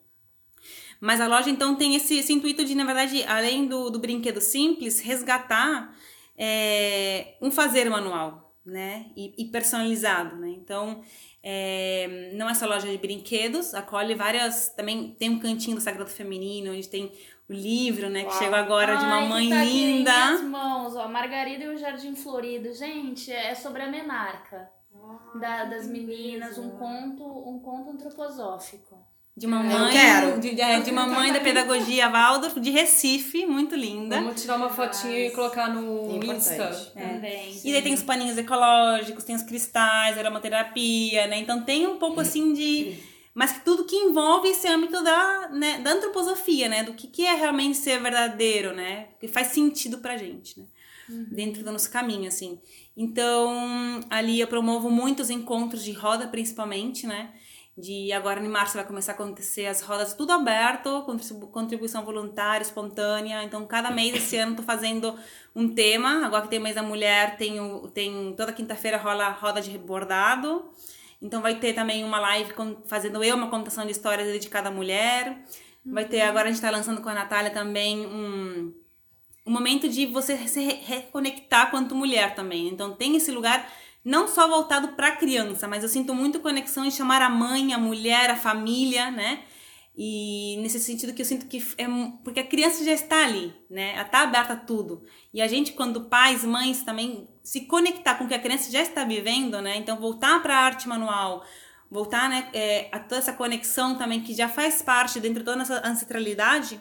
Mas 1.00 1.20
a 1.20 1.26
loja, 1.26 1.50
então, 1.50 1.74
tem 1.74 1.94
esse, 1.94 2.16
esse 2.16 2.32
intuito 2.32 2.64
de, 2.64 2.74
na 2.74 2.84
verdade, 2.84 3.22
além 3.24 3.66
do, 3.66 3.90
do 3.90 3.98
brinquedo 3.98 4.40
simples, 4.40 5.00
resgatar 5.00 5.94
é, 6.36 7.36
um 7.40 7.50
fazer 7.50 7.88
manual, 7.88 8.54
né? 8.64 9.06
E, 9.16 9.34
e 9.38 9.44
personalizado, 9.50 10.36
né? 10.36 10.48
Então, 10.48 11.02
é, 11.42 12.32
não 12.34 12.48
é 12.48 12.54
só 12.54 12.66
loja 12.66 12.88
de 12.88 12.98
brinquedos, 12.98 13.74
acolhe 13.74 14.14
várias. 14.14 14.70
Também 14.70 15.14
tem 15.18 15.30
um 15.30 15.38
cantinho 15.38 15.76
do 15.76 15.82
Sagrado 15.82 16.10
Feminino, 16.10 16.72
onde 16.72 16.88
tem 16.88 17.12
o 17.48 17.52
livro, 17.52 18.08
né? 18.08 18.20
Que 18.24 18.30
Uau. 18.30 18.38
chegou 18.38 18.56
agora 18.56 18.94
Ai, 18.94 18.98
de 18.98 19.04
uma 19.04 19.20
mãe 19.22 19.48
tá 19.48 19.64
linda. 19.64 20.10
Aqui 20.10 20.20
em 20.20 20.28
minhas 20.32 20.42
mãos, 20.42 20.96
ó, 20.96 21.06
Margarida 21.08 21.64
e 21.64 21.68
o 21.68 21.76
Jardim 21.76 22.14
Florido. 22.16 22.72
Gente, 22.72 23.30
é 23.30 23.54
sobre 23.54 23.82
a 23.82 23.90
menarca. 23.90 24.70
Ah, 24.94 25.38
da, 25.38 25.64
das 25.64 25.86
meninas, 25.86 26.56
um 26.56 26.70
conto, 26.70 27.24
um 27.24 27.58
conto 27.58 27.90
antroposófico. 27.90 29.03
De 29.36 29.46
uma 29.46 29.64
mãe, 29.64 29.92
quero. 29.92 30.40
De, 30.40 30.54
de, 30.54 30.80
de 30.84 30.90
uma 30.92 31.08
mãe 31.08 31.32
da 31.32 31.40
pedagogia 31.40 32.08
Waldorf, 32.08 32.60
de 32.60 32.70
Recife, 32.70 33.44
muito 33.44 33.74
linda. 33.74 34.20
Vamos 34.20 34.40
tirar 34.40 34.56
uma 34.56 34.70
fotinha 34.70 35.26
e 35.26 35.30
colocar 35.32 35.74
no 35.74 36.22
Insta. 36.22 36.92
É. 36.94 37.08
Também. 37.08 37.60
E 37.64 37.72
daí 37.72 37.82
tem 37.82 37.94
os 37.94 38.02
paninhos 38.02 38.38
ecológicos, 38.38 39.24
tem 39.24 39.34
os 39.34 39.42
cristais, 39.42 40.16
aromaterapia, 40.16 41.26
né? 41.26 41.38
Então 41.40 41.62
tem 41.62 41.84
um 41.84 41.98
pouco 41.98 42.20
assim 42.20 42.52
de. 42.52 42.96
Mas 43.34 43.60
tudo 43.64 43.84
que 43.84 43.96
envolve 43.96 44.48
esse 44.48 44.68
âmbito 44.68 45.02
da, 45.02 45.48
né, 45.48 45.78
da 45.78 45.90
antroposofia, 45.90 46.68
né? 46.68 46.84
Do 46.84 46.94
que, 46.94 47.08
que 47.08 47.26
é 47.26 47.34
realmente 47.34 47.76
ser 47.76 48.00
verdadeiro, 48.00 48.72
né? 48.72 49.08
Que 49.18 49.26
faz 49.26 49.48
sentido 49.48 49.98
pra 49.98 50.16
gente, 50.16 50.60
né? 50.60 50.66
Uhum. 51.08 51.26
Dentro 51.32 51.64
do 51.64 51.72
nosso 51.72 51.90
caminho, 51.90 52.28
assim. 52.28 52.60
Então, 52.96 54.00
ali 54.08 54.38
eu 54.38 54.46
promovo 54.46 54.88
muitos 54.88 55.28
encontros 55.28 55.82
de 55.82 55.90
roda, 55.90 56.28
principalmente, 56.28 57.08
né? 57.08 57.30
De 57.76 58.12
agora 58.12 58.40
em 58.40 58.48
março 58.48 58.74
vai 58.74 58.86
começar 58.86 59.12
a 59.12 59.14
acontecer 59.16 59.66
as 59.66 59.82
rodas 59.82 60.14
tudo 60.14 60.30
aberto, 60.30 61.04
contribuição 61.50 62.04
voluntária, 62.04 62.62
espontânea. 62.62 63.42
Então, 63.42 63.66
cada 63.66 63.90
mês 63.90 64.14
esse 64.14 64.36
ano 64.36 64.52
estou 64.52 64.64
fazendo 64.64 65.18
um 65.54 65.68
tema. 65.74 66.24
Agora 66.24 66.42
que 66.42 66.48
tem 66.48 66.60
mês 66.60 66.76
da 66.76 66.82
mulher, 66.82 67.36
tem, 67.36 67.58
tem 67.92 68.32
toda 68.36 68.52
quinta-feira 68.52 68.96
rola 68.96 69.28
roda 69.30 69.60
de 69.60 69.76
bordado. 69.76 70.70
Então, 71.20 71.42
vai 71.42 71.56
ter 71.56 71.72
também 71.72 72.04
uma 72.04 72.20
live 72.20 72.52
com, 72.54 72.76
fazendo 72.84 73.24
eu 73.24 73.34
uma 73.34 73.50
contação 73.50 73.84
de 73.84 73.90
histórias 73.90 74.28
dedicada 74.28 74.68
à 74.68 74.72
mulher. 74.72 75.36
Vai 75.84 76.04
ter, 76.04 76.20
agora 76.20 76.44
a 76.44 76.46
gente 76.46 76.56
está 76.56 76.70
lançando 76.70 77.02
com 77.02 77.08
a 77.08 77.14
Natália 77.14 77.50
também 77.50 78.06
um, 78.06 78.72
um 79.44 79.50
momento 79.50 79.88
de 79.88 80.06
você 80.06 80.36
se 80.46 80.60
reconectar 80.60 81.72
quanto 81.72 81.94
mulher 81.94 82.36
também. 82.36 82.68
Então, 82.68 82.94
tem 82.94 83.16
esse 83.16 83.32
lugar 83.32 83.68
não 84.04 84.28
só 84.28 84.46
voltado 84.46 84.88
para 84.88 85.08
a 85.08 85.16
criança, 85.16 85.66
mas 85.66 85.82
eu 85.82 85.88
sinto 85.88 86.14
muito 86.14 86.40
conexão 86.40 86.84
em 86.84 86.90
chamar 86.90 87.22
a 87.22 87.30
mãe, 87.30 87.72
a 87.72 87.78
mulher, 87.78 88.30
a 88.30 88.36
família, 88.36 89.10
né? 89.10 89.44
E 89.96 90.56
nesse 90.60 90.80
sentido 90.80 91.14
que 91.14 91.22
eu 91.22 91.26
sinto 91.26 91.46
que 91.46 91.64
é 91.78 91.86
porque 92.22 92.40
a 92.40 92.46
criança 92.46 92.84
já 92.84 92.92
está 92.92 93.24
ali, 93.24 93.54
né? 93.70 93.92
Ela 93.94 94.02
está 94.02 94.22
aberta 94.22 94.52
a 94.52 94.56
tudo. 94.56 95.04
E 95.32 95.40
a 95.40 95.46
gente 95.46 95.72
quando 95.72 96.02
pais, 96.06 96.44
mães 96.44 96.82
também 96.82 97.28
se 97.42 97.62
conectar 97.62 98.16
com 98.16 98.24
o 98.24 98.28
que 98.28 98.34
a 98.34 98.38
criança 98.38 98.70
já 98.70 98.82
está 98.82 99.04
vivendo, 99.04 99.62
né? 99.62 99.76
Então 99.76 99.96
voltar 99.98 100.42
para 100.42 100.54
a 100.54 100.60
arte 100.60 100.88
manual, 100.88 101.44
voltar, 101.90 102.28
né, 102.28 102.48
é, 102.52 102.88
a 102.92 102.98
toda 102.98 103.18
essa 103.18 103.32
conexão 103.32 103.96
também 103.96 104.20
que 104.20 104.34
já 104.34 104.48
faz 104.48 104.82
parte 104.82 105.20
dentro 105.20 105.38
de 105.38 105.44
toda 105.44 105.62
essa 105.62 105.86
ancestralidade. 105.86 106.80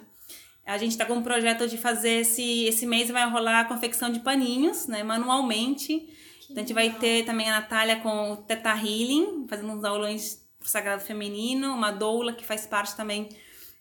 A 0.65 0.77
gente 0.77 0.91
está 0.91 1.05
com 1.05 1.13
um 1.13 1.23
projeto 1.23 1.67
de 1.67 1.77
fazer 1.77 2.21
esse 2.21 2.65
esse 2.65 2.85
mês 2.85 3.09
vai 3.09 3.29
rolar 3.29 3.61
a 3.61 3.65
confecção 3.65 4.11
de 4.11 4.21
paninhos, 4.21 4.87
né, 4.87 5.03
manualmente 5.03 6.09
então 6.53 6.63
a 6.63 6.67
gente 6.67 6.73
vai 6.73 6.91
ter 6.91 7.25
também 7.25 7.49
a 7.49 7.59
Natália 7.59 7.95
com 7.95 8.31
o 8.31 8.37
Teta 8.37 8.69
Healing, 8.69 9.47
fazendo 9.49 9.73
uns 9.73 9.83
aulões 9.83 10.45
pro 10.59 10.69
Sagrado 10.69 11.01
Feminino, 11.01 11.73
uma 11.73 11.91
doula 11.91 12.31
que 12.31 12.45
faz 12.45 12.67
parte 12.67 12.95
também 12.95 13.27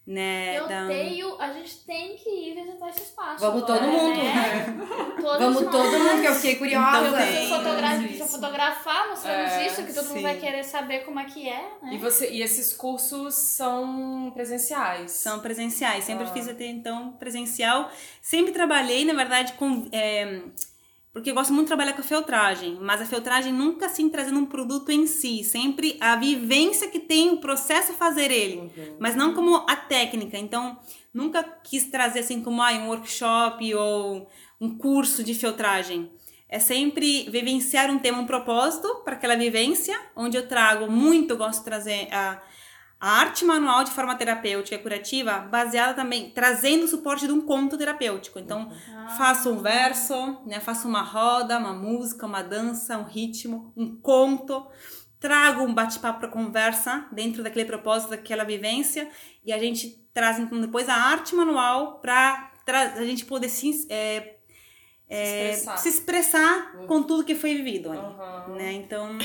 né, 0.04 0.58
eu 0.58 0.66
da... 0.66 0.88
tenho, 0.88 1.40
a 1.40 1.52
gente 1.52 1.78
tem 1.86 2.16
que 2.16 2.28
ir 2.28 2.54
visitar 2.54 2.88
esse 2.88 3.02
espaço. 3.02 3.38
Vamos 3.38 3.62
agora, 3.62 3.80
todo 3.80 3.92
mundo. 3.92 4.16
Né? 4.16 4.66
Vamos 5.38 5.62
todo 5.70 5.98
mundo, 5.98 6.20
que 6.20 6.26
eu 6.26 6.34
fiquei 6.34 6.56
curiosa. 6.56 7.06
Então, 7.06 7.18
tem, 7.18 7.48
fotografar, 7.48 8.28
fotografar, 8.28 9.08
mostramos 9.10 9.52
é, 9.52 9.66
isso, 9.66 9.84
que 9.84 9.94
todo 9.94 10.04
sim. 10.06 10.14
mundo 10.14 10.22
vai 10.22 10.38
querer 10.38 10.64
saber 10.64 11.04
como 11.04 11.20
é 11.20 11.24
que 11.24 11.48
é. 11.48 11.70
Né? 11.82 11.94
E, 11.94 11.98
você, 11.98 12.28
e 12.32 12.42
esses 12.42 12.72
cursos 12.72 13.32
são 13.34 14.32
presenciais? 14.34 15.12
São 15.12 15.38
presenciais. 15.38 16.02
Sempre 16.02 16.24
ah. 16.24 16.32
fiz 16.32 16.48
até 16.48 16.66
então 16.66 17.12
presencial. 17.12 17.88
Sempre 18.20 18.50
trabalhei, 18.50 19.04
na 19.04 19.14
verdade, 19.14 19.52
com. 19.52 19.86
É, 19.92 20.42
porque 21.12 21.30
eu 21.30 21.34
gosto 21.34 21.52
muito 21.52 21.64
de 21.64 21.68
trabalhar 21.68 21.92
com 21.92 22.00
a 22.00 22.04
feltragem, 22.04 22.78
mas 22.80 23.02
a 23.02 23.04
feltragem 23.04 23.52
nunca 23.52 23.86
assim 23.86 24.08
trazendo 24.08 24.38
um 24.38 24.46
produto 24.46 24.90
em 24.90 25.06
si, 25.06 25.44
sempre 25.44 25.96
a 26.00 26.16
vivência 26.16 26.88
que 26.88 26.98
tem 26.98 27.30
o 27.30 27.36
processo 27.36 27.92
fazer 27.92 28.30
ele, 28.30 28.56
uhum. 28.56 28.96
mas 28.98 29.14
não 29.14 29.34
como 29.34 29.56
a 29.68 29.76
técnica. 29.76 30.38
Então, 30.38 30.78
nunca 31.12 31.42
quis 31.42 31.84
trazer 31.84 32.20
assim 32.20 32.40
como 32.40 32.62
ah, 32.62 32.72
um 32.72 32.88
workshop 32.88 33.74
ou 33.74 34.26
um 34.58 34.78
curso 34.78 35.22
de 35.22 35.34
feltragem. 35.34 36.10
É 36.48 36.58
sempre 36.58 37.28
vivenciar 37.30 37.90
um 37.90 37.98
tema, 37.98 38.18
um 38.18 38.26
propósito 38.26 39.02
para 39.04 39.14
aquela 39.14 39.36
vivência, 39.36 39.98
onde 40.16 40.36
eu 40.36 40.48
trago 40.48 40.90
muito, 40.90 41.36
gosto 41.36 41.58
de 41.58 41.64
trazer 41.64 42.08
a 42.12 42.42
a 43.02 43.18
arte 43.18 43.44
manual 43.44 43.82
de 43.82 43.90
forma 43.90 44.14
terapêutica 44.14 44.76
e 44.76 44.78
curativa, 44.78 45.40
baseada 45.40 45.92
também, 45.92 46.30
trazendo 46.30 46.84
o 46.84 46.88
suporte 46.88 47.26
de 47.26 47.32
um 47.32 47.40
conto 47.40 47.76
terapêutico. 47.76 48.38
Então, 48.38 48.72
ah. 48.94 49.08
faço 49.18 49.50
um 49.50 49.60
verso, 49.60 50.14
né, 50.46 50.60
faço 50.60 50.86
uma 50.86 51.02
roda, 51.02 51.58
uma 51.58 51.72
música, 51.72 52.24
uma 52.24 52.42
dança, 52.42 52.96
um 52.96 53.02
ritmo, 53.02 53.72
um 53.76 53.96
conto, 53.96 54.64
trago 55.18 55.64
um 55.64 55.74
bate-papo 55.74 56.20
para 56.20 56.28
conversa 56.28 57.08
dentro 57.10 57.42
daquele 57.42 57.64
propósito, 57.64 58.10
daquela 58.10 58.44
vivência, 58.44 59.10
e 59.44 59.52
a 59.52 59.58
gente 59.58 60.00
traz 60.14 60.38
então 60.38 60.60
depois 60.60 60.88
a 60.88 60.94
arte 60.94 61.34
manual 61.34 61.98
para 61.98 62.52
a 62.68 63.04
gente 63.04 63.24
poder 63.24 63.48
se, 63.48 63.84
é, 63.90 64.36
é, 65.08 65.50
expressar. 65.50 65.76
se 65.76 65.88
expressar 65.88 66.76
uhum. 66.76 66.86
com 66.86 67.02
tudo 67.02 67.24
que 67.24 67.34
foi 67.34 67.56
vivido. 67.56 67.90
Ali, 67.90 68.00
uhum. 68.00 68.54
né? 68.54 68.72
Então, 68.74 69.18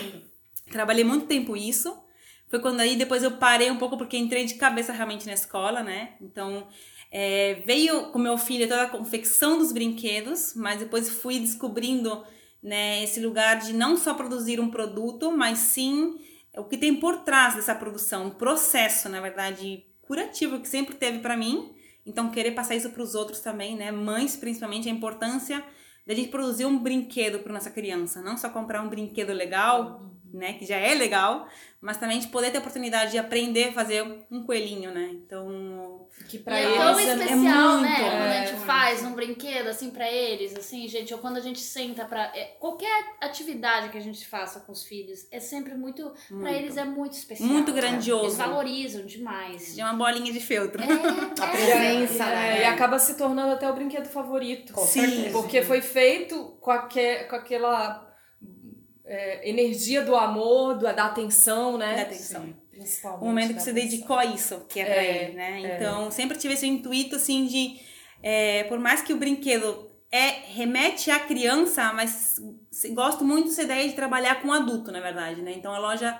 trabalhei 0.72 1.04
muito 1.04 1.28
tempo 1.28 1.56
isso. 1.56 2.07
Foi 2.50 2.60
quando 2.60 2.80
aí 2.80 2.96
depois 2.96 3.24
eu 3.24 3.32
parei 3.32 3.70
um 3.70 3.78
pouco 3.78 3.98
porque 3.98 4.18
entrei 4.18 4.46
de 4.46 4.56
cabeça 4.56 4.94
realmente 4.94 5.26
na 5.26 5.34
escola, 5.34 5.84
né? 5.84 6.14
Então 6.22 6.68
é, 7.12 7.56
veio 7.66 8.12
com 8.12 8.20
meu 8.20 8.38
filho 8.38 8.68
toda 8.68 8.84
a 8.84 8.90
confecção 8.90 9.58
dos 9.58 9.72
brinquedos, 9.72 10.54
mas 10.56 10.80
depois 10.80 11.10
fui 11.10 11.40
descobrindo 11.40 12.24
né, 12.62 13.04
esse 13.04 13.20
lugar 13.20 13.60
de 13.60 13.74
não 13.74 13.96
só 13.96 14.14
produzir 14.14 14.60
um 14.60 14.70
produto, 14.70 15.32
mas 15.32 15.60
sim 15.60 16.20
o 16.58 16.64
que 16.64 16.78
tem 16.78 16.96
por 16.96 17.18
trás 17.18 17.56
dessa 17.56 17.76
produção, 17.76 18.28
um 18.28 18.32
processo, 18.32 19.08
na 19.08 19.22
verdade, 19.22 19.86
curativo 20.02 20.60
que 20.60 20.68
sempre 20.68 20.96
teve 20.96 21.20
para 21.20 21.38
mim. 21.38 21.74
Então 22.06 22.32
querer 22.32 22.52
passar 22.52 22.76
isso 22.76 22.90
para 22.90 23.04
os 23.04 23.14
outros 23.14 23.42
também, 23.42 23.76
né? 23.76 23.92
Mães 23.92 24.36
principalmente 24.36 24.88
a 24.88 24.92
importância 24.92 25.64
da 26.06 26.16
gente 26.16 26.30
produzir 26.30 26.66
um 26.66 26.80
brinquedo 26.80 27.40
para 27.40 27.54
nossa 27.54 27.70
criança, 27.70 28.22
não 28.22 28.38
só 28.38 28.50
comprar 28.50 28.82
um 28.82 28.88
brinquedo 28.88 29.34
legal, 29.34 30.10
né, 30.34 30.54
que 30.54 30.66
já 30.66 30.78
é 30.78 30.94
legal, 30.94 31.48
mas 31.80 31.98
também 31.98 32.20
de 32.20 32.28
poder 32.28 32.52
ter 32.52 32.58
a 32.58 32.60
oportunidade 32.60 33.12
de 33.12 33.18
aprender 33.18 33.70
a 33.70 33.72
fazer 33.72 34.04
um 34.32 34.44
coelhinho, 34.44 34.92
né? 34.92 35.10
Então, 35.14 36.08
que 36.28 36.40
para 36.40 36.60
eles 36.60 36.76
é 36.76 36.78
tão 36.78 37.00
especial, 37.00 37.28
é 37.30 37.78
muito, 37.78 37.82
né? 37.82 38.02
É, 38.02 38.10
quando 38.10 38.22
a 38.22 38.46
gente 38.46 38.66
faz 38.66 39.04
um 39.04 39.14
brinquedo 39.14 39.68
assim 39.68 39.92
para 39.92 40.12
eles, 40.12 40.56
assim, 40.56 40.88
gente, 40.88 41.14
ou 41.14 41.20
quando 41.20 41.38
a 41.38 41.40
gente 41.40 41.60
senta 41.60 42.04
para 42.06 42.36
é, 42.36 42.56
qualquer 42.60 43.16
atividade 43.22 43.90
que 43.90 43.98
a 43.98 44.02
gente 44.02 44.28
faça 44.28 44.62
com 44.62 44.72
os 44.72 44.84
filhos, 44.86 45.28
é 45.32 45.40
sempre 45.40 45.76
muito, 45.76 46.12
muito. 46.32 46.44
para 46.44 46.52
eles 46.52 46.78
é 46.78 46.84
muito 46.84 47.14
especial. 47.14 47.48
Muito 47.48 47.72
grandioso. 47.72 48.26
Eles 48.26 48.38
valorizam 48.38 49.06
demais. 49.06 49.76
De 49.76 49.82
uma 49.82 49.94
bolinha 49.94 50.34
de 50.34 50.40
feltro. 50.40 50.82
É, 50.82 50.86
a 50.86 51.48
presença, 51.48 52.24
é, 52.24 52.36
né? 52.36 52.62
E 52.62 52.66
acaba 52.66 52.98
se 52.98 53.16
tornando 53.16 53.54
até 53.54 53.70
o 53.70 53.74
brinquedo 53.74 54.08
favorito. 54.08 54.74
Com 54.74 54.82
Sim, 54.82 55.02
certeza. 55.02 55.30
porque 55.32 55.62
foi 55.62 55.82
feito 55.82 56.58
com, 56.60 56.72
aque, 56.72 57.26
com 57.26 57.36
aquela 57.36 58.07
é, 59.08 59.50
energia 59.50 60.04
do 60.04 60.16
amor, 60.16 60.76
do, 60.76 60.82
da 60.82 61.06
atenção, 61.06 61.78
né? 61.78 61.96
Da 61.96 62.02
atenção. 62.04 62.44
Sim, 62.44 62.56
principalmente. 62.70 63.24
O 63.24 63.26
momento 63.26 63.54
que 63.56 63.62
você 63.62 63.72
atenção. 63.72 63.90
dedicou 63.90 64.18
a 64.18 64.26
isso, 64.26 64.66
que 64.70 64.80
é, 64.80 64.84
é 64.84 64.86
pra 64.86 65.04
ele, 65.04 65.34
né? 65.34 65.62
É. 65.64 65.76
Então, 65.76 66.12
sempre 66.12 66.38
tive 66.38 66.54
esse 66.54 66.68
intuito, 66.68 67.16
assim, 67.16 67.46
de... 67.48 67.80
É, 68.22 68.64
por 68.66 68.80
mais 68.80 69.02
que 69.02 69.14
o 69.14 69.18
brinquedo 69.18 69.90
é 70.12 70.28
remete 70.54 71.10
à 71.12 71.20
criança, 71.20 71.94
mas 71.94 72.42
gosto 72.92 73.24
muito 73.24 73.50
dessa 73.50 73.64
ideia 73.64 73.88
de 73.88 73.96
trabalhar 73.96 74.42
com 74.42 74.52
adulto, 74.52 74.92
na 74.92 75.00
verdade, 75.00 75.42
né? 75.42 75.54
Então, 75.56 75.74
a 75.74 75.80
loja 75.80 76.20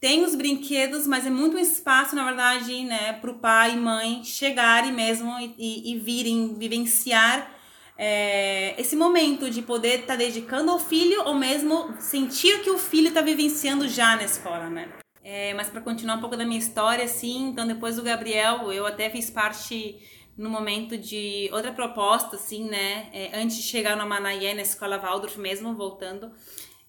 tem 0.00 0.24
os 0.24 0.34
brinquedos, 0.34 1.06
mas 1.06 1.26
é 1.26 1.30
muito 1.30 1.56
um 1.56 1.60
espaço, 1.60 2.16
na 2.16 2.24
verdade, 2.24 2.84
né, 2.84 3.12
para 3.14 3.30
o 3.30 3.38
pai 3.38 3.74
e 3.74 3.76
mãe 3.76 4.24
chegarem 4.24 4.92
mesmo 4.92 5.38
e, 5.38 5.54
e, 5.58 5.92
e 5.92 5.98
virem 5.98 6.54
vivenciar 6.54 7.59
é, 8.02 8.80
esse 8.80 8.96
momento 8.96 9.50
de 9.50 9.60
poder 9.60 10.00
estar 10.00 10.14
tá 10.14 10.16
dedicando 10.16 10.70
ao 10.70 10.78
filho 10.78 11.22
ou 11.26 11.34
mesmo 11.34 11.94
sentir 12.00 12.62
que 12.62 12.70
o 12.70 12.78
filho 12.78 13.08
está 13.08 13.20
vivenciando 13.20 13.86
já 13.86 14.16
na 14.16 14.24
escola, 14.24 14.70
né? 14.70 14.88
É, 15.22 15.52
mas 15.52 15.68
para 15.68 15.82
continuar 15.82 16.16
um 16.16 16.20
pouco 16.20 16.34
da 16.34 16.46
minha 16.46 16.58
história, 16.58 17.04
assim, 17.04 17.50
então 17.50 17.66
depois 17.66 17.96
do 17.96 18.02
Gabriel, 18.02 18.72
eu 18.72 18.86
até 18.86 19.10
fiz 19.10 19.28
parte 19.28 19.98
no 20.34 20.48
momento 20.48 20.96
de 20.96 21.50
outra 21.52 21.72
proposta, 21.72 22.36
assim, 22.36 22.64
né? 22.64 23.10
É, 23.12 23.38
antes 23.38 23.58
de 23.58 23.64
chegar 23.64 23.94
no 23.98 24.08
Manaié, 24.08 24.54
na 24.54 24.62
escola 24.62 24.96
Waldorf 24.96 25.36
mesmo, 25.38 25.74
voltando, 25.74 26.32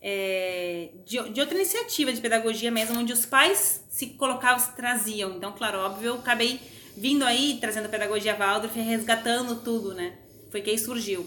é, 0.02 0.92
de, 1.06 1.30
de, 1.30 1.42
outra 1.42 1.56
iniciativa 1.56 2.14
de 2.14 2.22
pedagogia 2.22 2.72
mesmo, 2.72 2.98
onde 2.98 3.12
os 3.12 3.26
pais 3.26 3.86
se 3.90 4.12
colocavam, 4.12 4.60
se 4.60 4.74
traziam. 4.78 5.36
Então, 5.36 5.52
claro, 5.52 5.80
óbvio, 5.80 6.08
eu 6.08 6.16
acabei 6.16 6.58
vindo 6.96 7.26
aí, 7.26 7.58
trazendo 7.60 7.88
a 7.88 7.90
pedagogia 7.90 8.34
Waldorf 8.34 8.80
e 8.80 8.82
resgatando 8.82 9.58
tudo, 9.58 9.94
né? 9.94 10.22
Foi 10.52 10.62
que 10.62 10.70
aí 10.70 10.78
surgiu. 10.78 11.26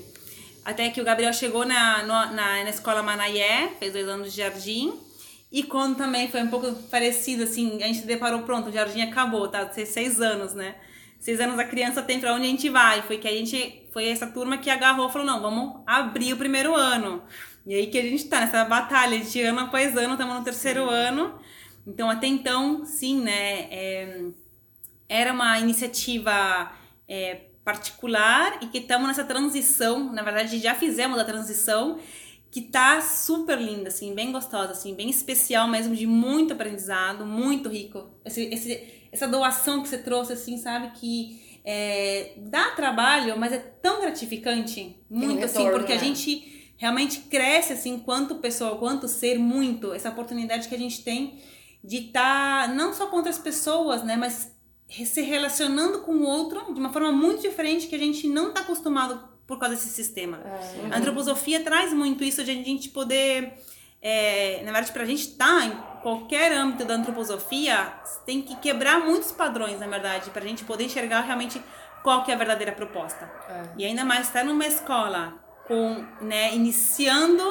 Até 0.64 0.88
que 0.90 1.00
o 1.00 1.04
Gabriel 1.04 1.32
chegou 1.32 1.64
na, 1.64 2.02
na, 2.04 2.32
na 2.32 2.70
escola 2.70 3.02
Manaié, 3.02 3.72
fez 3.78 3.92
dois 3.92 4.06
anos 4.06 4.32
de 4.32 4.38
jardim. 4.38 4.92
E 5.50 5.62
quando 5.62 5.96
também 5.96 6.28
foi 6.28 6.42
um 6.42 6.48
pouco 6.48 6.72
parecido, 6.90 7.44
assim, 7.44 7.82
a 7.82 7.86
gente 7.86 8.00
se 8.00 8.06
deparou, 8.06 8.42
pronto, 8.42 8.68
o 8.68 8.72
jardim 8.72 9.02
acabou, 9.02 9.48
tá? 9.48 9.70
Seis 9.72 10.20
anos, 10.20 10.54
né? 10.54 10.74
Seis 11.20 11.40
anos 11.40 11.58
a 11.58 11.64
criança 11.64 12.02
tem 12.02 12.18
pra 12.20 12.34
onde 12.34 12.44
a 12.44 12.48
gente 12.48 12.68
vai. 12.68 13.02
Foi 13.02 13.18
que 13.18 13.28
a 13.28 13.30
gente, 13.30 13.88
foi 13.92 14.06
essa 14.06 14.26
turma 14.26 14.58
que 14.58 14.68
agarrou 14.68 15.08
falou, 15.08 15.26
não, 15.26 15.40
vamos 15.40 15.82
abrir 15.86 16.32
o 16.32 16.36
primeiro 16.36 16.74
ano. 16.74 17.22
E 17.66 17.74
aí 17.74 17.86
que 17.86 17.98
a 17.98 18.02
gente 18.02 18.24
tá 18.24 18.40
nessa 18.40 18.64
batalha 18.64 19.18
de 19.18 19.40
ano 19.40 19.60
após 19.60 19.96
ano, 19.96 20.12
estamos 20.12 20.34
no 20.34 20.44
terceiro 20.44 20.88
sim. 20.88 20.94
ano. 20.94 21.38
Então, 21.86 22.10
até 22.10 22.26
então, 22.26 22.84
sim, 22.84 23.20
né? 23.20 23.68
É, 23.70 24.24
era 25.08 25.32
uma 25.32 25.58
iniciativa 25.58 26.72
é, 27.06 27.42
particular 27.64 28.58
e 28.62 28.66
que 28.66 28.78
estamos 28.78 29.08
nessa 29.08 29.24
transição, 29.24 30.12
na 30.12 30.22
verdade 30.22 30.58
já 30.58 30.74
fizemos 30.74 31.18
a 31.18 31.24
transição, 31.24 31.98
que 32.50 32.60
tá 32.60 33.00
super 33.00 33.58
linda, 33.58 33.88
assim, 33.88 34.14
bem 34.14 34.30
gostosa, 34.30 34.70
assim, 34.70 34.94
bem 34.94 35.10
especial 35.10 35.66
mesmo, 35.66 35.96
de 35.96 36.06
muito 36.06 36.52
aprendizado, 36.52 37.26
muito 37.26 37.68
rico. 37.68 38.08
Esse, 38.24 38.42
esse, 38.44 39.08
essa 39.10 39.26
doação 39.26 39.82
que 39.82 39.88
você 39.88 39.98
trouxe, 39.98 40.34
assim, 40.34 40.56
sabe, 40.56 40.92
que 40.92 41.60
é, 41.64 42.34
dá 42.36 42.70
trabalho, 42.70 43.36
mas 43.36 43.52
é 43.52 43.58
tão 43.58 44.00
gratificante, 44.00 44.96
muito 45.10 45.40
um 45.40 45.44
assim, 45.44 45.68
porque 45.70 45.94
né? 45.94 45.98
a 45.98 46.04
gente 46.04 46.72
realmente 46.76 47.22
cresce, 47.22 47.72
assim, 47.72 47.98
quanto 47.98 48.36
pessoa, 48.36 48.76
quanto 48.76 49.08
ser, 49.08 49.36
muito, 49.36 49.92
essa 49.92 50.10
oportunidade 50.10 50.68
que 50.68 50.74
a 50.76 50.78
gente 50.78 51.02
tem 51.02 51.40
de 51.82 52.06
estar 52.06 52.68
tá, 52.68 52.72
não 52.72 52.94
só 52.94 53.08
com 53.08 53.16
outras 53.16 53.36
pessoas, 53.36 54.04
né, 54.04 54.16
mas 54.16 54.53
se 55.04 55.22
relacionando 55.22 56.00
com 56.00 56.12
o 56.12 56.24
outro 56.24 56.72
de 56.72 56.78
uma 56.78 56.92
forma 56.92 57.10
muito 57.10 57.42
diferente 57.42 57.86
que 57.86 57.94
a 57.94 57.98
gente 57.98 58.28
não 58.28 58.48
está 58.48 58.60
acostumado 58.60 59.28
por 59.46 59.58
causa 59.58 59.74
desse 59.74 59.88
sistema. 59.88 60.40
É. 60.44 60.94
A 60.94 60.98
antroposofia 60.98 61.60
traz 61.60 61.92
muito 61.92 62.22
isso 62.22 62.44
de 62.44 62.50
a 62.50 62.54
gente 62.54 62.88
poder. 62.90 63.52
É, 64.00 64.58
na 64.58 64.72
verdade, 64.72 64.92
para 64.92 65.02
a 65.02 65.06
gente 65.06 65.22
estar 65.22 65.60
tá 65.60 65.64
em 65.64 66.02
qualquer 66.02 66.52
âmbito 66.52 66.84
da 66.84 66.94
antroposofia, 66.94 67.92
tem 68.26 68.42
que 68.42 68.54
quebrar 68.56 69.00
muitos 69.00 69.32
padrões, 69.32 69.80
na 69.80 69.86
verdade, 69.86 70.30
para 70.30 70.44
a 70.44 70.46
gente 70.46 70.62
poder 70.64 70.84
enxergar 70.84 71.22
realmente 71.22 71.60
qual 72.02 72.22
que 72.22 72.30
é 72.30 72.34
a 72.34 72.36
verdadeira 72.36 72.72
proposta. 72.72 73.24
É. 73.48 73.62
E 73.78 73.84
ainda 73.86 74.04
mais 74.04 74.26
estar 74.26 74.44
numa 74.44 74.66
escola 74.66 75.34
com, 75.66 76.04
né, 76.20 76.54
iniciando 76.54 77.42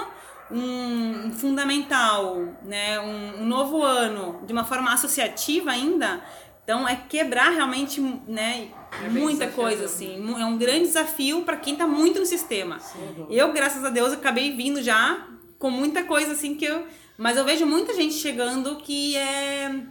um 0.51 1.31
fundamental, 1.31 2.35
né, 2.61 2.99
um, 2.99 3.41
um 3.41 3.45
novo 3.45 3.81
ano, 3.81 4.41
de 4.45 4.53
uma 4.53 4.63
forma 4.63 4.93
associativa 4.93 5.71
ainda, 5.71 6.21
então 6.63 6.87
é 6.87 6.95
quebrar 6.95 7.49
realmente, 7.49 7.99
né, 8.27 8.69
é 9.03 9.09
muita 9.09 9.47
coisa 9.47 9.85
assim. 9.85 10.15
É 10.39 10.45
um 10.45 10.57
grande 10.57 10.85
desafio 10.85 11.41
para 11.41 11.57
quem 11.57 11.75
tá 11.75 11.85
muito 11.85 12.19
no 12.19 12.25
sistema. 12.25 12.79
Sim. 12.79 13.27
Eu, 13.29 13.51
graças 13.51 13.83
a 13.83 13.89
Deus, 13.89 14.13
acabei 14.13 14.55
vindo 14.55 14.81
já 14.81 15.27
com 15.59 15.69
muita 15.69 16.03
coisa 16.03 16.33
assim 16.33 16.55
que 16.55 16.65
eu, 16.65 16.85
mas 17.17 17.37
eu 17.37 17.45
vejo 17.45 17.65
muita 17.65 17.93
gente 17.93 18.13
chegando 18.15 18.77
que 18.77 19.15
é 19.15 19.83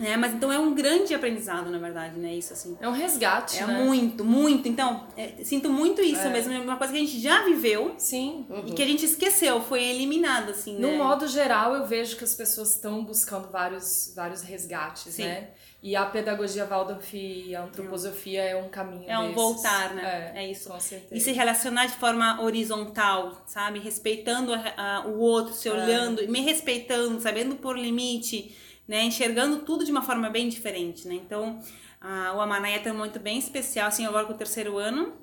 é, 0.00 0.16
mas 0.16 0.34
então 0.34 0.52
é 0.52 0.58
um 0.58 0.74
grande 0.74 1.14
aprendizado, 1.14 1.70
na 1.70 1.78
verdade, 1.78 2.18
né? 2.18 2.34
Isso 2.34 2.52
assim. 2.52 2.76
É 2.80 2.88
um 2.88 2.92
resgate, 2.92 3.58
é 3.58 3.66
né? 3.66 3.84
muito, 3.84 4.24
muito. 4.24 4.68
Então, 4.68 5.06
é, 5.16 5.44
sinto 5.44 5.70
muito 5.70 6.02
isso 6.02 6.22
é. 6.22 6.30
mesmo. 6.30 6.52
É 6.52 6.58
uma 6.58 6.76
coisa 6.76 6.92
que 6.92 6.98
a 6.98 7.02
gente 7.02 7.20
já 7.20 7.44
viveu. 7.44 7.94
Sim. 7.96 8.44
Uhum. 8.50 8.64
E 8.66 8.72
que 8.72 8.82
a 8.82 8.86
gente 8.86 9.04
esqueceu, 9.04 9.60
foi 9.60 9.84
eliminado, 9.84 10.50
assim. 10.50 10.78
No 10.78 10.88
né? 10.88 10.96
modo 10.96 11.28
geral, 11.28 11.74
eu 11.76 11.86
vejo 11.86 12.16
que 12.16 12.24
as 12.24 12.34
pessoas 12.34 12.74
estão 12.74 13.04
buscando 13.04 13.48
vários, 13.50 14.12
vários 14.16 14.42
resgates, 14.42 15.14
Sim. 15.14 15.24
né? 15.24 15.50
E 15.80 15.94
a 15.94 16.06
pedagogia 16.06 16.64
Waldorf 16.64 17.14
e 17.14 17.54
a 17.54 17.62
antroposofia 17.62 18.42
é 18.42 18.56
um 18.56 18.70
caminho 18.70 19.04
É 19.06 19.18
um 19.18 19.24
desses. 19.28 19.34
voltar, 19.36 19.94
né? 19.94 20.32
É, 20.34 20.42
é 20.42 20.50
isso. 20.50 20.70
Com 20.70 20.80
certeza. 20.80 21.14
E 21.14 21.20
se 21.20 21.30
relacionar 21.30 21.86
de 21.86 21.92
forma 21.96 22.40
horizontal, 22.42 23.44
sabe? 23.46 23.78
Respeitando 23.80 24.54
a, 24.54 24.72
a, 24.76 25.06
o 25.06 25.20
outro, 25.20 25.52
se 25.52 25.68
é. 25.68 25.72
olhando, 25.72 26.26
me 26.26 26.40
respeitando, 26.40 27.20
sabendo 27.20 27.56
pôr 27.56 27.78
limite 27.78 28.56
né? 28.86 29.02
Enxergando 29.04 29.60
tudo 29.60 29.84
de 29.84 29.90
uma 29.90 30.02
forma 30.02 30.28
bem 30.30 30.48
diferente, 30.48 31.06
né? 31.08 31.14
Então, 31.14 31.60
a, 32.00 32.34
o 32.34 32.40
Amanaia 32.40 32.80
um 32.92 32.96
momento 32.96 33.18
bem 33.18 33.38
especial, 33.38 33.88
assim, 33.88 34.04
agora 34.06 34.26
com 34.26 34.32
o 34.32 34.36
terceiro 34.36 34.78
ano 34.78 35.16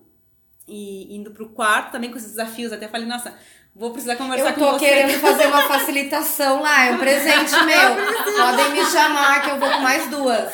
e 0.68 1.16
indo 1.16 1.32
pro 1.32 1.50
quarto, 1.50 1.92
também 1.92 2.10
com 2.10 2.18
esses 2.18 2.32
desafios. 2.32 2.72
Até 2.72 2.88
falei, 2.88 3.08
nossa, 3.08 3.38
vou 3.76 3.92
precisar 3.92 4.16
conversar 4.16 4.54
com 4.54 4.60
você. 4.60 4.66
Eu 4.66 4.72
tô 4.74 4.80
querendo 4.80 5.14
fazer 5.22 5.48
uma 5.48 5.62
facilitação 5.64 6.62
lá, 6.62 6.86
é 6.88 6.92
um 6.92 6.98
presente 6.98 7.52
meu. 7.64 8.36
Podem 8.38 8.72
me 8.72 8.86
chamar 8.86 9.42
que 9.42 9.50
eu 9.50 9.60
vou 9.60 9.70
com 9.70 9.80
mais 9.80 10.08
duas. 10.08 10.52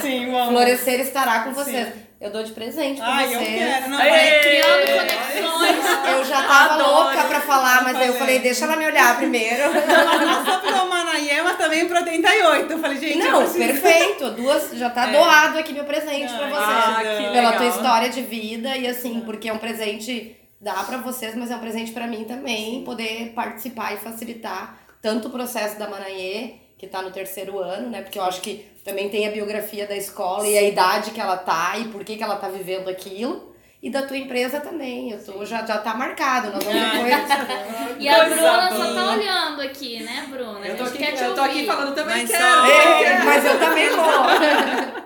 Sim, 0.00 0.30
vamos. 0.30 0.48
Florescer 0.48 1.00
estará 1.00 1.40
com 1.40 1.52
vocês. 1.52 1.88
Sim. 1.88 2.02
Eu 2.20 2.30
dou 2.30 2.44
de 2.44 2.52
presente 2.52 3.00
pra 3.00 3.14
Ai, 3.14 3.26
vocês. 3.26 3.40
eu 3.40 3.46
quero. 3.58 3.88
Não, 3.90 3.98
vai 3.98 4.40
criando 4.40 4.86
conexões. 4.96 6.08
Eu 6.08 6.24
já 6.24 6.42
tava 6.44 6.74
Adoro. 6.74 6.90
louca 6.90 7.24
pra 7.24 7.40
falar, 7.40 7.82
mas 7.82 7.96
aí 7.96 8.06
eu 8.06 8.14
falei, 8.14 8.38
deixa 8.38 8.64
ela 8.64 8.76
me 8.76 8.86
olhar 8.86 9.16
primeiro. 9.16 9.64
Não, 9.74 10.44
só 10.44 10.58
pro 10.58 10.72
Amanaia 10.82 11.40
Emma 11.40 11.54
também 11.54 11.88
para 11.88 11.98
88. 11.98 12.72
Eu 12.72 12.78
falei, 12.78 12.98
gente, 12.98 13.18
Não, 13.18 13.50
perfeito. 13.50 14.30
Duas 14.30 14.70
já 14.74 14.88
tá 14.88 15.08
é. 15.08 15.12
doado 15.12 15.58
aqui 15.58 15.72
meu 15.72 15.82
presente 15.82 16.32
para 16.32 16.46
vocês. 16.46 16.64
Ah, 16.64 17.00
pela 17.02 17.32
legal. 17.32 17.56
tua 17.56 17.66
história 17.66 18.08
de 18.08 18.22
vida 18.22 18.76
e 18.76 18.86
assim, 18.86 19.20
porque 19.26 19.48
é 19.48 19.52
um 19.52 19.58
presente 19.58 20.36
dá 20.62 20.74
para 20.84 20.98
vocês, 20.98 21.34
mas 21.34 21.50
é 21.50 21.56
um 21.56 21.58
presente 21.58 21.90
para 21.90 22.06
mim 22.06 22.22
também 22.24 22.76
Sim. 22.76 22.84
poder 22.84 23.32
participar 23.34 23.94
e 23.94 23.96
facilitar 23.96 24.78
tanto 25.02 25.26
o 25.26 25.30
processo 25.30 25.76
da 25.76 25.90
Manaiê, 25.90 26.54
que 26.78 26.86
tá 26.86 27.02
no 27.02 27.10
terceiro 27.10 27.58
ano, 27.58 27.90
né? 27.90 28.02
Porque 28.02 28.18
eu 28.18 28.22
acho 28.22 28.40
que 28.40 28.64
também 28.84 29.08
tem 29.08 29.26
a 29.26 29.32
biografia 29.32 29.86
da 29.86 29.96
escola 29.96 30.44
Sim. 30.44 30.52
e 30.52 30.58
a 30.58 30.62
idade 30.62 31.10
que 31.10 31.20
ela 31.20 31.36
tá 31.36 31.76
e 31.76 31.88
por 31.88 32.04
que 32.04 32.16
que 32.16 32.22
ela 32.22 32.36
tá 32.36 32.48
vivendo 32.48 32.88
aquilo 32.88 33.52
e 33.82 33.90
da 33.90 34.02
tua 34.02 34.16
empresa 34.16 34.60
também. 34.60 35.10
Eu 35.10 35.24
tô, 35.24 35.44
já, 35.44 35.66
já 35.66 35.78
tá 35.78 35.94
marcado, 35.94 36.52
nós 36.52 36.62
vamos 36.62 36.80
depois. 36.80 37.98
e 37.98 38.08
a 38.08 38.24
Bruna 38.24 38.70
só 38.70 38.94
tá 38.94 39.10
olhando 39.10 39.62
aqui, 39.62 40.00
né, 40.04 40.26
Bruna? 40.30 40.64
Eu 40.64 40.76
tô, 40.76 40.84
aqui, 40.84 41.02
eu 41.02 41.34
tô 41.34 41.40
aqui 41.40 41.66
falando 41.66 41.92
também 41.92 42.18
mas 42.18 42.30
quero, 42.30 42.44
só... 42.44 42.66
é, 42.66 43.24
Mas 43.24 43.44
eu 43.44 43.58
também 43.58 43.90
vou. 44.94 45.02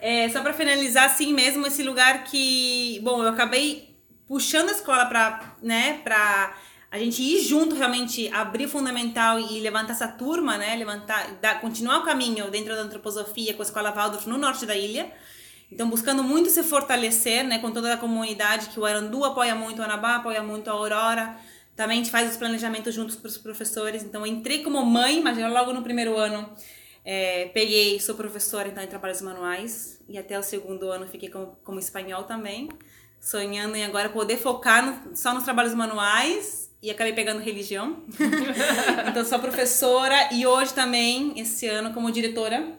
é, 0.00 0.28
só 0.28 0.42
pra 0.42 0.52
finalizar, 0.52 1.06
assim 1.06 1.32
mesmo, 1.32 1.66
esse 1.66 1.82
lugar 1.82 2.24
que. 2.24 3.00
Bom, 3.02 3.22
eu 3.22 3.30
acabei 3.30 3.95
puxando 4.26 4.68
a 4.68 4.72
escola 4.72 5.06
pra, 5.06 5.56
né, 5.62 6.00
pra 6.04 6.56
a 6.90 6.98
gente 6.98 7.22
ir 7.22 7.40
junto 7.42 7.74
realmente 7.74 8.28
abrir 8.32 8.68
fundamental 8.68 9.38
e 9.38 9.60
levantar 9.60 9.92
essa 9.92 10.08
turma, 10.08 10.56
né, 10.56 10.74
levantar, 10.76 11.32
dar, 11.40 11.60
continuar 11.60 11.98
o 11.98 12.04
caminho 12.04 12.50
dentro 12.50 12.74
da 12.74 12.82
antroposofia 12.82 13.54
com 13.54 13.62
a 13.62 13.64
escola 13.64 13.90
Waldorf 13.90 14.28
no 14.28 14.38
norte 14.38 14.64
da 14.64 14.76
ilha 14.76 15.12
então, 15.70 15.90
buscando 15.90 16.22
muito 16.22 16.48
se 16.48 16.62
fortalecer, 16.62 17.44
né, 17.44 17.58
com 17.58 17.70
toda 17.72 17.92
a 17.92 17.96
comunidade, 17.96 18.68
que 18.68 18.78
o 18.78 18.84
Arandu 18.84 19.24
apoia 19.24 19.54
muito, 19.54 19.80
o 19.80 19.84
Anabá 19.84 20.16
apoia 20.16 20.42
muito, 20.42 20.68
a 20.68 20.72
Aurora. 20.72 21.36
Também 21.74 22.00
a 22.00 22.02
gente 22.02 22.10
faz 22.10 22.30
os 22.30 22.36
planejamentos 22.36 22.94
juntos 22.94 23.16
com 23.16 23.26
os 23.26 23.36
professores. 23.36 24.02
Então, 24.02 24.26
entrei 24.26 24.62
como 24.62 24.84
mãe, 24.84 25.20
mas 25.20 25.36
logo 25.38 25.72
no 25.72 25.82
primeiro 25.82 26.16
ano 26.16 26.48
é, 27.04 27.46
peguei, 27.52 28.00
sou 28.00 28.14
professora 28.14 28.68
então 28.68 28.82
em 28.82 28.86
trabalhos 28.86 29.20
manuais. 29.20 30.00
E 30.08 30.16
até 30.16 30.38
o 30.38 30.42
segundo 30.42 30.90
ano 30.90 31.06
fiquei 31.06 31.28
como, 31.28 31.58
como 31.64 31.78
espanhol 31.78 32.22
também. 32.22 32.68
Sonhando 33.20 33.76
em 33.76 33.84
agora 33.84 34.08
poder 34.08 34.36
focar 34.36 34.84
no, 34.84 35.16
só 35.16 35.34
nos 35.34 35.44
trabalhos 35.44 35.74
manuais 35.74 36.70
e 36.82 36.90
acabei 36.90 37.12
pegando 37.12 37.40
religião. 37.40 38.04
então 39.08 39.24
sou 39.24 39.38
professora 39.38 40.28
e 40.32 40.46
hoje 40.46 40.72
também, 40.72 41.32
esse 41.38 41.66
ano, 41.66 41.92
como 41.92 42.10
diretora 42.10 42.76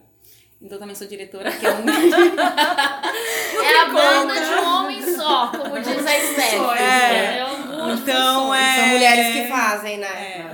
então 0.59 0.79
também 0.79 0.95
sou 0.95 1.07
diretora, 1.07 1.51
que 1.51 1.65
é 1.65 1.69
um. 1.69 1.85
é 3.63 3.79
a 3.79 3.85
banda 3.89 4.33
de 4.33 4.53
um 4.55 4.65
homem 4.65 5.15
só, 5.15 5.47
como 5.49 5.79
diz 5.79 6.05
a 6.05 6.19
Steph. 6.19 6.79
É. 6.79 7.39
é 7.39 7.47
então 7.93 8.53
é. 8.53 8.75
São 8.75 8.87
mulheres 8.87 9.35
que 9.35 9.47
fazem, 9.47 9.97
né? 9.99 10.07
É. 10.07 10.47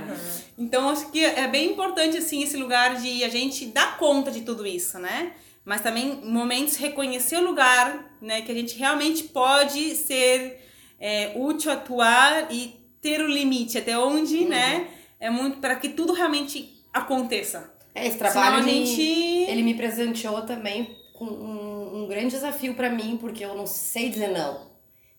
Então 0.58 0.90
acho 0.90 1.10
que 1.10 1.24
é 1.24 1.48
bem 1.48 1.70
importante 1.70 2.18
assim 2.18 2.42
esse 2.42 2.56
lugar 2.56 2.96
de 2.96 3.24
a 3.24 3.28
gente 3.30 3.66
dar 3.66 3.96
conta 3.96 4.30
de 4.30 4.42
tudo 4.42 4.66
isso, 4.66 4.98
né? 4.98 5.32
Mas 5.64 5.80
também 5.80 6.20
momentos 6.24 6.76
reconhecer 6.76 7.36
o 7.36 7.44
lugar, 7.44 8.16
né? 8.20 8.42
Que 8.42 8.52
a 8.52 8.54
gente 8.54 8.76
realmente 8.76 9.24
pode 9.24 9.94
ser 9.96 10.60
é, 11.00 11.32
útil, 11.36 11.72
atuar 11.72 12.52
e 12.52 12.74
ter 13.00 13.20
o 13.20 13.26
limite 13.26 13.78
até 13.78 13.98
onde, 13.98 14.38
uhum. 14.38 14.48
né? 14.48 14.88
É 15.18 15.30
muito 15.30 15.58
para 15.58 15.76
que 15.76 15.88
tudo 15.90 16.12
realmente 16.12 16.82
aconteça. 16.92 17.72
É, 17.94 18.06
esse 18.06 18.18
trabalho 18.18 18.56
Senão 18.56 18.58
a 18.58 18.62
gente... 18.62 18.96
me, 18.96 19.44
ele 19.44 19.62
me 19.62 19.74
presenteou 19.74 20.42
também 20.42 20.96
com 21.14 21.24
um, 21.26 22.02
um 22.02 22.08
grande 22.08 22.30
desafio 22.30 22.74
para 22.74 22.90
mim, 22.90 23.16
porque 23.20 23.44
eu 23.44 23.54
não 23.54 23.66
sei 23.66 24.10
dizer 24.10 24.28
não. 24.28 24.72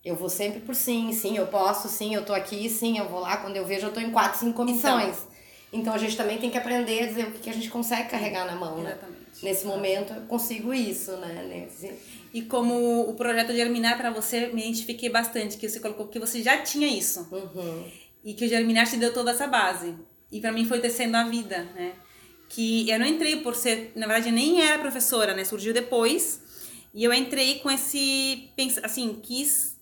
Eu 0.04 0.16
vou 0.16 0.30
sempre 0.30 0.60
por 0.60 0.76
sim, 0.76 1.12
sim, 1.14 1.38
eu 1.38 1.48
posso, 1.48 1.88
sim, 1.88 2.14
eu 2.14 2.24
tô 2.24 2.34
aqui, 2.34 2.70
sim, 2.70 3.00
eu 3.00 3.10
vou 3.10 3.22
lá. 3.22 3.38
Quando 3.38 3.56
eu 3.56 3.66
vejo, 3.66 3.88
eu 3.88 3.94
tô 3.94 4.00
em 4.00 4.12
quatro, 4.12 4.40
cinco 4.40 4.54
comissões. 4.54 5.18
Então, 5.18 5.35
então 5.72 5.94
a 5.94 5.98
gente 5.98 6.16
também 6.16 6.38
tem 6.38 6.50
que 6.50 6.58
aprender 6.58 7.04
a 7.04 7.06
dizer 7.08 7.28
o 7.28 7.32
que 7.32 7.50
a 7.50 7.54
gente 7.54 7.70
consegue 7.70 8.10
carregar 8.10 8.46
na 8.46 8.56
mão, 8.56 8.78
né? 8.78 8.92
Exatamente. 8.92 9.20
né? 9.20 9.26
Nesse 9.44 9.66
momento 9.66 10.14
eu 10.14 10.22
consigo 10.22 10.74
isso, 10.74 11.12
né? 11.18 11.44
Nesse... 11.48 11.94
E 12.34 12.42
como 12.42 13.02
o 13.02 13.14
projeto 13.14 13.54
Germinar 13.54 13.98
para 13.98 14.10
você, 14.12 14.48
me 14.48 14.62
identifiquei 14.62 15.10
bastante, 15.10 15.58
que 15.58 15.68
você 15.68 15.80
colocou 15.80 16.08
que 16.08 16.20
você 16.20 16.42
já 16.42 16.62
tinha 16.62 16.88
isso. 16.88 17.28
Uhum. 17.32 17.86
E 18.24 18.34
que 18.34 18.46
o 18.46 18.48
Germinar 18.48 18.90
te 18.90 18.98
deu 18.98 19.14
toda 19.14 19.32
essa 19.32 19.48
base. 19.48 19.96
E 20.32 20.42
para 20.42 20.52
mim 20.52 20.66
foi 20.66 20.80
tecendo 20.82 21.16
a 21.16 21.24
vida, 21.26 21.64
né? 21.76 21.94
que 22.50 22.90
eu 22.90 23.00
não 23.00 23.06
entrei 23.06 23.38
por 23.38 23.56
ser, 23.56 23.92
na 23.96 24.08
verdade, 24.08 24.32
nem 24.32 24.62
era 24.62 24.80
professora, 24.80 25.34
né? 25.34 25.44
Surgiu 25.44 25.74
depois. 25.74 26.42
E 26.94 27.04
eu 27.04 27.14
entrei 27.14 27.60
com 27.60 27.70
esse, 27.70 28.50
assim, 28.84 29.20
quis 29.22 29.75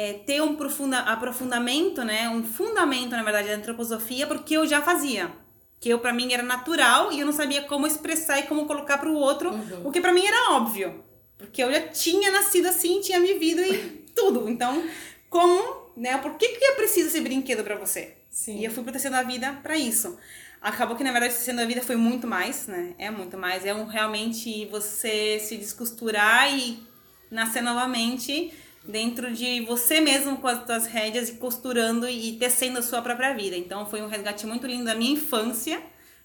é, 0.00 0.14
ter 0.14 0.40
um 0.42 0.56
profunda, 0.56 1.00
aprofundamento, 1.00 2.02
né? 2.02 2.28
Um 2.30 2.42
fundamento, 2.42 3.10
na 3.10 3.22
verdade, 3.22 3.48
da 3.48 3.54
antroposofia, 3.54 4.26
porque 4.26 4.56
eu 4.56 4.66
já 4.66 4.80
fazia. 4.80 5.30
Que 5.78 5.90
eu, 5.90 5.98
para 5.98 6.12
mim, 6.12 6.32
era 6.32 6.42
natural 6.42 7.12
e 7.12 7.20
eu 7.20 7.26
não 7.26 7.32
sabia 7.32 7.62
como 7.62 7.86
expressar 7.86 8.38
e 8.38 8.44
como 8.44 8.66
colocar 8.66 8.98
para 8.98 9.10
o 9.10 9.14
outro, 9.14 9.50
uhum. 9.50 9.88
o 9.88 9.92
que 9.92 10.00
para 10.00 10.12
mim 10.12 10.24
era 10.24 10.52
óbvio. 10.52 11.04
Porque 11.36 11.62
eu 11.62 11.70
já 11.72 11.88
tinha 11.88 12.30
nascido 12.30 12.66
assim, 12.66 13.00
tinha 13.00 13.20
vivido 13.20 13.60
e 13.60 14.04
tudo. 14.16 14.48
Então, 14.48 14.82
como, 15.28 15.92
né? 15.96 16.16
Por 16.18 16.34
que, 16.34 16.48
que 16.48 16.64
é 16.64 16.74
preciso 16.76 17.08
esse 17.08 17.20
brinquedo 17.20 17.62
para 17.62 17.76
você? 17.76 18.14
Sim. 18.30 18.58
E 18.58 18.64
eu 18.64 18.70
fui 18.70 18.82
protegendo 18.82 19.16
a 19.16 19.22
vida 19.22 19.52
para 19.62 19.76
isso. 19.76 20.18
Acabou 20.62 20.96
que, 20.96 21.04
na 21.04 21.12
verdade, 21.12 21.34
sendo 21.34 21.60
a 21.60 21.64
vida 21.64 21.82
foi 21.82 21.96
muito 21.96 22.26
mais, 22.26 22.66
né? 22.66 22.94
É 22.98 23.10
muito 23.10 23.36
mais. 23.36 23.66
É 23.66 23.74
um 23.74 23.86
realmente 23.86 24.66
você 24.66 25.38
se 25.38 25.56
descosturar 25.56 26.52
e 26.54 26.82
nascer 27.30 27.62
novamente 27.62 28.52
dentro 28.84 29.32
de 29.32 29.60
você 29.62 30.00
mesmo 30.00 30.38
com 30.38 30.48
as 30.48 30.64
suas 30.64 30.86
rédeas 30.86 31.28
e 31.28 31.34
costurando 31.34 32.08
e 32.08 32.36
tecendo 32.38 32.78
a 32.78 32.82
sua 32.82 33.02
própria 33.02 33.34
vida. 33.34 33.56
Então 33.56 33.86
foi 33.86 34.02
um 34.02 34.08
resgate 34.08 34.46
muito 34.46 34.66
lindo 34.66 34.84
da 34.84 34.94
minha 34.94 35.12
infância, 35.12 35.82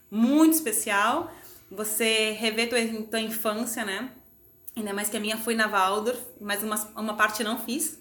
muito 0.10 0.54
especial. 0.54 1.32
Você 1.70 2.32
rever 2.32 2.70
tua, 2.70 2.80
tua 3.04 3.20
infância, 3.20 3.84
né? 3.84 4.10
Ainda 4.76 4.94
mais 4.94 5.10
que 5.10 5.18
a 5.18 5.20
minha 5.20 5.38
foi 5.38 5.56
na 5.56 5.68
Waldorf, 5.68 6.22
mas 6.40 6.62
uma, 6.64 6.76
uma 6.96 7.14
parte 7.16 7.44
não 7.44 7.58
fiz. 7.58 8.00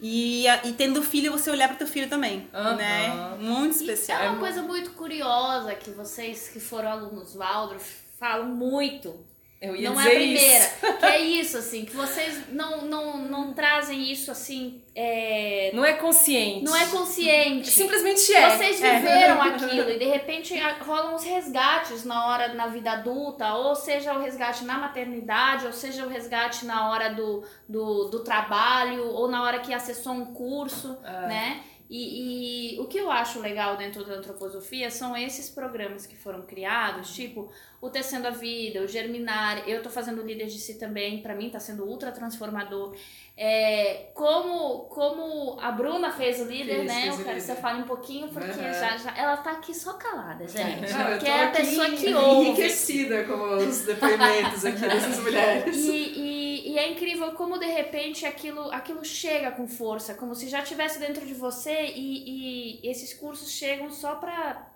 E, 0.00 0.46
e 0.64 0.72
tendo 0.74 1.02
filho, 1.02 1.32
você 1.32 1.50
olhar 1.50 1.68
para 1.68 1.76
teu 1.76 1.86
filho 1.86 2.08
também, 2.08 2.48
uhum. 2.54 2.76
né? 2.76 3.36
Muito 3.40 3.76
especial. 3.76 4.18
Isso 4.18 4.26
é 4.26 4.30
uma 4.30 4.38
coisa 4.38 4.62
muito 4.62 4.90
curiosa 4.92 5.74
que 5.74 5.90
vocês 5.90 6.48
que 6.48 6.60
foram 6.60 6.90
alunos 6.90 7.34
Waldorf 7.34 7.84
falam 8.18 8.46
muito 8.46 9.18
eu 9.60 9.74
ia 9.74 9.90
não 9.90 10.00
é 10.00 10.04
a 10.04 10.10
primeira. 10.10 10.64
Isso. 10.64 10.98
Que 10.98 11.04
é 11.04 11.20
isso, 11.20 11.58
assim, 11.58 11.84
que 11.84 11.96
vocês 11.96 12.44
não, 12.52 12.82
não, 12.82 13.18
não 13.18 13.52
trazem 13.52 14.10
isso 14.10 14.30
assim. 14.30 14.80
É... 14.94 15.72
Não 15.74 15.84
é 15.84 15.94
consciente. 15.94 16.64
Não 16.64 16.76
é 16.76 16.86
consciente. 16.86 17.68
Simplesmente 17.68 18.32
é. 18.32 18.56
Vocês 18.56 18.80
é. 18.80 18.96
viveram 18.96 19.44
é. 19.44 19.48
aquilo 19.50 19.90
e 19.90 19.98
de 19.98 20.04
repente 20.04 20.54
rolam 20.80 21.16
os 21.16 21.24
resgates 21.24 22.04
na 22.04 22.28
hora 22.28 22.54
na 22.54 22.68
vida 22.68 22.92
adulta, 22.92 23.52
ou 23.54 23.74
seja 23.74 24.14
o 24.14 24.20
resgate 24.20 24.64
na 24.64 24.78
maternidade, 24.78 25.66
ou 25.66 25.72
seja 25.72 26.06
o 26.06 26.08
resgate 26.08 26.64
na 26.64 26.90
hora 26.90 27.08
do, 27.08 27.42
do, 27.68 28.04
do 28.04 28.20
trabalho, 28.20 29.08
ou 29.08 29.28
na 29.28 29.42
hora 29.42 29.58
que 29.58 29.74
acessou 29.74 30.12
um 30.12 30.26
curso, 30.26 30.98
é. 31.02 31.26
né? 31.26 31.60
E, 31.90 32.74
e, 32.76 32.80
o 32.80 32.86
que 32.86 32.98
eu 32.98 33.10
acho 33.10 33.40
legal 33.40 33.76
dentro 33.76 34.04
da 34.04 34.14
antroposofia 34.14 34.90
são 34.90 35.16
esses 35.16 35.48
programas 35.48 36.06
que 36.06 36.14
foram 36.14 36.42
criados, 36.42 37.14
tipo 37.14 37.50
o 37.80 37.88
Tecendo 37.88 38.26
a 38.26 38.30
Vida, 38.30 38.82
o 38.82 38.86
Germinar. 38.86 39.68
Eu 39.68 39.82
tô 39.82 39.88
fazendo 39.88 40.22
líder 40.22 40.46
de 40.46 40.58
si 40.58 40.74
também, 40.78 41.22
para 41.22 41.34
mim 41.34 41.48
tá 41.48 41.60
sendo 41.60 41.84
ultra 41.84 42.10
transformador. 42.12 42.94
É, 43.36 44.08
como, 44.14 44.80
como 44.86 45.60
a 45.60 45.70
Bruna 45.70 46.10
fez 46.10 46.40
o 46.40 46.44
líder, 46.44 46.84
né? 46.84 47.08
eu 47.08 47.16
quero 47.16 47.36
que 47.36 47.40
você 47.40 47.54
fale 47.54 47.82
um 47.82 47.86
pouquinho, 47.86 48.28
porque 48.28 48.50
uhum. 48.50 48.74
já, 48.74 48.96
já 48.96 49.16
ela 49.16 49.36
tá 49.36 49.52
aqui 49.52 49.72
só 49.72 49.92
calada, 49.92 50.46
gente. 50.46 50.92
Não, 50.92 51.04
porque 51.12 51.26
é 51.26 51.44
a 51.44 51.50
pessoa 51.52 51.90
que 51.90 52.12
ouve. 52.12 52.48
enriquecida 52.48 53.24
com 53.24 53.56
os 53.56 53.82
depoimentos 53.82 54.64
aqui 54.64 54.80
dessas 54.80 55.20
mulheres. 55.20 55.76
E, 55.76 56.18
e, 56.18 56.37
e, 56.78 56.84
é 56.84 56.90
incrível 56.90 57.32
como 57.32 57.58
de 57.58 57.66
repente 57.66 58.24
aquilo, 58.26 58.70
aquilo 58.72 59.04
chega 59.04 59.50
com 59.50 59.66
força, 59.66 60.14
como 60.14 60.34
se 60.34 60.48
já 60.48 60.62
tivesse 60.62 60.98
dentro 60.98 61.26
de 61.26 61.34
você 61.34 61.92
e, 61.94 62.80
e 62.82 62.90
esses 62.90 63.12
cursos 63.14 63.50
chegam 63.50 63.90
só 63.90 64.14
pra 64.14 64.66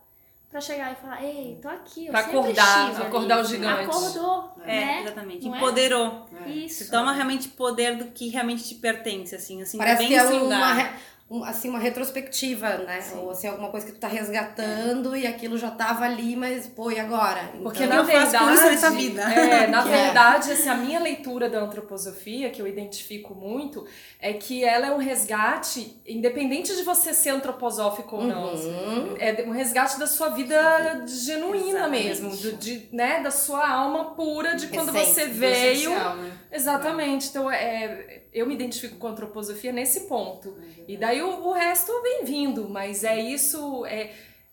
para 0.53 0.61
chegar 0.61 0.93
e 0.93 0.97
falar, 0.97 1.25
ei, 1.25 1.59
tô 1.63 1.69
aqui, 1.69 2.05
eu 2.05 2.13
pra 2.13 2.21
acordar, 2.21 3.01
acordar 3.01 3.41
o 3.41 3.45
gigante. 3.45 3.85
Acordou, 3.85 4.53
é, 4.67 4.67
né? 4.67 5.01
exatamente. 5.01 5.47
Não 5.47 5.55
é? 5.55 5.57
Empoderou. 5.57 6.27
É? 6.45 6.51
Isso. 6.51 6.85
Você 6.85 6.91
toma 6.91 7.11
realmente 7.15 7.49
poder 7.49 7.97
do 7.97 8.05
que 8.09 8.29
realmente 8.29 8.63
te 8.63 8.75
pertence, 8.75 9.35
assim, 9.35 9.63
assim, 9.63 9.79
Parece 9.79 10.01
bem 10.01 10.09
que 10.09 10.15
é 10.15 10.23
uma, 10.25 10.91
lugar 11.31 11.51
assim, 11.51 11.69
uma 11.69 11.79
retrospectiva, 11.79 12.79
né? 12.79 13.01
Sim. 13.01 13.19
Ou 13.19 13.31
assim, 13.31 13.47
alguma 13.47 13.71
coisa 13.71 13.87
que 13.87 13.93
tu 13.93 13.99
tá 13.99 14.09
resgatando 14.09 15.15
é. 15.15 15.21
e 15.21 15.27
aquilo 15.27 15.57
já 15.57 15.71
tava 15.71 16.05
ali, 16.05 16.37
mas, 16.37 16.67
pô, 16.67 16.91
e 16.91 16.99
agora? 16.99 17.43
Então, 17.51 17.63
Porque 17.63 17.87
na 17.87 18.03
verdade. 18.03 18.97
Vida. 18.97 19.23
É, 19.23 19.67
na 19.67 19.83
verdade, 19.85 20.51
é. 20.51 20.55
assim, 20.55 20.69
a 20.69 20.75
minha 20.75 21.01
leitura 21.01 21.49
da 21.49 21.61
antroposofia, 21.61 22.51
que 22.51 22.61
eu 22.61 22.67
identifico 22.67 23.35
muito, 23.35 23.87
é 24.21 24.33
que 24.33 24.65
ela 24.65 24.87
é 24.87 24.93
um 24.93 24.99
resgate, 24.99 26.01
independente 26.07 26.75
de 26.77 26.83
você 26.83 27.15
ser 27.15 27.31
antroposófico 27.31 28.17
ou 28.17 28.25
não. 28.25 28.55
Uhum. 28.55 29.17
É 29.19 29.45
um 29.47 29.53
resgate 29.53 29.99
da 29.99 30.07
sua 30.07 30.31
vida 30.31 31.05
genuína 31.07 31.71
Exatamente. 31.71 32.05
mesmo, 32.05 32.37
do, 32.37 32.53
de, 32.53 32.89
né, 32.93 33.21
da 33.23 33.31
sua 33.31 33.69
alma 33.69 34.15
pura, 34.15 34.55
de 34.55 34.69
quando 34.69 34.91
Essência, 34.91 35.25
você 35.25 35.31
veio. 35.31 35.91
Né? 35.91 36.33
Exatamente. 36.51 37.29
Então, 37.29 37.51
é, 37.51 38.23
eu 38.33 38.47
me 38.47 38.55
identifico 38.55 38.97
com 38.97 39.07
a 39.07 39.11
antroposofia 39.11 39.73
nesse 39.73 40.01
ponto. 40.01 40.51
Uhum. 40.51 40.85
E 40.87 40.97
daí 40.97 41.22
o, 41.23 41.49
o 41.49 41.53
resto 41.53 41.93
vem 42.03 42.25
vindo, 42.25 42.69
mas 42.69 43.05
é 43.05 43.19
isso. 43.21 43.85
É, 43.87 44.11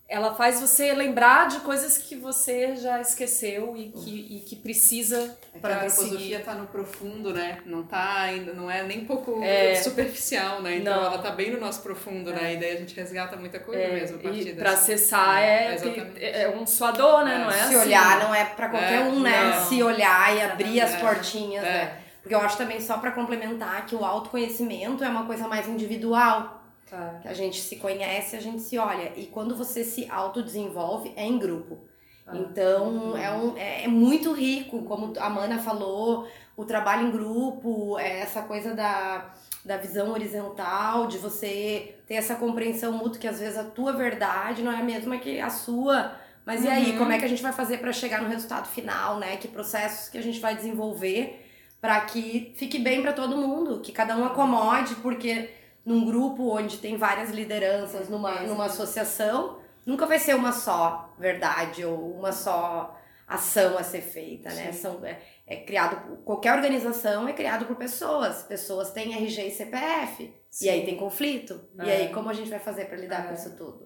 ela 0.09 0.33
faz 0.33 0.59
você 0.59 0.91
lembrar 0.91 1.47
de 1.47 1.59
coisas 1.59 1.99
que 1.99 2.15
você 2.15 2.75
já 2.75 2.99
esqueceu 2.99 3.77
e 3.77 3.89
que, 3.89 4.37
e 4.37 4.39
que 4.39 4.55
precisa 4.55 5.37
é 5.53 5.59
para 5.59 5.75
a 5.75 5.83
antroposofia 5.85 6.39
está 6.39 6.55
no 6.55 6.65
profundo, 6.65 7.31
né? 7.31 7.59
Não 7.63 7.83
tá 7.83 8.21
ainda, 8.21 8.51
não 8.51 8.71
é 8.71 8.81
nem 8.81 9.05
pouco 9.05 9.43
é, 9.43 9.75
superficial, 9.75 10.63
né? 10.63 10.77
Então 10.77 10.95
não. 10.95 11.05
ela 11.05 11.19
tá 11.19 11.29
bem 11.29 11.51
no 11.51 11.59
nosso 11.59 11.83
profundo, 11.83 12.31
né? 12.31 12.39
é. 12.39 12.43
né? 12.43 12.53
E 12.55 12.57
daí 12.57 12.71
a 12.71 12.77
gente 12.77 12.95
resgata 12.95 13.37
muita 13.37 13.59
coisa 13.59 13.83
é, 13.83 13.93
mesmo 13.93 14.17
a 14.17 14.19
partir 14.19 14.55
Para 14.55 14.71
acessar 14.71 15.43
é, 15.43 15.75
é, 16.17 16.41
é, 16.41 16.49
um 16.49 16.65
suador, 16.65 17.23
né? 17.23 17.37
Não 17.37 17.51
é 17.51 17.53
Se 17.53 17.75
assim. 17.75 17.75
olhar 17.75 18.19
não 18.19 18.33
é 18.33 18.45
para 18.45 18.67
qualquer 18.67 19.01
um, 19.01 19.19
né? 19.19 19.43
Não. 19.43 19.65
Se 19.65 19.83
olhar 19.83 20.35
e 20.35 20.41
abrir 20.41 20.81
as 20.81 20.95
portinhas, 20.95 21.63
né? 21.63 21.99
Porque 22.21 22.33
eu 22.33 22.41
acho 22.41 22.57
também, 22.57 22.81
só 22.81 22.97
para 22.97 23.11
complementar, 23.11 23.85
que 23.85 23.95
o 23.95 24.03
autoconhecimento 24.03 25.03
é 25.03 25.09
uma 25.09 25.25
coisa 25.25 25.47
mais 25.47 25.67
individual. 25.67 26.58
Tá. 26.89 27.19
Que 27.21 27.27
a 27.27 27.33
gente 27.33 27.61
se 27.61 27.75
conhece, 27.75 28.35
a 28.35 28.41
gente 28.41 28.61
se 28.61 28.77
olha. 28.77 29.13
E 29.15 29.27
quando 29.27 29.55
você 29.55 29.83
se 29.83 30.09
autodesenvolve, 30.09 31.13
é 31.15 31.25
em 31.25 31.37
grupo. 31.37 31.77
Ah. 32.25 32.35
Então, 32.35 33.15
é, 33.15 33.31
um, 33.31 33.57
é, 33.57 33.83
é, 33.83 33.87
muito 33.87 34.31
rico, 34.33 34.83
como 34.83 35.13
a 35.19 35.29
Mana 35.29 35.59
falou, 35.59 36.27
o 36.57 36.65
trabalho 36.65 37.07
em 37.07 37.11
grupo, 37.11 37.97
é 37.99 38.19
essa 38.19 38.41
coisa 38.41 38.73
da, 38.73 39.33
da 39.63 39.77
visão 39.77 40.11
horizontal, 40.11 41.07
de 41.07 41.17
você 41.17 41.95
ter 42.07 42.15
essa 42.15 42.35
compreensão 42.35 42.91
mútua 42.93 43.19
que 43.19 43.27
às 43.27 43.39
vezes 43.39 43.57
a 43.57 43.63
tua 43.63 43.93
verdade 43.93 44.63
não 44.63 44.71
é 44.71 44.77
a 44.77 44.83
mesma 44.83 45.17
que 45.17 45.39
a 45.39 45.49
sua. 45.49 46.15
Mas 46.45 46.61
uhum. 46.61 46.67
e 46.67 46.69
aí, 46.69 46.91
uhum. 46.91 46.97
como 46.97 47.11
é 47.11 47.19
que 47.19 47.25
a 47.25 47.29
gente 47.29 47.43
vai 47.43 47.53
fazer 47.53 47.77
para 47.77 47.93
chegar 47.93 48.21
no 48.21 48.29
resultado 48.29 48.67
final, 48.67 49.19
né? 49.19 49.37
Que 49.37 49.47
processos 49.47 50.09
que 50.09 50.17
a 50.17 50.23
gente 50.23 50.39
vai 50.39 50.55
desenvolver 50.55 51.45
para 51.79 52.01
que 52.01 52.53
fique 52.57 52.79
bem 52.79 53.01
para 53.01 53.13
todo 53.13 53.37
mundo, 53.37 53.79
que 53.79 53.91
cada 53.91 54.17
um 54.17 54.25
acomode, 54.25 54.95
porque 54.95 55.49
num 55.85 56.05
grupo 56.05 56.55
onde 56.55 56.77
tem 56.77 56.97
várias 56.97 57.31
lideranças, 57.31 58.09
numa, 58.09 58.41
numa 58.41 58.65
associação, 58.65 59.59
nunca 59.85 60.05
vai 60.05 60.19
ser 60.19 60.35
uma 60.35 60.51
só 60.51 61.13
verdade 61.17 61.83
ou 61.83 62.17
uma 62.17 62.31
só 62.31 62.95
ação 63.27 63.77
a 63.77 63.83
ser 63.83 64.01
feita, 64.01 64.49
né? 64.49 64.71
São, 64.71 65.05
é, 65.05 65.19
é 65.45 65.57
criado, 65.57 66.17
qualquer 66.23 66.53
organização 66.53 67.27
é 67.27 67.33
criado 67.33 67.65
por 67.65 67.75
pessoas. 67.75 68.43
Pessoas 68.43 68.91
têm 68.91 69.13
RG 69.13 69.47
e 69.47 69.51
CPF. 69.51 70.33
Sim. 70.49 70.65
E 70.65 70.69
aí 70.69 70.85
tem 70.85 70.97
conflito. 70.97 71.61
É. 71.77 71.85
E 71.85 71.91
aí, 71.91 72.13
como 72.13 72.29
a 72.29 72.33
gente 72.33 72.49
vai 72.49 72.59
fazer 72.59 72.85
para 72.85 72.97
lidar 72.97 73.25
é. 73.25 73.27
com 73.27 73.33
isso 73.35 73.55
tudo? 73.55 73.83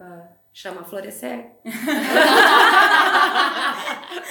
Chama 0.53 0.83
Florescer. 0.83 1.47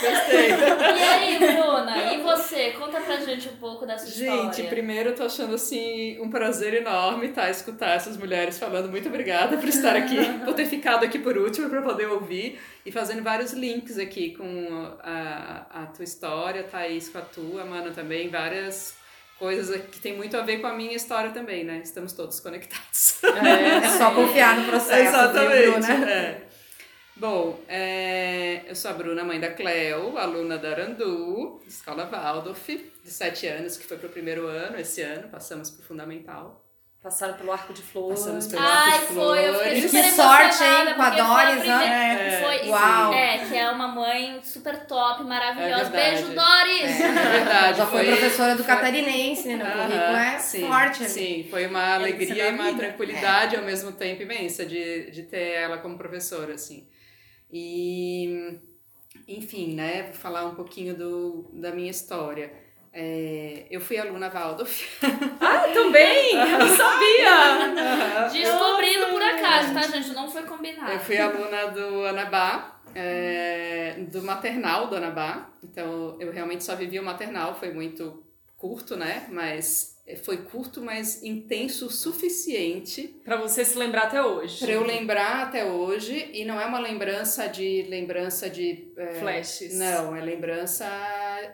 Gostei. 0.00 0.50
E 0.50 1.02
aí, 1.02 1.36
Bruna? 1.38 2.12
E 2.12 2.22
você? 2.22 2.70
Conta 2.70 3.00
pra 3.00 3.16
gente 3.16 3.48
um 3.48 3.56
pouco 3.56 3.84
dessa 3.84 4.08
história. 4.08 4.52
Gente, 4.52 4.68
primeiro 4.68 5.08
eu 5.10 5.16
tô 5.16 5.24
achando 5.24 5.56
assim 5.56 6.20
um 6.20 6.30
prazer 6.30 6.74
enorme 6.74 7.28
tá, 7.30 7.50
escutar 7.50 7.96
essas 7.96 8.16
mulheres 8.16 8.56
falando. 8.56 8.88
Muito 8.88 9.08
obrigada 9.08 9.58
por 9.58 9.68
estar 9.68 9.96
aqui, 9.96 10.16
por 10.46 10.54
ter 10.54 10.66
ficado 10.66 11.04
aqui 11.04 11.18
por 11.18 11.36
último 11.36 11.68
para 11.68 11.82
poder 11.82 12.06
ouvir 12.06 12.60
e 12.86 12.92
fazendo 12.92 13.20
vários 13.24 13.52
links 13.52 13.98
aqui 13.98 14.30
com 14.36 14.96
a, 15.02 15.66
a 15.70 15.86
tua 15.86 16.04
história, 16.04 16.62
Thaís 16.62 17.08
com 17.08 17.18
a 17.18 17.22
tua, 17.22 17.64
Mana 17.64 17.90
também, 17.90 18.28
várias 18.28 19.01
coisas 19.42 19.76
que 19.86 19.98
tem 19.98 20.16
muito 20.16 20.36
a 20.36 20.42
ver 20.42 20.60
com 20.60 20.68
a 20.68 20.72
minha 20.72 20.94
história 20.94 21.32
também, 21.32 21.64
né? 21.64 21.80
Estamos 21.82 22.12
todos 22.12 22.38
conectados. 22.38 23.20
É, 23.24 23.86
é 23.86 23.98
só 23.98 24.14
confiar 24.14 24.56
no 24.56 24.68
processo. 24.68 25.08
Exatamente. 25.08 25.62
Viu, 25.62 25.80
né? 25.80 26.12
É. 26.12 26.48
Bom, 27.16 27.60
é, 27.66 28.62
eu 28.68 28.76
sou 28.76 28.92
a 28.92 28.94
Bruna, 28.94 29.24
mãe 29.24 29.40
da 29.40 29.50
Cleo, 29.50 30.16
aluna 30.16 30.58
da 30.58 30.70
Arandu, 30.70 31.60
Escola 31.66 32.04
Waldorf, 32.06 32.68
de 32.68 33.10
7 33.10 33.48
anos, 33.48 33.76
que 33.76 33.84
foi 33.84 33.96
para 33.96 34.06
o 34.06 34.12
primeiro 34.12 34.46
ano 34.46 34.78
esse 34.78 35.02
ano, 35.02 35.28
passamos 35.28 35.70
para 35.70 35.82
o 35.82 35.86
Fundamental. 35.86 36.61
Passaram 37.02 37.34
pelo 37.34 37.50
Arco 37.50 37.72
de 37.72 37.82
Flores. 37.82 38.20
Passamos 38.20 38.46
pelo 38.46 38.62
Ai, 38.62 38.92
Arco 38.92 39.06
de 39.08 39.12
Flores. 39.14 39.56
Foi, 39.56 39.76
eu 39.76 39.90
que 39.90 40.10
sorte, 40.12 40.62
hein, 40.62 40.94
com 40.94 41.02
a 41.02 41.10
Doris, 41.10 41.66
né? 41.66 42.28
É, 42.28 42.40
foi, 42.40 42.68
Uau. 42.68 43.12
É, 43.12 43.38
que 43.38 43.56
é 43.56 43.70
uma 43.70 43.88
mãe 43.88 44.40
super 44.44 44.86
top, 44.86 45.24
maravilhosa. 45.24 45.86
É 45.86 45.90
Beijo, 45.90 46.26
Doris! 46.28 47.00
É, 47.00 47.06
é 47.06 47.38
verdade. 47.38 47.78
Já 47.78 47.86
foi, 47.86 48.04
foi 48.04 48.16
professora 48.16 48.54
do 48.54 48.62
foi... 48.62 48.76
catarinense, 48.76 49.48
né? 49.48 49.56
No 49.56 49.64
uh 49.64 49.66
-huh, 49.66 49.82
currículo 49.82 50.16
é 50.16 50.38
sim, 50.38 50.68
forte. 50.68 51.02
Ali. 51.02 51.10
Sim, 51.10 51.46
foi 51.50 51.66
uma 51.66 51.94
alegria 51.94 52.48
e 52.48 52.52
uma 52.52 52.72
tranquilidade 52.72 53.56
ao 53.56 53.64
mesmo 53.64 53.90
tempo 53.90 54.22
imensa 54.22 54.64
de, 54.64 55.10
de 55.10 55.24
ter 55.24 55.54
ela 55.54 55.78
como 55.78 55.98
professora, 55.98 56.54
assim. 56.54 56.86
E, 57.50 58.60
enfim, 59.26 59.74
né, 59.74 60.04
vou 60.04 60.14
falar 60.14 60.46
um 60.46 60.54
pouquinho 60.54 60.94
do, 60.96 61.50
da 61.52 61.72
minha 61.72 61.90
história. 61.90 62.61
É, 62.92 63.66
eu 63.70 63.80
fui 63.80 63.98
aluna 63.98 64.28
Waldorf. 64.28 64.86
Ah, 65.40 65.68
também? 65.72 66.34
Eu 66.34 66.58
não 66.58 66.76
sabia! 66.76 68.28
Descobrindo 68.30 69.06
por 69.06 69.22
acaso, 69.22 69.72
tá, 69.72 69.82
gente? 69.82 70.10
Não 70.10 70.30
foi 70.30 70.42
combinado. 70.42 70.92
Eu 70.92 71.00
fui 71.00 71.16
aluna 71.18 71.68
do 71.68 72.04
Anabá, 72.06 72.80
é, 72.94 73.96
do 74.10 74.22
maternal 74.22 74.88
do 74.88 74.96
Anabá. 74.96 75.48
Então, 75.62 76.16
eu 76.20 76.30
realmente 76.30 76.64
só 76.64 76.76
vivi 76.76 76.98
o 76.98 77.02
maternal, 77.02 77.54
foi 77.54 77.72
muito 77.72 78.22
curto, 78.58 78.96
né? 78.96 79.26
Mas 79.30 79.91
foi 80.24 80.38
curto, 80.38 80.82
mas 80.82 81.22
intenso 81.22 81.86
o 81.86 81.90
suficiente 81.90 83.20
para 83.24 83.36
você 83.36 83.64
se 83.64 83.78
lembrar 83.78 84.04
até 84.04 84.22
hoje. 84.22 84.58
Para 84.58 84.72
eu 84.72 84.84
lembrar 84.84 85.46
até 85.46 85.64
hoje 85.64 86.28
e 86.32 86.44
não 86.44 86.60
é 86.60 86.66
uma 86.66 86.80
lembrança 86.80 87.48
de 87.48 87.86
lembrança 87.88 88.50
de 88.50 88.92
é, 88.96 89.14
flashes. 89.14 89.78
Não, 89.78 90.14
é 90.14 90.20
lembrança 90.20 90.84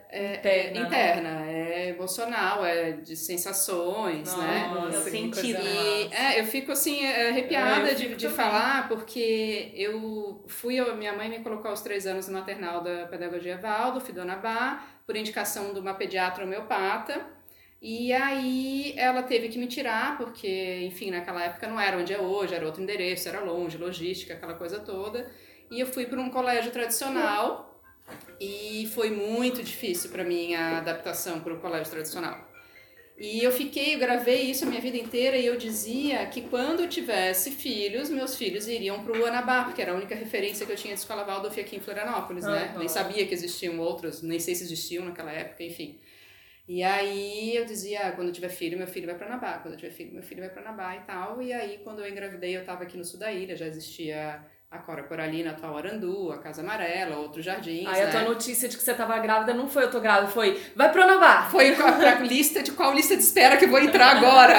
é, 0.09 0.35
interna, 0.35 0.79
interna 0.79 1.45
é 1.45 1.89
emocional, 1.89 2.65
é 2.65 2.93
de 2.93 3.15
sensações, 3.15 4.35
né? 4.35 4.71
Nossa, 4.73 4.99
né? 5.05 5.11
Sentido. 5.11 5.61
E, 5.61 6.13
é, 6.13 6.39
eu 6.39 6.45
fico 6.45 6.71
assim 6.71 7.05
é, 7.05 7.29
arrepiada 7.29 7.93
de, 7.93 8.15
de 8.15 8.29
falar 8.29 8.87
porque 8.89 9.71
eu 9.75 10.43
fui 10.47 10.79
minha 10.95 11.13
mãe 11.13 11.29
me 11.29 11.39
colocou 11.39 11.69
aos 11.69 11.81
três 11.81 12.07
anos 12.07 12.27
no 12.27 12.33
maternal 12.33 12.81
da 12.81 13.05
pedagogia 13.05 13.57
Valdo, 13.57 14.01
Fidona 14.01 14.35
Bar, 14.35 14.87
por 15.05 15.15
indicação 15.15 15.71
de 15.73 15.79
uma 15.79 15.93
pediatra 15.93 16.43
homeopata. 16.43 17.38
E 17.81 18.11
aí 18.11 18.93
ela 18.97 19.23
teve 19.23 19.47
que 19.47 19.57
me 19.57 19.67
tirar, 19.67 20.17
porque, 20.17 20.81
enfim, 20.83 21.11
naquela 21.11 21.43
época 21.45 21.67
não 21.67 21.79
era 21.79 21.97
onde 21.97 22.13
é 22.13 22.19
hoje, 22.19 22.53
era 22.53 22.65
outro 22.65 22.83
endereço, 22.83 23.29
era 23.29 23.39
longe, 23.39 23.77
logística, 23.77 24.33
aquela 24.33 24.53
coisa 24.53 24.79
toda. 24.79 25.31
E 25.71 25.79
eu 25.79 25.87
fui 25.87 26.05
para 26.05 26.19
um 26.19 26.29
colégio 26.29 26.71
tradicional 26.71 27.81
e 28.39 28.89
foi 28.93 29.11
muito 29.11 29.63
difícil 29.63 30.09
para 30.09 30.23
mim 30.23 30.55
a 30.55 30.79
adaptação 30.79 31.39
para 31.39 31.53
o 31.53 31.59
colégio 31.59 31.91
tradicional. 31.91 32.49
E 33.17 33.43
eu 33.43 33.51
fiquei, 33.51 33.95
eu 33.95 33.99
gravei 33.99 34.43
isso 34.43 34.63
a 34.63 34.67
minha 34.67 34.79
vida 34.79 34.95
inteira 34.97 35.35
e 35.37 35.45
eu 35.45 35.57
dizia 35.57 36.25
que 36.27 36.41
quando 36.41 36.81
eu 36.81 36.87
tivesse 36.89 37.51
filhos, 37.51 38.09
meus 38.09 38.35
filhos 38.37 38.65
iriam 38.67 39.03
para 39.03 39.17
o 39.17 39.25
Anabá, 39.25 39.65
porque 39.65 39.81
era 39.81 39.91
a 39.91 39.95
única 39.95 40.15
referência 40.15 40.65
que 40.65 40.71
eu 40.71 40.75
tinha 40.77 40.93
de 40.93 41.01
escola 41.01 41.25
Waldorf 41.25 41.59
aqui 41.59 41.75
em 41.75 41.81
Florianópolis, 41.81 42.45
né? 42.45 42.73
Nem 42.77 42.87
sabia 42.87 43.25
que 43.27 43.33
existiam 43.33 43.77
outros, 43.79 44.21
nem 44.21 44.39
sei 44.39 44.55
se 44.55 44.63
existiam 44.63 45.03
naquela 45.03 45.31
época, 45.31 45.63
enfim. 45.63 45.99
E 46.69 46.83
aí 46.83 47.55
eu 47.55 47.65
dizia, 47.65 48.01
ah, 48.01 48.11
quando 48.11 48.27
eu 48.27 48.33
tiver 48.33 48.49
filho, 48.49 48.77
meu 48.77 48.85
filho 48.85 49.07
vai 49.07 49.15
para 49.15 49.27
Nabá, 49.27 49.53
quando 49.53 49.73
eu 49.73 49.79
tiver 49.79 49.91
filho, 49.91 50.13
meu 50.13 50.21
filho 50.21 50.41
vai 50.41 50.51
para 50.51 50.61
Nabá 50.61 50.95
e 50.97 50.99
tal. 50.99 51.41
E 51.41 51.51
aí 51.51 51.79
quando 51.83 51.99
eu 51.99 52.07
engravidei, 52.07 52.55
eu 52.55 52.59
estava 52.61 52.83
aqui 52.83 52.95
no 52.95 53.03
sul 53.03 53.19
da 53.19 53.31
ilha, 53.31 53.55
já 53.55 53.65
existia 53.65 54.39
a 54.69 54.77
Cora 54.77 55.01
Coralina, 55.01 55.49
a 55.49 55.53
atual 55.53 55.75
Arandu, 55.75 56.31
a 56.31 56.37
Casa 56.37 56.61
Amarela, 56.61 57.17
outros 57.17 57.43
jardins. 57.43 57.87
Aí 57.87 58.01
né? 58.01 58.03
a 58.03 58.11
tua 58.11 58.21
notícia 58.21 58.69
de 58.69 58.77
que 58.77 58.83
você 58.83 58.91
estava 58.91 59.17
grávida 59.17 59.51
não 59.51 59.67
foi 59.67 59.85
eu 59.85 59.89
tô 59.89 59.99
grávida, 59.99 60.31
foi 60.31 60.61
vai 60.75 60.91
pro 60.91 61.07
Nabá. 61.07 61.49
Foi 61.49 61.73
pra 61.75 62.19
lista 62.19 62.61
de 62.61 62.71
qual 62.73 62.93
lista 62.93 63.17
de 63.17 63.23
espera 63.23 63.57
que 63.57 63.65
vou 63.65 63.79
entrar 63.79 64.17
agora. 64.17 64.57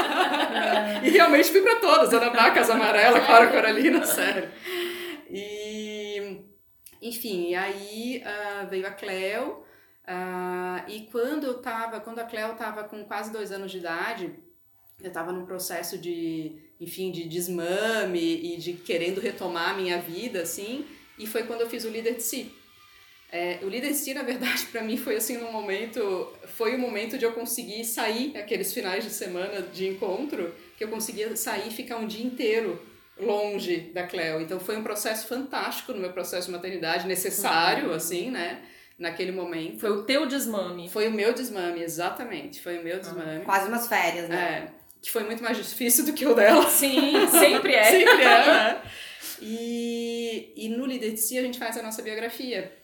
e 1.04 1.10
realmente 1.10 1.50
fui 1.50 1.60
para 1.60 1.80
todas, 1.80 2.14
Anabá, 2.14 2.50
Casa 2.52 2.72
Amarela, 2.72 3.20
Cora 3.20 3.48
Coralina, 3.48 4.06
sério. 4.06 4.48
E 5.28 6.40
enfim, 7.02 7.50
e 7.50 7.54
aí 7.54 8.24
uh, 8.24 8.66
veio 8.70 8.86
a 8.86 8.90
Cleo. 8.90 9.68
Uh, 10.04 10.88
e 10.88 11.08
quando 11.12 11.44
eu 11.44 11.54
tava, 11.54 12.00
quando 12.00 12.18
a 12.18 12.24
Cleo 12.24 12.54
tava 12.54 12.84
com 12.84 13.04
quase 13.04 13.32
dois 13.32 13.52
anos 13.52 13.70
de 13.70 13.78
idade, 13.78 14.34
eu 15.02 15.10
tava 15.10 15.32
num 15.32 15.46
processo 15.46 15.96
de, 15.98 16.56
enfim, 16.80 17.10
de 17.10 17.28
desmame 17.28 18.54
e 18.54 18.56
de 18.56 18.74
querendo 18.74 19.20
retomar 19.20 19.70
a 19.70 19.74
minha 19.74 19.98
vida, 19.98 20.42
assim, 20.42 20.86
e 21.18 21.26
foi 21.26 21.44
quando 21.44 21.62
eu 21.62 21.70
fiz 21.70 21.84
o 21.84 21.88
Líder 21.90 22.16
de 22.16 22.22
Si. 22.22 22.52
É, 23.32 23.60
o 23.62 23.68
Líder 23.68 23.88
de 23.88 23.94
Si, 23.94 24.12
na 24.12 24.22
verdade, 24.22 24.66
para 24.72 24.82
mim 24.82 24.96
foi 24.96 25.16
assim 25.16 25.38
um 25.38 25.52
momento, 25.52 26.32
foi 26.56 26.74
o 26.74 26.78
momento 26.78 27.16
de 27.16 27.24
eu 27.24 27.32
conseguir 27.32 27.84
sair 27.84 28.36
aqueles 28.36 28.72
finais 28.72 29.04
de 29.04 29.10
semana 29.10 29.62
de 29.62 29.86
encontro, 29.86 30.54
que 30.76 30.84
eu 30.84 30.88
conseguia 30.88 31.34
sair 31.36 31.68
e 31.68 31.70
ficar 31.70 31.96
um 31.96 32.06
dia 32.06 32.24
inteiro 32.24 32.80
longe 33.18 33.90
da 33.92 34.06
Cleo. 34.06 34.40
Então 34.40 34.58
foi 34.58 34.76
um 34.76 34.82
processo 34.82 35.26
fantástico 35.26 35.92
no 35.92 36.00
meu 36.00 36.12
processo 36.12 36.46
de 36.46 36.52
maternidade, 36.52 37.06
necessário, 37.06 37.88
uhum. 37.88 37.94
assim, 37.94 38.30
né? 38.30 38.62
Naquele 39.00 39.32
momento. 39.32 39.80
Foi 39.80 39.90
o 39.90 40.02
teu 40.02 40.26
desmame. 40.26 40.88
Foi 40.90 41.08
o 41.08 41.10
meu 41.10 41.32
desmame, 41.32 41.82
exatamente. 41.82 42.60
Foi 42.60 42.78
o 42.78 42.84
meu 42.84 43.00
desmame. 43.00 43.44
Quase 43.44 43.66
umas 43.66 43.88
férias, 43.88 44.28
né? 44.28 44.68
É. 44.76 44.80
Que 45.00 45.10
foi 45.10 45.24
muito 45.24 45.42
mais 45.42 45.56
difícil 45.56 46.04
do 46.04 46.12
que 46.12 46.26
o 46.26 46.34
dela. 46.34 46.68
Sim, 46.68 47.26
sempre 47.26 47.72
é. 47.72 47.84
sempre 47.90 48.22
é, 48.22 48.46
né? 48.46 48.82
E, 49.42 50.52
e 50.54 50.68
no 50.68 50.84
Líder 50.84 51.12
de 51.12 51.16
Si 51.16 51.38
a 51.38 51.42
gente 51.42 51.58
faz 51.58 51.74
a 51.78 51.82
nossa 51.82 52.02
biografia. 52.02 52.76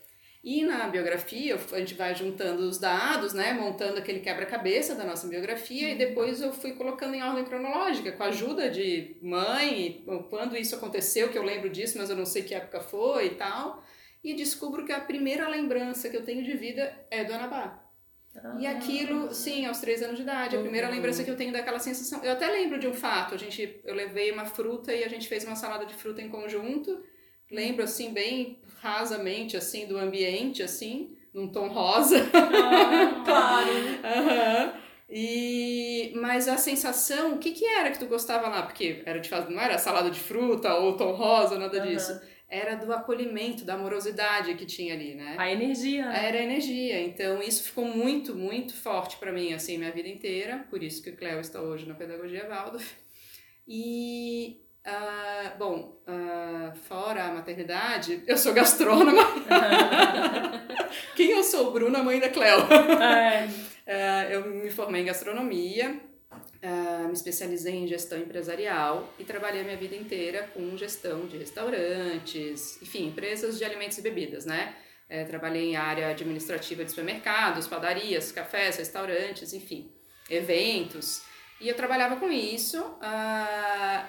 E 0.43 0.65
na 0.65 0.89
biografia, 0.89 1.59
a 1.73 1.79
gente 1.79 1.93
vai 1.93 2.15
juntando 2.15 2.63
os 2.63 2.79
dados, 2.79 3.35
né, 3.35 3.53
montando 3.53 3.99
aquele 3.99 4.21
quebra-cabeça 4.21 4.95
da 4.95 5.05
nossa 5.05 5.27
biografia, 5.27 5.91
e 5.91 5.99
depois 5.99 6.41
eu 6.41 6.53
fui 6.53 6.73
colocando 6.73 7.15
em 7.15 7.23
ordem 7.23 7.45
cronológica, 7.45 8.13
com 8.13 8.23
a 8.23 8.29
ajuda 8.29 8.71
de 8.71 9.17
mãe, 9.21 10.03
quando 10.31 10.57
isso 10.57 10.77
aconteceu, 10.77 11.29
que 11.29 11.37
eu 11.37 11.43
lembro 11.43 11.69
disso, 11.69 11.99
mas 11.99 12.09
eu 12.09 12.17
não 12.17 12.25
sei 12.25 12.43
que 12.43 12.55
época 12.55 12.81
foi 12.81 13.27
e 13.27 13.35
tal. 13.35 13.85
E 14.27 14.35
descubro 14.35 14.85
que 14.85 14.91
a 14.91 14.99
primeira 14.99 15.49
lembrança 15.49 16.09
que 16.09 16.17
eu 16.17 16.25
tenho 16.25 16.43
de 16.43 16.57
vida 16.57 16.93
é 17.13 17.23
do 17.23 17.33
Anabá. 17.33 17.81
E 18.59 18.67
aquilo, 18.67 19.33
sim, 19.33 19.65
aos 19.65 19.79
três 19.79 20.03
anos 20.03 20.17
de 20.17 20.23
idade, 20.23 20.57
a 20.57 20.61
primeira 20.61 20.89
lembrança 20.89 21.23
que 21.23 21.31
eu 21.31 21.37
tenho 21.37 21.53
daquela 21.53 21.79
sensação. 21.79 22.25
Eu 22.25 22.33
até 22.33 22.49
lembro 22.49 22.77
de 22.77 22.89
um 22.89 22.93
fato, 22.93 23.37
a 23.37 23.39
gente, 23.39 23.81
eu 23.85 23.95
levei 23.95 24.33
uma 24.33 24.45
fruta 24.45 24.93
e 24.93 25.05
a 25.05 25.09
gente 25.09 25.29
fez 25.29 25.45
uma 25.45 25.55
salada 25.55 25.87
de 25.87 25.95
fruta 25.95 26.21
em 26.21 26.29
conjunto. 26.29 27.01
Lembro 27.49 27.85
assim 27.85 28.13
bem 28.13 28.61
rasamente 28.81 29.57
assim 29.57 29.87
do 29.87 29.97
ambiente 29.97 30.61
assim, 30.61 31.17
num 31.33 31.47
tom 31.47 31.69
rosa. 31.69 32.19
Ah, 32.35 33.23
claro. 33.25 33.71
uhum. 33.71 34.87
E 35.09 36.13
mas 36.17 36.49
a 36.49 36.57
sensação, 36.57 37.35
o 37.35 37.39
que 37.39 37.53
que 37.53 37.65
era 37.65 37.93
que 37.93 37.99
tu 38.01 38.07
gostava 38.07 38.49
lá? 38.49 38.63
Porque 38.63 39.05
era 39.07 39.21
de 39.21 39.31
não 39.31 39.61
era 39.61 39.79
salada 39.79 40.11
de 40.11 40.19
fruta 40.19 40.75
ou 40.75 40.97
tom 40.97 41.13
rosa, 41.13 41.57
nada 41.57 41.79
uhum. 41.79 41.85
Era 42.49 42.77
do 42.77 42.93
acolhimento, 42.93 43.65
da 43.65 43.75
amorosidade 43.75 44.55
que 44.55 44.65
tinha 44.65 44.95
ali, 44.95 45.15
né? 45.15 45.35
A 45.37 45.51
energia. 45.51 46.07
Né? 46.07 46.29
Era 46.29 46.39
a 46.39 46.43
energia. 46.43 47.01
Então 47.01 47.43
isso 47.43 47.65
ficou 47.65 47.85
muito, 47.85 48.35
muito 48.35 48.75
forte 48.75 49.17
para 49.17 49.33
mim, 49.33 49.53
assim, 49.53 49.79
minha 49.79 49.91
vida 49.91 50.09
inteira. 50.09 50.65
Por 50.71 50.83
isso 50.83 51.03
que 51.03 51.11
o 51.11 51.17
Cléo 51.17 51.41
está 51.41 51.61
hoje 51.61 51.87
na 51.87 51.95
Pedagogia 51.95 52.49
Waldorf. 52.49 52.95
E, 53.67 54.61
uh, 54.87 55.59
bom, 55.59 56.01
uh, 56.07 56.77
fora 56.85 57.25
a 57.25 57.35
maternidade, 57.35 58.23
eu 58.29 58.39
sou 58.39 58.55
gastrônoma. 58.55 59.23
Quem 61.17 61.33
eu 61.33 61.43
sou? 61.43 61.73
Bruna, 61.73 62.01
mãe 62.01 62.21
da 62.21 62.29
Cléo. 62.29 62.61
É. 63.03 63.47
Uh, 63.49 64.31
eu 64.31 64.47
me 64.55 64.71
formei 64.71 65.03
em 65.03 65.07
gastronomia 65.07 66.01
Uh, 66.67 67.07
me 67.07 67.13
especializei 67.13 67.75
em 67.75 67.87
gestão 67.87 68.19
empresarial 68.19 69.15
e 69.21 69.25
trabalhei 69.25 69.61
a 69.61 69.65
minha 69.65 69.77
vida 69.77 69.95
inteira 69.95 70.51
com 70.53 70.77
gestão 70.77 71.25
de 71.27 71.37
restaurantes, 71.37 72.83
enfim, 72.83 73.07
empresas 73.07 73.57
de 73.57 73.65
alimentos 73.65 73.99
e 73.99 74.03
bebidas, 74.03 74.45
né? 74.45 74.75
É, 75.09 75.23
trabalhei 75.23 75.71
em 75.71 75.77
área 75.77 76.09
administrativa 76.09 76.85
de 76.85 76.91
supermercados, 76.91 77.69
padarias, 77.69 78.33
cafés, 78.33 78.79
restaurantes, 78.79 79.53
enfim, 79.53 79.93
eventos. 80.29 81.23
E 81.61 81.69
eu 81.69 81.77
trabalhava 81.77 82.17
com 82.17 82.33
isso. 82.33 82.83
Uh, 82.83 84.07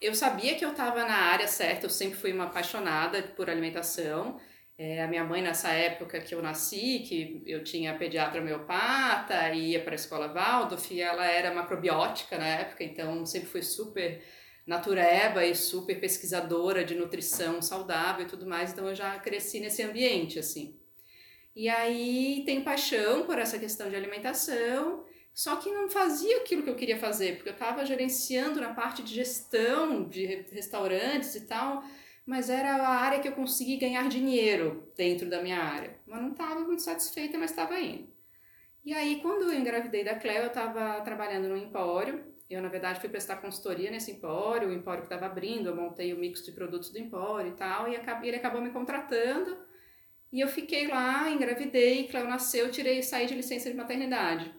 eu 0.00 0.12
sabia 0.12 0.56
que 0.56 0.64
eu 0.64 0.72
estava 0.72 1.04
na 1.04 1.14
área 1.14 1.46
certa, 1.46 1.86
eu 1.86 1.90
sempre 1.90 2.18
fui 2.18 2.32
uma 2.32 2.46
apaixonada 2.46 3.22
por 3.36 3.48
alimentação. 3.48 4.40
É, 4.82 5.02
a 5.02 5.06
minha 5.06 5.22
mãe, 5.22 5.42
nessa 5.42 5.68
época 5.72 6.18
que 6.22 6.34
eu 6.34 6.40
nasci, 6.40 7.00
que 7.00 7.42
eu 7.44 7.62
tinha 7.62 7.98
pediatra 7.98 8.40
homeopata 8.40 9.50
e 9.50 9.72
ia 9.72 9.80
para 9.82 9.92
a 9.92 9.94
escola 9.94 10.32
Waldorf, 10.32 10.98
ela 10.98 11.26
era 11.26 11.52
macrobiótica 11.52 12.38
na 12.38 12.46
época, 12.46 12.82
então 12.82 13.26
sempre 13.26 13.50
foi 13.50 13.60
super 13.60 14.22
natureba 14.66 15.44
e 15.44 15.54
super 15.54 16.00
pesquisadora 16.00 16.82
de 16.82 16.94
nutrição 16.94 17.60
saudável 17.60 18.24
e 18.24 18.28
tudo 18.28 18.46
mais, 18.46 18.72
então 18.72 18.88
eu 18.88 18.94
já 18.94 19.18
cresci 19.18 19.60
nesse 19.60 19.82
ambiente, 19.82 20.38
assim. 20.38 20.74
E 21.54 21.68
aí 21.68 22.42
tenho 22.46 22.64
paixão 22.64 23.26
por 23.26 23.38
essa 23.38 23.58
questão 23.58 23.90
de 23.90 23.96
alimentação, 23.96 25.04
só 25.34 25.56
que 25.56 25.70
não 25.70 25.90
fazia 25.90 26.38
aquilo 26.38 26.62
que 26.62 26.70
eu 26.70 26.74
queria 26.74 26.98
fazer, 26.98 27.34
porque 27.34 27.50
eu 27.50 27.52
estava 27.52 27.84
gerenciando 27.84 28.58
na 28.58 28.72
parte 28.72 29.02
de 29.02 29.14
gestão 29.14 30.08
de 30.08 30.24
restaurantes 30.50 31.34
e 31.34 31.42
tal, 31.42 31.84
mas 32.30 32.48
era 32.48 32.76
a 32.76 32.88
área 32.90 33.18
que 33.18 33.26
eu 33.26 33.32
consegui 33.32 33.76
ganhar 33.76 34.08
dinheiro 34.08 34.88
dentro 34.96 35.28
da 35.28 35.42
minha 35.42 35.60
área. 35.60 35.98
Mas 36.06 36.22
não 36.22 36.30
estava 36.30 36.60
muito 36.60 36.80
satisfeita, 36.80 37.36
mas 37.36 37.50
estava 37.50 37.76
indo. 37.80 38.06
E 38.84 38.94
aí, 38.94 39.20
quando 39.20 39.50
eu 39.50 39.58
engravidei 39.58 40.04
da 40.04 40.14
Cleo, 40.14 40.42
eu 40.42 40.46
estava 40.46 41.00
trabalhando 41.00 41.48
no 41.48 41.56
empório. 41.56 42.24
Eu, 42.48 42.62
na 42.62 42.68
verdade, 42.68 43.00
fui 43.00 43.08
prestar 43.08 43.38
consultoria 43.38 43.90
nesse 43.90 44.12
empório, 44.12 44.68
o 44.68 44.72
empório 44.72 45.02
que 45.02 45.12
estava 45.12 45.26
abrindo, 45.26 45.70
eu 45.70 45.74
montei 45.74 46.12
o 46.12 46.18
mix 46.18 46.40
de 46.44 46.52
produtos 46.52 46.90
do 46.90 47.00
empório 47.00 47.50
e 47.50 47.56
tal, 47.56 47.88
e 47.88 47.96
ele 48.28 48.36
acabou 48.36 48.60
me 48.60 48.70
contratando. 48.70 49.58
E 50.30 50.38
eu 50.40 50.46
fiquei 50.46 50.86
lá, 50.86 51.28
engravidei, 51.28 52.06
Cleo 52.06 52.28
nasceu, 52.28 52.70
tirei, 52.70 53.02
saí 53.02 53.26
de 53.26 53.34
licença 53.34 53.68
de 53.68 53.76
maternidade. 53.76 54.54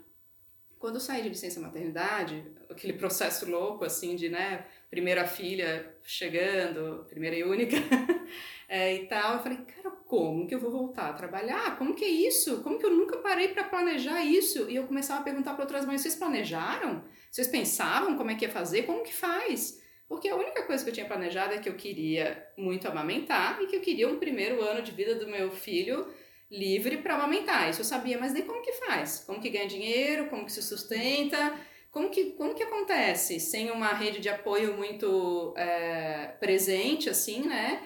Quando 0.77 0.95
eu 0.95 1.01
saí 1.01 1.21
de 1.21 1.29
licença 1.29 1.61
maternidade, 1.61 2.43
aquele 2.69 2.93
processo 2.93 3.49
louco, 3.49 3.85
assim, 3.85 4.17
de, 4.17 4.27
né, 4.27 4.65
primeira 4.91 5.25
filha 5.25 5.95
chegando, 6.03 7.05
primeira 7.09 7.37
e 7.37 7.43
única, 7.45 7.77
é, 8.67 8.93
e 8.93 9.07
tal. 9.07 9.35
Eu 9.35 9.39
falei, 9.39 9.59
cara, 9.59 9.89
como 10.05 10.45
que 10.45 10.53
eu 10.53 10.59
vou 10.59 10.69
voltar 10.69 11.09
a 11.09 11.13
trabalhar? 11.13 11.77
Como 11.77 11.95
que 11.95 12.03
é 12.03 12.09
isso? 12.09 12.61
Como 12.61 12.77
que 12.77 12.85
eu 12.85 12.91
nunca 12.91 13.17
parei 13.17 13.47
para 13.47 13.63
planejar 13.63 14.21
isso? 14.23 14.69
E 14.69 14.75
eu 14.75 14.85
começava 14.85 15.21
a 15.21 15.23
perguntar 15.23 15.53
para 15.53 15.63
outras 15.63 15.85
mães: 15.85 16.01
vocês 16.01 16.15
planejaram? 16.15 17.05
Vocês 17.31 17.47
pensavam 17.47 18.17
como 18.17 18.29
é 18.29 18.35
que 18.35 18.43
ia 18.43 18.51
fazer? 18.51 18.83
Como 18.83 19.01
que 19.01 19.13
faz? 19.13 19.81
Porque 20.09 20.27
a 20.27 20.35
única 20.35 20.63
coisa 20.63 20.83
que 20.83 20.89
eu 20.89 20.93
tinha 20.93 21.05
planejado 21.05 21.53
é 21.53 21.59
que 21.59 21.69
eu 21.69 21.75
queria 21.75 22.45
muito 22.57 22.85
amamentar 22.85 23.61
e 23.61 23.67
que 23.67 23.77
eu 23.77 23.79
queria 23.79 24.09
um 24.09 24.19
primeiro 24.19 24.61
ano 24.61 24.81
de 24.81 24.91
vida 24.91 25.15
do 25.15 25.25
meu 25.25 25.49
filho 25.49 26.05
livre 26.51 26.97
para 26.97 27.15
amamentar. 27.15 27.69
Isso 27.69 27.79
eu 27.79 27.85
sabia, 27.85 28.17
mas 28.19 28.33
nem 28.33 28.43
como 28.43 28.61
que 28.61 28.73
faz? 28.73 29.23
Como 29.25 29.39
que 29.39 29.49
ganha 29.49 29.67
dinheiro? 29.67 30.27
Como 30.27 30.43
que 30.43 30.51
se 30.51 30.61
sustenta? 30.61 31.57
Como 31.91 32.09
que, 32.09 32.31
como 32.31 32.55
que 32.55 32.63
acontece 32.63 33.39
sem 33.39 33.69
uma 33.69 33.89
rede 33.89 34.19
de 34.19 34.29
apoio 34.29 34.77
muito 34.77 35.53
é, 35.57 36.31
presente, 36.39 37.09
assim, 37.09 37.41
né? 37.41 37.83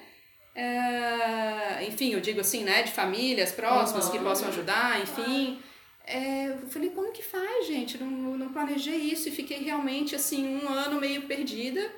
É, 0.53 1.83
enfim, 1.87 2.13
eu 2.13 2.21
digo 2.21 2.39
assim, 2.39 2.63
né? 2.63 2.83
De 2.83 2.91
famílias 2.91 3.51
próximas 3.51 4.05
uhum. 4.05 4.11
que 4.11 4.19
possam 4.19 4.47
ajudar, 4.49 5.01
enfim. 5.01 5.59
É, 6.05 6.49
eu 6.49 6.69
falei, 6.69 6.91
como 6.91 7.11
que 7.11 7.23
faz, 7.23 7.65
gente? 7.65 7.97
Não, 7.97 8.37
não 8.37 8.53
planejei 8.53 8.95
isso 8.95 9.27
e 9.27 9.31
fiquei 9.31 9.57
realmente, 9.63 10.15
assim, 10.15 10.47
um 10.47 10.69
ano 10.69 11.01
meio 11.01 11.23
perdida. 11.23 11.91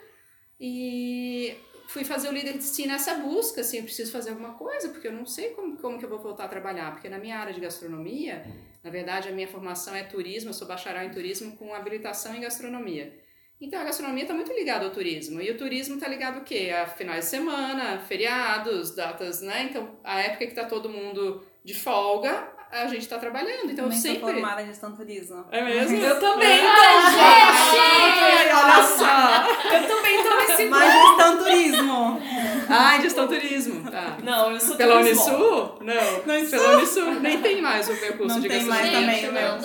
E 0.60 1.56
fui 1.88 2.04
fazer 2.04 2.28
o 2.28 2.32
líder 2.32 2.58
de 2.58 2.64
si 2.64 2.86
nessa 2.86 3.16
busca, 3.16 3.62
assim, 3.62 3.78
eu 3.78 3.84
preciso 3.84 4.12
fazer 4.12 4.32
alguma 4.32 4.54
coisa, 4.54 4.90
porque 4.90 5.08
eu 5.08 5.14
não 5.14 5.26
sei 5.26 5.52
como, 5.52 5.78
como 5.78 5.98
que 5.98 6.06
eu 6.06 6.10
vou 6.10 6.20
voltar 6.20 6.46
a 6.46 6.48
trabalhar, 6.48 6.92
porque 6.92 7.10
na 7.10 7.18
minha 7.18 7.38
área 7.38 7.54
de 7.54 7.60
gastronomia, 7.60 8.46
na 8.84 8.90
verdade, 8.90 9.30
a 9.30 9.32
minha 9.32 9.48
formação 9.48 9.96
é 9.96 10.04
turismo, 10.04 10.50
eu 10.50 10.54
sou 10.54 10.68
bacharel 10.68 11.08
em 11.08 11.12
turismo 11.12 11.56
com 11.56 11.74
habilitação 11.74 12.36
em 12.36 12.42
gastronomia. 12.42 13.18
Então, 13.60 13.82
a 13.82 13.84
gastronomia 13.84 14.24
está 14.24 14.36
muito 14.36 14.54
ligada 14.54 14.86
ao 14.86 14.92
turismo. 14.92 15.42
E 15.42 15.50
o 15.50 15.58
turismo 15.58 15.96
está 15.96 16.08
ligado 16.08 16.40
o 16.40 16.44
quê? 16.44 16.72
A 16.72 16.86
finais 16.86 17.26
de 17.26 17.32
semana, 17.32 18.00
feriados, 18.00 18.94
datas, 18.94 19.42
né? 19.42 19.64
Então, 19.64 19.98
a 20.04 20.22
época 20.22 20.46
que 20.46 20.52
está 20.52 20.66
todo 20.66 20.90
mundo 20.90 21.44
de 21.64 21.74
folga, 21.74 22.54
a 22.72 22.88
gente 22.88 23.08
tá 23.08 23.18
trabalhando. 23.18 23.66
Então 23.72 23.86
também 23.86 23.98
eu 23.98 24.02
sempre. 24.02 24.20
Sou 24.20 24.30
formada 24.32 24.62
em 24.62 24.68
gestão 24.68 24.92
turismo. 24.96 25.46
É 25.52 25.64
mesmo? 25.64 25.98
Eu 25.98 26.20
também, 26.20 26.60
então, 26.60 27.12
gente! 27.12 28.54
olha 28.54 28.84
só! 28.84 29.74
Eu 29.76 29.88
também 29.88 30.24
tô 30.24 30.36
nesse 30.36 30.66
Mas 30.66 30.94
gestão 30.94 31.38
turismo. 31.38 32.22
Ah, 32.70 33.00
gestão 33.02 33.28
turismo. 33.28 33.92
Tá. 33.92 34.18
Não, 34.24 34.52
eu 34.52 34.60
sou 34.60 34.76
Pela 34.76 35.00
turismo. 35.00 35.24
Unisul? 35.24 35.78
Não. 35.82 36.26
Não 36.26 36.50
Pela 36.50 36.78
Unisul. 36.78 37.14
Nem 37.22 37.42
tem 37.42 37.62
mais 37.62 37.88
o 37.88 37.94
meu 37.94 38.18
curso 38.18 38.36
Não 38.36 38.42
de 38.42 38.50
tem 38.50 38.66
gastronomia. 38.68 39.02
mais 39.06 39.22
também, 39.22 39.24
eu 39.26 39.32
meu. 39.34 39.58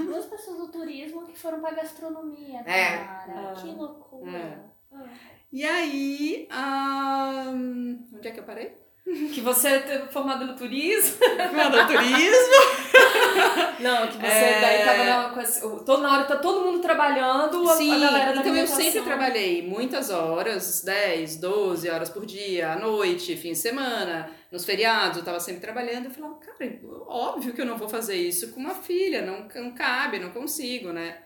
dou 0.00 0.06
duas 0.06 0.26
pessoas 0.26 0.56
do 0.58 0.68
turismo 0.68 1.26
que 1.26 1.38
foram 1.38 1.60
pra 1.60 1.70
gastronomia, 1.72 2.60
É. 2.66 2.96
cara. 2.98 3.52
Que 3.60 3.66
loucura. 3.68 4.30
É. 4.30 4.58
Ah. 4.94 5.04
E 5.52 5.64
aí, 5.64 6.48
ahn, 6.50 7.98
onde 8.14 8.28
é 8.28 8.30
que 8.30 8.40
eu 8.40 8.44
parei? 8.44 8.74
Que 9.32 9.40
você 9.40 9.68
é 9.68 10.06
formada 10.10 10.44
no 10.44 10.56
turismo. 10.56 11.16
Formada 11.16 11.86
turismo. 11.86 12.56
Não, 13.78 14.08
que 14.08 14.16
você 14.16 14.26
É. 14.26 14.60
daí 14.60 14.84
tava 14.84 15.04
na, 15.04 15.98
na 16.02 16.12
hora 16.12 16.24
tá 16.24 16.36
todo 16.36 16.64
mundo 16.64 16.80
trabalhando, 16.80 17.66
Sim, 17.68 17.92
a 17.94 17.98
galera 17.98 18.32
da 18.32 18.40
então 18.40 18.56
eu 18.56 18.66
sempre 18.66 19.02
trabalhei 19.02 19.62
muitas 19.62 20.10
horas, 20.10 20.82
10, 20.82 21.36
12 21.36 21.88
horas 21.88 22.08
por 22.08 22.26
dia, 22.26 22.72
à 22.72 22.76
noite, 22.76 23.36
fim 23.36 23.52
de 23.52 23.58
semana, 23.58 24.30
nos 24.50 24.64
feriados, 24.64 25.18
eu 25.18 25.24
tava 25.24 25.38
sempre 25.38 25.60
trabalhando. 25.60 26.06
Eu 26.06 26.10
falava, 26.10 26.36
cara, 26.36 26.80
óbvio 27.06 27.52
que 27.52 27.60
eu 27.60 27.66
não 27.66 27.76
vou 27.76 27.88
fazer 27.88 28.16
isso 28.16 28.52
com 28.52 28.60
uma 28.60 28.74
filha, 28.74 29.22
não, 29.22 29.46
não 29.62 29.72
cabe, 29.72 30.18
não 30.18 30.30
consigo, 30.30 30.92
né? 30.92 31.18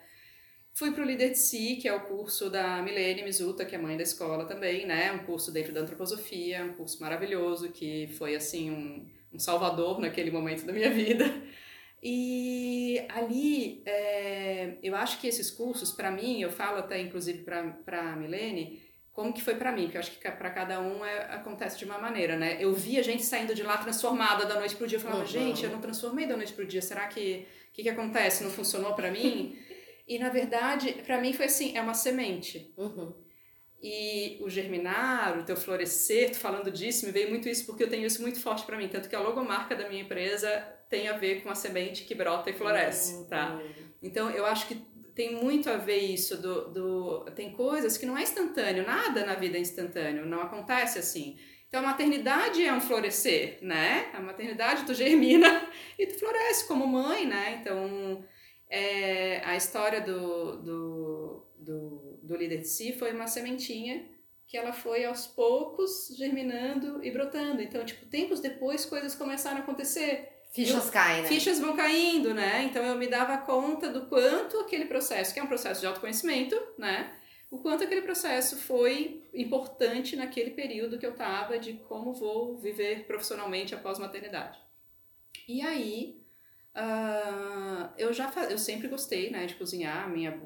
Fui 0.72 0.92
pro 0.92 1.04
Líder 1.04 1.30
de 1.30 1.38
Si, 1.38 1.76
que 1.76 1.88
é 1.88 1.92
o 1.92 2.00
curso 2.00 2.48
da 2.48 2.80
Milene 2.80 3.22
Mizuta, 3.22 3.64
que 3.64 3.74
é 3.74 3.78
mãe 3.78 3.96
da 3.96 4.02
escola 4.02 4.46
também, 4.46 4.86
né? 4.86 5.12
Um 5.12 5.18
curso 5.24 5.52
dentro 5.52 5.72
da 5.72 5.80
antroposofia, 5.80 6.64
um 6.64 6.72
curso 6.72 7.00
maravilhoso, 7.02 7.70
que 7.70 8.06
foi, 8.16 8.34
assim, 8.34 8.70
um, 8.70 9.06
um 9.34 9.38
salvador 9.38 10.00
naquele 10.00 10.30
momento 10.30 10.64
da 10.64 10.72
minha 10.72 10.90
vida. 10.90 11.24
E 12.02 13.04
ali, 13.10 13.82
é, 13.84 14.78
eu 14.82 14.94
acho 14.96 15.20
que 15.20 15.26
esses 15.26 15.50
cursos, 15.50 15.92
para 15.92 16.10
mim, 16.10 16.40
eu 16.40 16.50
falo 16.50 16.78
até 16.78 16.98
inclusive 16.98 17.42
para 17.42 18.00
a 18.00 18.16
Milene, 18.16 18.80
como 19.12 19.34
que 19.34 19.42
foi 19.42 19.56
para 19.56 19.70
mim, 19.72 19.82
porque 19.82 19.98
eu 19.98 20.00
acho 20.00 20.12
que 20.12 20.18
para 20.30 20.50
cada 20.50 20.80
um 20.80 21.04
é, 21.04 21.34
acontece 21.34 21.78
de 21.78 21.84
uma 21.84 21.98
maneira, 21.98 22.36
né? 22.36 22.56
Eu 22.58 22.72
via 22.72 23.02
gente 23.02 23.22
saindo 23.22 23.54
de 23.54 23.62
lá 23.62 23.76
transformada 23.76 24.46
da 24.46 24.54
noite 24.58 24.76
pro 24.76 24.86
dia, 24.86 24.96
eu 24.96 25.02
falava, 25.02 25.20
Uhum. 25.22 25.26
gente, 25.26 25.62
eu 25.64 25.70
não 25.70 25.80
transformei 25.80 26.26
da 26.26 26.36
noite 26.36 26.54
pro 26.54 26.64
dia, 26.64 26.80
será 26.80 27.06
que 27.08 27.46
o 27.68 27.72
que, 27.74 27.82
que 27.82 27.88
acontece? 27.90 28.42
Não 28.44 28.50
funcionou 28.50 28.94
para 28.94 29.10
mim? 29.10 29.58
E 30.10 30.18
na 30.18 30.28
verdade, 30.28 30.92
para 31.06 31.20
mim 31.20 31.32
foi 31.32 31.46
assim, 31.46 31.78
é 31.78 31.80
uma 31.80 31.94
semente. 31.94 32.74
Uhum. 32.76 33.14
E 33.80 34.38
o 34.40 34.50
germinar, 34.50 35.38
o 35.38 35.44
teu 35.44 35.56
florescer, 35.56 36.32
tu 36.32 36.38
falando 36.38 36.68
disso, 36.68 37.06
me 37.06 37.12
veio 37.12 37.30
muito 37.30 37.48
isso 37.48 37.64
porque 37.64 37.84
eu 37.84 37.88
tenho 37.88 38.04
isso 38.04 38.20
muito 38.20 38.40
forte 38.40 38.66
para 38.66 38.76
mim. 38.76 38.88
Tanto 38.88 39.08
que 39.08 39.14
a 39.14 39.20
logomarca 39.20 39.76
da 39.76 39.88
minha 39.88 40.02
empresa 40.02 40.50
tem 40.88 41.06
a 41.06 41.16
ver 41.16 41.44
com 41.44 41.48
a 41.48 41.54
semente 41.54 42.02
que 42.02 42.16
brota 42.16 42.50
e 42.50 42.52
floresce, 42.52 43.14
uhum. 43.14 43.28
tá? 43.28 43.62
Então 44.02 44.28
eu 44.30 44.44
acho 44.44 44.66
que 44.66 44.74
tem 45.14 45.36
muito 45.36 45.70
a 45.70 45.76
ver 45.76 45.98
isso 45.98 46.42
do, 46.42 46.72
do 46.72 47.24
tem 47.36 47.52
coisas 47.52 47.96
que 47.96 48.04
não 48.04 48.18
é 48.18 48.24
instantâneo, 48.24 48.84
nada 48.84 49.24
na 49.24 49.36
vida 49.36 49.58
é 49.58 49.60
instantâneo, 49.60 50.26
não 50.26 50.40
acontece 50.40 50.98
assim. 50.98 51.38
Então 51.68 51.78
a 51.78 51.86
maternidade 51.86 52.64
é 52.64 52.72
um 52.72 52.80
florescer, 52.80 53.60
né? 53.62 54.10
A 54.12 54.20
maternidade 54.20 54.84
tu 54.84 54.92
germina 54.92 55.68
e 55.96 56.04
tu 56.04 56.18
floresce 56.18 56.66
como 56.66 56.84
mãe, 56.84 57.26
né? 57.26 57.60
Então 57.60 58.24
é, 58.70 59.42
a 59.44 59.56
história 59.56 60.00
do, 60.00 60.56
do, 60.62 61.46
do, 61.58 62.18
do 62.22 62.36
líder 62.36 62.58
de 62.58 62.68
si 62.68 62.92
foi 62.92 63.12
uma 63.12 63.26
sementinha 63.26 64.08
que 64.46 64.56
ela 64.56 64.72
foi 64.72 65.04
aos 65.04 65.26
poucos 65.26 66.08
germinando 66.16 67.04
e 67.04 67.10
brotando. 67.10 67.62
Então, 67.62 67.84
tipo, 67.84 68.06
tempos 68.06 68.40
depois 68.40 68.84
coisas 68.84 69.14
começaram 69.14 69.58
a 69.58 69.60
acontecer. 69.60 70.28
Fichas 70.52 70.86
eu, 70.86 70.92
caem, 70.92 71.22
né? 71.22 71.28
Fichas 71.28 71.60
vão 71.60 71.76
caindo, 71.76 72.34
né? 72.34 72.64
Então 72.64 72.82
eu 72.82 72.96
me 72.96 73.06
dava 73.06 73.38
conta 73.38 73.88
do 73.88 74.06
quanto 74.06 74.58
aquele 74.58 74.86
processo, 74.86 75.32
que 75.32 75.38
é 75.38 75.42
um 75.42 75.46
processo 75.46 75.80
de 75.80 75.86
autoconhecimento, 75.86 76.60
né? 76.76 77.16
O 77.48 77.58
quanto 77.58 77.84
aquele 77.84 78.02
processo 78.02 78.56
foi 78.56 79.28
importante 79.32 80.16
naquele 80.16 80.50
período 80.50 80.98
que 80.98 81.06
eu 81.06 81.14
tava 81.14 81.58
de 81.58 81.74
como 81.74 82.12
vou 82.12 82.58
viver 82.58 83.06
profissionalmente 83.06 83.74
após 83.74 83.98
maternidade. 83.98 84.58
E 85.46 85.62
aí, 85.62 86.19
uh, 86.76 87.90
eu 87.96 88.12
já 88.12 88.32
eu 88.48 88.58
sempre 88.58 88.88
gostei, 88.88 89.30
né, 89.30 89.46
de 89.46 89.54
cozinhar. 89.54 90.08
Minha, 90.08 90.40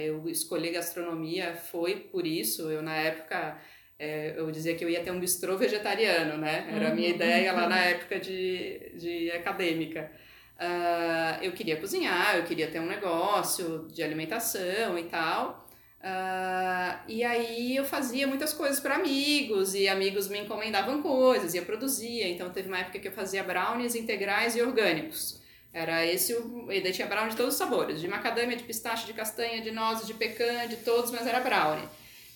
eu 0.00 0.28
escolhi 0.28 0.70
gastronomia 0.70 1.54
foi 1.54 1.96
por 1.96 2.26
isso. 2.26 2.70
Eu 2.70 2.82
na 2.82 2.96
época 2.96 3.58
é, 3.98 4.34
eu 4.36 4.50
dizia 4.50 4.74
que 4.74 4.84
eu 4.84 4.90
ia 4.90 5.02
ter 5.02 5.12
um 5.12 5.20
bistrô 5.20 5.56
vegetariano, 5.56 6.36
né? 6.36 6.66
Era 6.74 6.90
a 6.90 6.94
minha 6.94 7.10
uhum. 7.10 7.14
ideia 7.14 7.52
lá 7.52 7.68
na 7.68 7.78
época 7.86 8.18
de, 8.18 8.92
de 8.96 9.30
acadêmica. 9.30 10.10
Uh, 10.58 11.42
eu 11.42 11.52
queria 11.52 11.76
cozinhar, 11.76 12.36
eu 12.36 12.44
queria 12.44 12.68
ter 12.68 12.80
um 12.80 12.86
negócio 12.86 13.86
de 13.88 14.02
alimentação 14.02 14.98
e 14.98 15.04
tal. 15.04 15.68
Uh, 16.00 16.98
e 17.06 17.22
aí 17.22 17.76
eu 17.76 17.84
fazia 17.84 18.26
muitas 18.26 18.52
coisas 18.52 18.80
para 18.80 18.96
amigos 18.96 19.72
e 19.72 19.88
amigos 19.88 20.26
me 20.28 20.40
encomendavam 20.40 21.00
coisas 21.00 21.54
e 21.54 21.58
eu 21.58 21.64
produzia. 21.64 22.28
Então 22.28 22.50
teve 22.50 22.66
uma 22.66 22.78
época 22.78 22.98
que 22.98 23.06
eu 23.06 23.12
fazia 23.12 23.44
brownies 23.44 23.94
integrais 23.94 24.56
e 24.56 24.62
orgânicos. 24.62 25.41
Era 25.72 26.04
esse 26.04 26.34
o. 26.34 26.70
E 26.70 26.80
daí 26.80 26.92
tinha 26.92 27.06
brownie 27.06 27.30
de 27.30 27.36
todos 27.36 27.54
os 27.54 27.58
sabores: 27.58 28.00
de 28.00 28.08
macadâmia, 28.08 28.56
de 28.56 28.64
pistache, 28.64 29.06
de 29.06 29.14
castanha, 29.14 29.62
de 29.62 29.70
nozes, 29.70 30.06
de 30.06 30.14
pecan, 30.14 30.68
de 30.68 30.76
todos, 30.76 31.10
mas 31.10 31.26
era 31.26 31.40
brownie. 31.40 31.88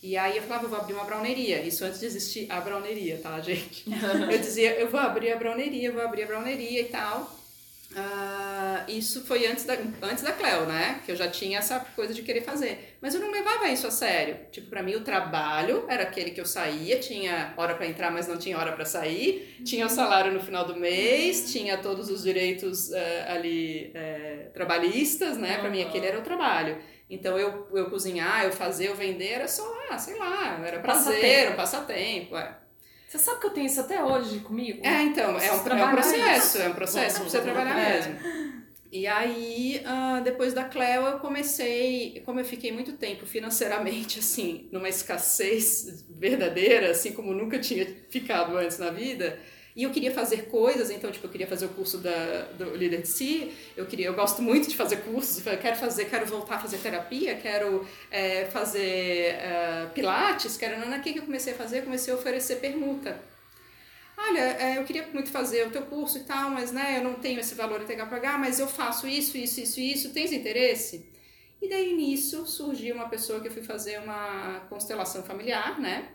E 0.03 0.17
aí 0.17 0.37
eu 0.37 0.43
falava, 0.43 0.65
eu 0.65 0.69
vou 0.69 0.79
abrir 0.79 0.95
uma 0.95 1.05
browneria. 1.05 1.61
Isso 1.63 1.85
antes 1.85 2.01
de 2.01 2.07
existir 2.07 2.47
a 2.51 2.61
browneria, 2.61 3.19
tá, 3.19 3.41
gente? 3.41 3.85
eu 4.31 4.39
dizia, 4.39 4.75
eu 4.75 4.89
vou 4.89 5.01
abrir 5.01 5.33
a 5.33 5.37
browneria, 5.37 5.91
vou 5.91 6.03
abrir 6.03 6.23
a 6.23 6.27
browneria 6.27 6.81
e 6.81 6.85
tal. 6.85 7.31
Uh, 7.93 8.91
isso 8.91 9.25
foi 9.25 9.47
antes 9.47 9.65
da, 9.65 9.75
antes 10.03 10.23
da 10.23 10.33
Cleo, 10.33 10.67
né? 10.67 11.01
Que 11.05 11.13
eu 11.13 11.17
já 11.17 11.29
tinha 11.29 11.59
essa 11.59 11.81
coisa 11.95 12.13
de 12.13 12.23
querer 12.23 12.43
fazer. 12.43 12.97
Mas 13.01 13.15
eu 13.15 13.21
não 13.21 13.31
levava 13.31 13.69
isso 13.69 13.87
a 13.87 13.91
sério. 13.91 14.39
Tipo, 14.51 14.69
para 14.69 14.83
mim 14.83 14.97
o 14.97 15.01
trabalho 15.01 15.85
era 15.89 16.03
aquele 16.03 16.33
que 16.33 16.41
eu 16.41 16.47
saía, 16.47 16.99
tinha 16.99 17.55
hora 17.57 17.75
para 17.75 17.87
entrar, 17.87 18.11
mas 18.11 18.27
não 18.27 18.37
tinha 18.37 18.59
hora 18.59 18.73
para 18.73 18.85
sair, 18.85 19.61
tinha 19.65 19.87
o 19.87 19.89
salário 19.89 20.33
no 20.33 20.41
final 20.41 20.67
do 20.67 20.77
mês, 20.77 21.51
tinha 21.53 21.79
todos 21.79 22.11
os 22.11 22.23
direitos 22.23 22.91
uh, 22.91 22.97
ali 23.29 23.93
uh, 23.95 24.51
trabalhistas, 24.53 25.39
né? 25.39 25.59
Para 25.59 25.71
mim 25.71 25.83
aquele 25.83 26.07
era 26.07 26.19
o 26.19 26.23
trabalho. 26.23 26.79
Então 27.09 27.39
eu, 27.39 27.69
eu 27.73 27.89
cozinhar, 27.89 28.45
eu 28.45 28.53
fazer, 28.53 28.89
eu 28.89 28.97
vender 28.97 29.29
era 29.29 29.49
só, 29.49 29.65
ah, 29.91 29.97
sei 29.97 30.19
lá, 30.19 30.61
era 30.65 30.81
prazer, 30.81 31.53
um 31.53 31.57
passatempo. 31.57 32.37
É. 32.37 32.66
Você 33.07 33.19
sabe 33.19 33.41
que 33.41 33.47
eu 33.47 33.51
tenho 33.51 33.67
isso 33.67 33.81
até 33.81 34.03
hoje 34.03 34.41
comigo? 34.41 34.81
É, 34.85 35.03
então, 35.03 35.39
é 35.39 35.53
um, 35.53 35.57
é 35.79 35.85
um, 35.85 35.91
processo, 35.91 36.59
é 36.59 36.69
um 36.69 36.75
processo 36.75 37.21
pra 37.21 37.29
você 37.31 37.41
trabalhar 37.41 37.79
é. 37.79 37.95
mesmo. 37.95 38.17
E 38.91 39.07
aí, 39.07 39.83
uh, 39.85 40.23
depois 40.23 40.55
da 40.55 40.65
Cleo, 40.65 41.07
eu 41.07 41.19
comecei, 41.19 42.23
como 42.25 42.41
eu 42.41 42.45
fiquei 42.45 42.73
muito 42.73 42.95
tempo 42.95 43.27
financeiramente, 43.27 44.19
assim, 44.21 44.69
numa 44.73 44.89
escassez 44.89 46.05
verdadeira, 46.09 46.91
assim 46.91 47.13
como 47.13 47.33
nunca 47.33 47.59
tinha 47.59 47.87
ficado 48.11 48.57
antes 48.57 48.79
na 48.79 48.91
vida, 48.91 49.39
e 49.77 49.83
eu 49.83 49.91
queria 49.91 50.11
fazer 50.11 50.47
coisas, 50.47 50.91
então, 50.91 51.13
tipo, 51.13 51.27
eu 51.27 51.31
queria 51.31 51.47
fazer 51.47 51.67
o 51.67 51.69
curso 51.69 51.99
da, 51.99 52.45
do 52.57 52.75
Líder 52.75 53.03
de 53.03 53.09
Si, 53.09 53.53
eu 53.77 53.85
queria, 53.85 54.07
eu 54.07 54.15
gosto 54.15 54.41
muito 54.41 54.71
de 54.71 54.75
fazer 54.75 55.03
cursos, 55.03 55.47
eu 55.47 55.59
quero 55.59 55.77
fazer, 55.77 56.07
quero 56.07 56.25
voltar 56.25 56.57
a 56.57 56.59
fazer 56.59 56.79
terapia, 56.79 57.37
quero 57.37 57.87
é, 58.11 58.47
fazer 58.47 59.35
uh, 59.35 59.91
pilates, 59.91 60.57
quero, 60.57 60.81
não, 60.81 60.97
o 60.97 61.03
que 61.03 61.19
eu 61.19 61.23
comecei 61.25 61.53
a 61.53 61.57
fazer? 61.57 61.81
Eu 61.81 61.83
comecei 61.83 62.11
a 62.11 62.17
oferecer 62.17 62.57
permuta. 62.57 63.21
Olha, 64.17 64.41
é, 64.41 64.79
eu 64.79 64.85
queria 64.85 65.07
muito 65.13 65.31
fazer 65.31 65.67
o 65.67 65.71
teu 65.71 65.83
curso 65.83 66.17
e 66.17 66.25
tal, 66.25 66.49
mas, 66.49 66.73
né, 66.73 66.97
eu 66.97 67.05
não 67.05 67.17
tenho 67.17 67.39
esse 67.39 67.55
valor 67.55 67.83
a 67.83 68.07
pagar, 68.07 68.39
mas 68.39 68.59
eu 68.59 68.67
faço 68.67 69.07
isso, 69.07 69.37
isso, 69.37 69.61
isso, 69.61 69.79
isso, 69.79 70.11
tens 70.15 70.33
interesse? 70.33 71.07
E 71.61 71.69
daí, 71.69 71.95
nisso, 71.95 72.47
surgiu 72.47 72.95
uma 72.95 73.11
pessoa 73.11 73.41
que 73.41 73.49
eu 73.49 73.53
fui 73.53 73.63
fazer 73.63 73.99
uma 74.01 74.61
constelação 74.71 75.23
familiar, 75.23 75.79
né, 75.79 76.09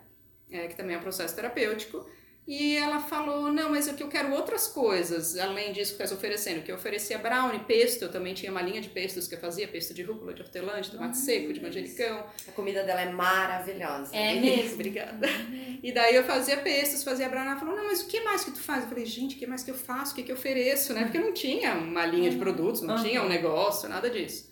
é, 0.49 0.67
que 0.67 0.75
também 0.75 0.95
é 0.95 0.97
um 0.97 1.03
processo 1.03 1.35
terapêutico, 1.35 2.09
e 2.47 2.75
ela 2.75 2.99
falou: 2.99 3.51
Não, 3.53 3.69
mas 3.69 3.87
é 3.87 3.93
que 3.93 4.01
eu 4.01 4.07
quero 4.07 4.33
outras 4.33 4.67
coisas, 4.67 5.37
além 5.37 5.71
disso 5.71 5.95
que 5.95 6.03
estás 6.03 6.11
oferecendo. 6.11 6.63
Que 6.63 6.71
eu 6.71 6.75
oferecia 6.75 7.17
brownie, 7.17 7.59
pesto, 7.59 8.03
eu 8.03 8.11
também 8.11 8.33
tinha 8.33 8.51
uma 8.51 8.61
linha 8.61 8.81
de 8.81 8.89
pestos 8.89 9.27
que 9.27 9.35
eu 9.35 9.39
fazia: 9.39 9.67
pesto 9.67 9.93
de 9.93 10.01
rúcula, 10.01 10.33
de 10.33 10.41
hortelã, 10.41 10.81
de 10.81 10.89
tomate 10.89 11.11
ah, 11.11 11.21
seco, 11.21 11.53
de 11.53 11.61
manjericão. 11.61 12.25
A 12.47 12.51
comida 12.51 12.83
dela 12.83 13.01
é 13.01 13.11
maravilhosa. 13.11 14.15
É 14.15 14.35
mesmo? 14.41 14.73
Obrigada. 14.73 15.27
E 15.83 15.91
daí 15.91 16.15
eu 16.15 16.23
fazia 16.23 16.57
pestos, 16.57 17.03
fazia 17.03 17.27
brownie. 17.27 17.51
Ela 17.51 17.59
falou: 17.59 17.75
Não, 17.75 17.85
mas 17.85 18.01
o 18.01 18.07
que 18.07 18.21
mais 18.21 18.43
que 18.43 18.51
tu 18.51 18.59
faz? 18.59 18.83
Eu 18.83 18.89
falei: 18.89 19.05
Gente, 19.05 19.35
o 19.35 19.39
que 19.39 19.47
mais 19.47 19.63
que 19.63 19.71
eu 19.71 19.75
faço? 19.75 20.11
O 20.11 20.15
que, 20.15 20.23
que 20.23 20.31
eu 20.31 20.35
ofereço? 20.35 20.93
Né? 20.93 21.03
Porque 21.03 21.19
não 21.19 21.33
tinha 21.33 21.73
uma 21.73 22.05
linha 22.05 22.29
de 22.29 22.37
produtos, 22.37 22.81
não 22.81 22.95
uhum. 22.95 23.03
tinha 23.03 23.23
um 23.23 23.27
negócio, 23.27 23.89
nada 23.89 24.09
disso. 24.09 24.50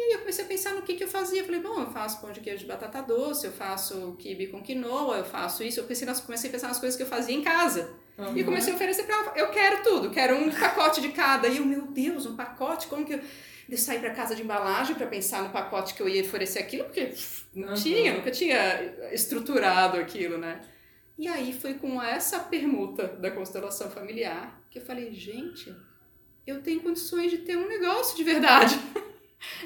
E 0.00 0.02
aí 0.02 0.12
eu 0.12 0.20
comecei 0.20 0.46
a 0.46 0.48
pensar 0.48 0.72
no 0.72 0.80
que, 0.80 0.94
que 0.94 1.04
eu 1.04 1.08
fazia. 1.08 1.42
Eu 1.42 1.44
falei, 1.44 1.60
bom, 1.60 1.78
eu 1.78 1.90
faço 1.90 2.22
pão 2.22 2.32
de 2.32 2.40
queijo 2.40 2.60
de 2.60 2.66
batata 2.66 3.02
doce, 3.02 3.46
eu 3.46 3.52
faço 3.52 4.16
quibe 4.18 4.46
com 4.46 4.62
quinoa, 4.62 5.18
eu 5.18 5.24
faço 5.26 5.62
isso. 5.62 5.78
Eu 5.78 5.84
pensei 5.84 6.06
nas, 6.06 6.20
comecei 6.20 6.48
a 6.48 6.52
pensar 6.54 6.68
nas 6.68 6.78
coisas 6.78 6.96
que 6.96 7.02
eu 7.02 7.06
fazia 7.06 7.36
em 7.36 7.42
casa. 7.42 7.92
Uhum. 8.16 8.34
E 8.34 8.42
comecei 8.42 8.72
a 8.72 8.76
oferecer 8.76 9.02
para 9.02 9.14
ela, 9.14 9.32
eu 9.36 9.50
quero 9.50 9.82
tudo, 9.82 10.10
quero 10.10 10.36
um 10.36 10.50
pacote 10.50 11.02
de 11.02 11.10
cada. 11.10 11.48
E 11.48 11.58
eu, 11.58 11.66
meu 11.66 11.82
Deus, 11.82 12.24
um 12.24 12.34
pacote? 12.34 12.86
Como 12.86 13.04
que 13.04 13.12
eu... 13.12 13.20
Eu 13.68 13.76
saí 13.76 14.00
para 14.00 14.10
casa 14.10 14.34
de 14.34 14.42
embalagem 14.42 14.96
para 14.96 15.06
pensar 15.06 15.44
no 15.44 15.50
pacote 15.50 15.94
que 15.94 16.00
eu 16.00 16.08
ia 16.08 16.22
oferecer 16.22 16.58
aquilo, 16.58 16.84
porque 16.84 17.12
não 17.54 17.68
uhum. 17.68 17.74
tinha, 17.74 18.14
nunca 18.14 18.30
tinha 18.30 19.12
estruturado 19.12 19.98
aquilo, 19.98 20.38
né? 20.38 20.62
E 21.16 21.28
aí 21.28 21.52
foi 21.52 21.74
com 21.74 22.02
essa 22.02 22.40
permuta 22.40 23.06
da 23.06 23.30
constelação 23.30 23.90
familiar 23.90 24.60
que 24.70 24.78
eu 24.78 24.82
falei, 24.82 25.12
gente, 25.12 25.72
eu 26.44 26.62
tenho 26.62 26.80
condições 26.80 27.30
de 27.30 27.38
ter 27.38 27.56
um 27.56 27.68
negócio 27.68 28.16
de 28.16 28.24
verdade. 28.24 28.76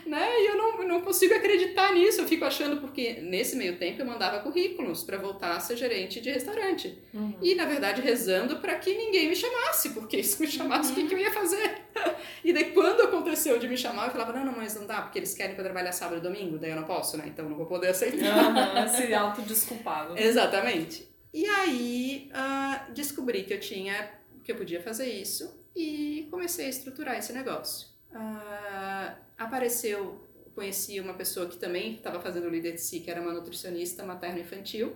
né? 0.07 0.41
E 0.41 0.47
eu 0.47 0.57
não, 0.57 0.89
não 0.89 1.01
consigo 1.01 1.35
acreditar 1.35 1.93
nisso. 1.93 2.21
Eu 2.21 2.29
fico 2.29 2.45
achando, 2.45 2.81
porque 2.81 3.15
nesse 3.21 3.57
meio 3.57 3.77
tempo 3.79 4.01
eu 4.01 4.07
mandava 4.07 4.41
currículos 4.41 5.03
para 5.03 5.17
voltar 5.17 5.57
a 5.57 5.61
ser 5.61 5.77
gerente 5.77 6.21
de 6.21 6.31
restaurante. 6.31 6.99
Uhum. 7.13 7.37
E, 7.43 7.55
na 7.55 7.65
verdade, 7.65 8.01
rezando 8.01 8.57
para 8.61 8.77
que 8.77 8.95
ninguém 8.95 9.29
me 9.29 9.37
chamasse, 9.37 9.91
porque 9.91 10.23
se 10.23 10.41
me 10.41 10.47
chamasse, 10.47 10.93
o 10.93 10.95
que, 10.95 11.07
que 11.07 11.15
eu 11.15 11.19
ia 11.19 11.33
fazer? 11.33 11.83
e 12.45 12.53
daí, 12.53 12.73
quando 12.73 13.03
aconteceu 13.03 13.59
de 13.59 13.69
me 13.69 13.77
chamar, 13.77 14.07
eu 14.07 14.13
falava: 14.13 14.33
não, 14.33 14.45
não, 14.45 14.57
mas 14.57 14.75
não 14.75 14.87
dá, 14.87 15.03
porque 15.03 15.19
eles 15.19 15.35
querem 15.35 15.55
para 15.55 15.65
trabalhar 15.65 15.93
sábado 15.93 16.19
e 16.19 16.21
domingo, 16.21 16.59
daí 16.59 16.71
eu 16.71 16.77
não 16.77 16.85
posso, 16.85 17.17
né? 17.17 17.25
Então 17.27 17.49
não 17.49 17.57
vou 17.57 17.67
poder 17.67 17.89
aceitar. 17.89 18.85
Uhum, 18.85 18.89
se 18.89 19.15
autodesculpava. 19.15 20.19
Exatamente. 20.21 21.09
E 21.33 21.47
aí 21.47 22.31
uh, 22.31 22.93
descobri 22.93 23.43
que 23.43 23.53
eu 23.53 23.61
tinha, 23.61 24.11
que 24.45 24.53
eu 24.53 24.57
podia 24.57 24.81
fazer 24.81 25.11
isso 25.11 25.65
e 25.75 26.29
comecei 26.31 26.67
a 26.67 26.69
estruturar 26.69 27.19
esse 27.19 27.33
negócio. 27.33 27.94
Uh, 28.15 29.17
apareceu, 29.37 30.25
conheci 30.55 31.01
uma 31.01 31.15
pessoa 31.15 31.49
que 31.49 31.57
também 31.57 31.95
estava 31.95 32.21
fazendo 32.21 32.47
o 32.47 32.51
líder 32.51 32.73
de 32.73 32.81
si, 32.81 33.01
que 33.01 33.11
era 33.11 33.21
uma 33.21 33.33
nutricionista 33.33 34.05
materno-infantil, 34.05 34.95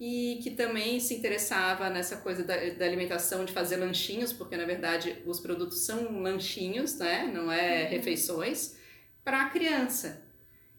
e 0.00 0.40
que 0.42 0.50
também 0.50 0.98
se 0.98 1.14
interessava 1.14 1.88
nessa 1.88 2.16
coisa 2.16 2.42
da, 2.42 2.56
da, 2.56 2.84
alimentação, 2.84 3.44
de 3.44 3.52
fazer 3.52 3.76
lanchinhos, 3.76 4.32
porque 4.32 4.56
na 4.56 4.64
verdade 4.64 5.22
os 5.24 5.38
produtos 5.38 5.78
são 5.78 6.20
lanchinhos, 6.20 6.98
né? 6.98 7.30
não 7.32 7.52
é 7.52 7.84
uhum. 7.84 7.90
refeições, 7.90 8.76
para 9.22 9.42
a 9.42 9.50
criança. 9.50 10.20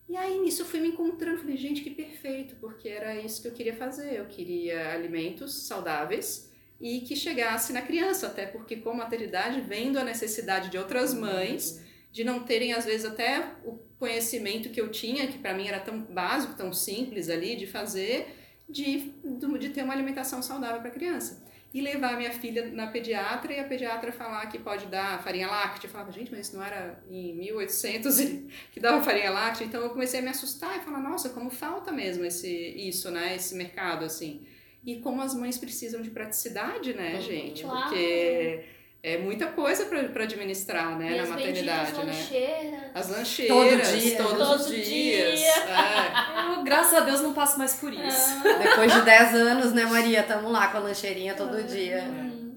E 0.10 0.18
aí 0.18 0.38
nisso 0.40 0.64
eu 0.64 0.66
fui 0.66 0.82
me 0.82 0.90
encontrando, 0.90 1.40
falei, 1.40 1.56
gente, 1.56 1.82
que 1.82 1.90
perfeito, 1.90 2.58
porque 2.58 2.90
era 2.90 3.16
isso 3.16 3.42
que 3.42 3.48
eu 3.48 3.54
queria 3.54 3.74
fazer. 3.74 4.14
Eu 4.20 4.26
queria 4.26 4.94
alimentos 4.94 5.68
saudáveis 5.68 6.53
e 6.84 7.00
que 7.00 7.16
chegasse 7.16 7.72
na 7.72 7.82
criança, 7.82 8.28
até 8.28 8.46
porque 8.46 8.76
com 8.76 8.90
a 8.90 8.94
maternidade, 8.94 9.62
vendo 9.62 9.98
a 9.98 10.04
necessidade 10.04 10.70
de 10.70 10.78
outras 10.78 11.14
mães, 11.14 11.82
de 12.12 12.26
não 12.26 12.44
terem 12.44 12.74
às 12.74 12.84
vezes 12.84 13.06
até 13.06 13.54
o 13.64 13.80
conhecimento 13.98 14.70
que 14.70 14.82
eu 14.82 14.92
tinha, 14.92 15.26
que 15.28 15.38
para 15.38 15.54
mim 15.54 15.66
era 15.66 15.80
tão 15.80 16.02
básico, 16.02 16.56
tão 16.56 16.74
simples 16.74 17.30
ali 17.30 17.56
de 17.56 17.66
fazer, 17.66 18.36
de, 18.68 19.14
de 19.60 19.70
ter 19.70 19.82
uma 19.82 19.94
alimentação 19.94 20.42
saudável 20.42 20.82
para 20.82 20.90
a 20.90 20.94
criança. 20.94 21.42
e 21.74 21.82
levar 21.82 22.18
minha 22.18 22.32
filha 22.32 22.68
na 22.68 22.88
pediatra 22.88 23.54
e 23.54 23.60
a 23.60 23.64
pediatra 23.64 24.12
falar 24.12 24.46
que 24.48 24.60
pode 24.60 24.86
dar 24.88 25.24
farinha 25.24 25.48
láctea. 25.48 25.88
Eu 25.88 25.92
falava, 25.92 26.12
gente, 26.12 26.30
mas 26.32 26.48
isso 26.48 26.58
não 26.58 26.64
era 26.64 27.02
em 27.10 27.34
1800 27.34 28.18
que 28.72 28.80
dava 28.80 29.02
farinha 29.02 29.32
láctea? 29.32 29.66
Então 29.66 29.82
eu 29.82 29.90
comecei 29.90 30.20
a 30.20 30.24
me 30.24 30.30
assustar 30.30 30.78
e 30.78 30.82
falar, 30.82 31.00
nossa, 31.00 31.30
como 31.30 31.50
falta 31.50 31.92
mesmo 31.92 32.26
esse, 32.26 32.52
isso, 32.90 33.10
né? 33.10 33.36
Esse 33.36 33.56
mercado, 33.56 34.06
assim. 34.06 34.46
E 34.86 34.96
como 34.98 35.22
as 35.22 35.34
mães 35.34 35.58
precisam 35.58 36.02
de 36.02 36.10
praticidade, 36.10 36.94
né, 36.94 37.20
gente? 37.22 37.64
Claro. 37.64 37.84
Porque 37.84 38.64
é 39.02 39.18
muita 39.18 39.48
coisa 39.48 39.86
para 39.86 40.24
administrar, 40.24 40.98
né, 40.98 41.14
E 41.14 41.18
na 41.18 41.24
as 41.24 41.30
maternidade, 41.30 41.92
né? 41.94 42.04
lancheiras. 42.06 42.82
As 42.94 43.10
lancheiras, 43.10 43.58
Todo 43.58 44.00
dia. 44.00 44.18
todos 44.18 44.38
Todo 44.48 44.60
os 44.60 44.68
dia. 44.68 44.84
dias. 44.86 45.42
É. 45.42 46.56
Eu, 46.58 46.64
graças 46.64 46.94
a 46.94 47.00
Deus, 47.02 47.22
não 47.22 47.34
passo 47.34 47.58
mais 47.58 47.76
por 47.76 47.94
isso. 47.94 48.44
Depois 48.62 48.94
de 48.94 49.02
10 49.02 49.36
anos, 49.36 49.74
né, 49.74 49.86
Maria? 49.86 50.24
Tamo 50.24 50.50
lá 50.50 50.68
com 50.68 50.78
a 50.78 50.82
lancheirinha 50.82 51.34
todo 51.34 51.64
dia. 51.64 52.04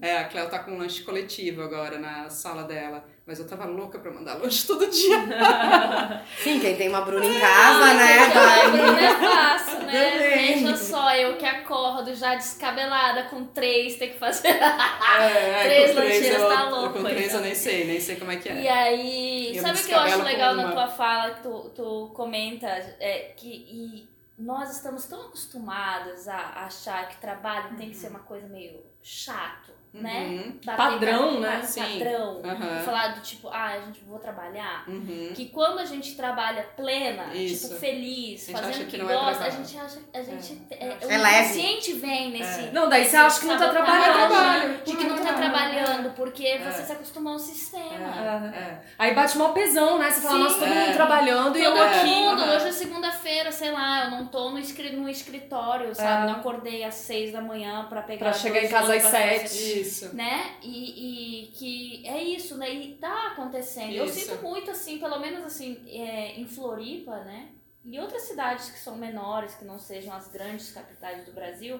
É, 0.01 0.17
a 0.17 0.25
Cleo 0.25 0.49
tá 0.49 0.59
com 0.59 0.71
um 0.71 0.77
lanche 0.77 1.03
coletivo 1.03 1.61
agora 1.63 1.97
na 1.97 2.29
sala 2.29 2.63
dela. 2.63 3.03
Mas 3.25 3.39
eu 3.39 3.47
tava 3.47 3.65
louca 3.65 3.99
pra 3.99 4.09
mandar 4.11 4.35
lanche 4.35 4.65
todo 4.65 4.87
dia. 4.89 5.17
Sim, 6.41 6.59
quem 6.61 6.75
tem 6.77 6.87
uma 6.87 7.01
Bruna 7.01 7.25
em 7.25 7.39
casa, 7.39 7.93
né? 7.93 8.23
Porque 8.25 8.39
Vai. 8.39 8.67
o 8.67 8.71
Bruno 8.71 8.97
é 8.97 9.13
fácil, 9.19 9.79
né? 9.81 10.11
Também. 10.11 10.63
Veja 10.63 10.77
só, 10.77 11.13
eu 11.13 11.37
que 11.37 11.45
acordo 11.45 12.15
já 12.15 12.35
descabelada 12.35 13.23
com 13.23 13.45
três, 13.47 13.97
tem 13.97 14.11
que 14.13 14.17
fazer. 14.17 14.47
É, 14.47 15.63
Três 15.63 15.95
lancheiras 15.95 16.41
eu, 16.41 16.47
tá 16.49 16.69
louco, 16.69 16.93
Com 16.93 17.03
três 17.03 17.25
então. 17.25 17.39
eu 17.39 17.45
nem 17.45 17.55
sei, 17.55 17.85
nem 17.85 17.99
sei 17.99 18.15
como 18.15 18.31
é 18.31 18.37
que 18.37 18.47
é. 18.47 18.61
E 18.61 18.67
aí, 18.67 19.57
Eu 19.57 19.61
sabe 19.63 19.79
o 19.79 19.83
que 19.83 19.91
eu 19.93 19.99
acho 19.99 20.23
legal 20.23 20.51
com 20.55 20.61
na 20.61 20.65
uma. 20.67 20.71
tua 20.73 20.87
fala 20.87 21.31
que 21.35 21.43
tu, 21.43 21.69
tu 21.75 22.11
comenta? 22.15 22.67
É 22.99 23.33
que 23.35 23.47
e 23.47 24.07
nós 24.37 24.71
estamos 24.75 25.05
tão 25.05 25.19
acostumadas 25.27 26.27
a 26.27 26.65
achar 26.65 27.09
que 27.09 27.17
trabalho 27.17 27.75
tem 27.75 27.89
que 27.89 27.95
ser 27.97 28.07
uma 28.09 28.19
coisa 28.19 28.47
meio 28.47 28.79
chato, 29.01 29.66
né? 29.93 30.19
Uhum. 30.27 30.59
Bater 30.63 30.77
Padrão, 30.77 31.33
pa- 31.35 31.39
né? 31.39 31.61
Sim. 31.63 31.81
Padrão. 31.99 32.41
Aham. 32.43 32.81
Falar 32.85 33.07
do 33.15 33.21
tipo, 33.21 33.47
ah, 33.49 33.65
a 33.73 33.79
gente 33.79 34.03
vou 34.03 34.19
trabalhar. 34.19 34.83
Uhum. 34.87 35.31
Que 35.35 35.45
quando 35.49 35.79
a 35.79 35.85
gente 35.85 36.15
trabalha 36.15 36.63
plena, 36.75 37.33
Isso. 37.33 37.67
tipo, 37.69 37.79
feliz, 37.79 38.43
A 38.43 38.45
gente 38.45 38.55
fazendo 38.55 38.69
acha 38.69 38.81
o 38.83 38.85
que 38.85 38.91
que, 38.91 38.97
não 39.03 39.09
é 39.09 39.13
gosta, 39.13 39.29
a 39.29 39.33
trabalho. 39.35 39.65
gente 39.65 39.77
acha. 39.77 39.99
A 40.13 40.21
gente, 40.21 40.61
é, 40.71 40.85
É. 40.87 40.97
o 41.05 41.11
É 41.11 41.17
leve. 41.17 41.39
inconsciente 41.61 41.93
vem 41.93 42.31
nesse. 42.31 42.61
Não, 42.71 42.87
daí 42.89 43.05
você 43.05 43.15
acha 43.17 43.39
que 43.39 43.45
não 43.47 43.57
tá 43.57 43.69
trabalhando. 43.69 44.13
trabalho. 44.29 44.77
De 44.85 44.95
que 44.97 45.03
não 45.05 45.17
tá 45.17 45.33
trabalhando, 45.33 46.13
porque 46.15 46.45
É. 46.45 46.59
você 46.71 46.83
se 46.83 46.91
acostumou 46.91 47.33
ao 47.33 47.39
sistema. 47.39 48.53
É. 48.55 48.79
Aí 48.99 49.13
bate 49.15 49.37
mó 49.37 49.49
pesão, 49.49 49.97
né? 49.97 50.09
Você 50.11 50.21
fala, 50.21 50.35
Sim. 50.37 50.43
nossa, 50.43 50.59
todo 50.59 50.67
mundo 50.69 50.89
É. 50.89 50.93
trabalhando 50.93 51.57
e 51.57 51.63
eu 51.63 51.81
aqui. 51.81 52.09
Mundo, 52.29 52.41
aham. 52.43 52.55
hoje 52.55 52.67
é 52.67 52.71
segunda-feira, 52.71 53.51
sei 53.51 53.71
lá, 53.71 54.05
eu 54.05 54.11
não 54.11 54.27
tô 54.27 54.49
no, 54.49 54.59
escri 54.59 54.95
no 54.95 55.09
escritório, 55.09 55.93
sabe? 55.95 56.23
É. 56.23 56.31
Não 56.31 56.39
acordei 56.39 56.83
às 56.83 56.95
seis 56.95 57.31
da 57.31 57.41
manhã 57.41 57.85
pra 57.89 58.01
pegar 58.01 58.29
Pra 58.29 58.33
chegar 58.33 58.63
em 58.63 58.69
casa 58.69 58.95
às 58.95 59.03
sete. 59.03 59.81
Isso. 59.81 60.15
Né? 60.15 60.55
E, 60.61 61.43
e 61.43 61.47
que 61.47 62.03
é 62.05 62.23
isso, 62.23 62.57
né? 62.57 62.71
E 62.73 62.95
tá 62.95 63.27
acontecendo. 63.33 63.93
Eu 63.93 64.05
Isso. 64.05 64.19
sinto 64.19 64.41
muito, 64.41 64.71
assim, 64.71 64.99
pelo 64.99 65.19
menos 65.19 65.43
assim, 65.43 65.77
é, 65.87 66.39
em 66.39 66.47
Floripa, 66.47 67.17
né? 67.23 67.49
E 67.83 67.97
outras 67.99 68.23
cidades 68.23 68.69
que 68.69 68.79
são 68.79 68.97
menores, 68.97 69.55
que 69.55 69.63
não 69.63 69.79
sejam 69.79 70.13
as 70.13 70.27
grandes 70.27 70.71
capitais 70.71 71.25
do 71.25 71.31
Brasil, 71.31 71.79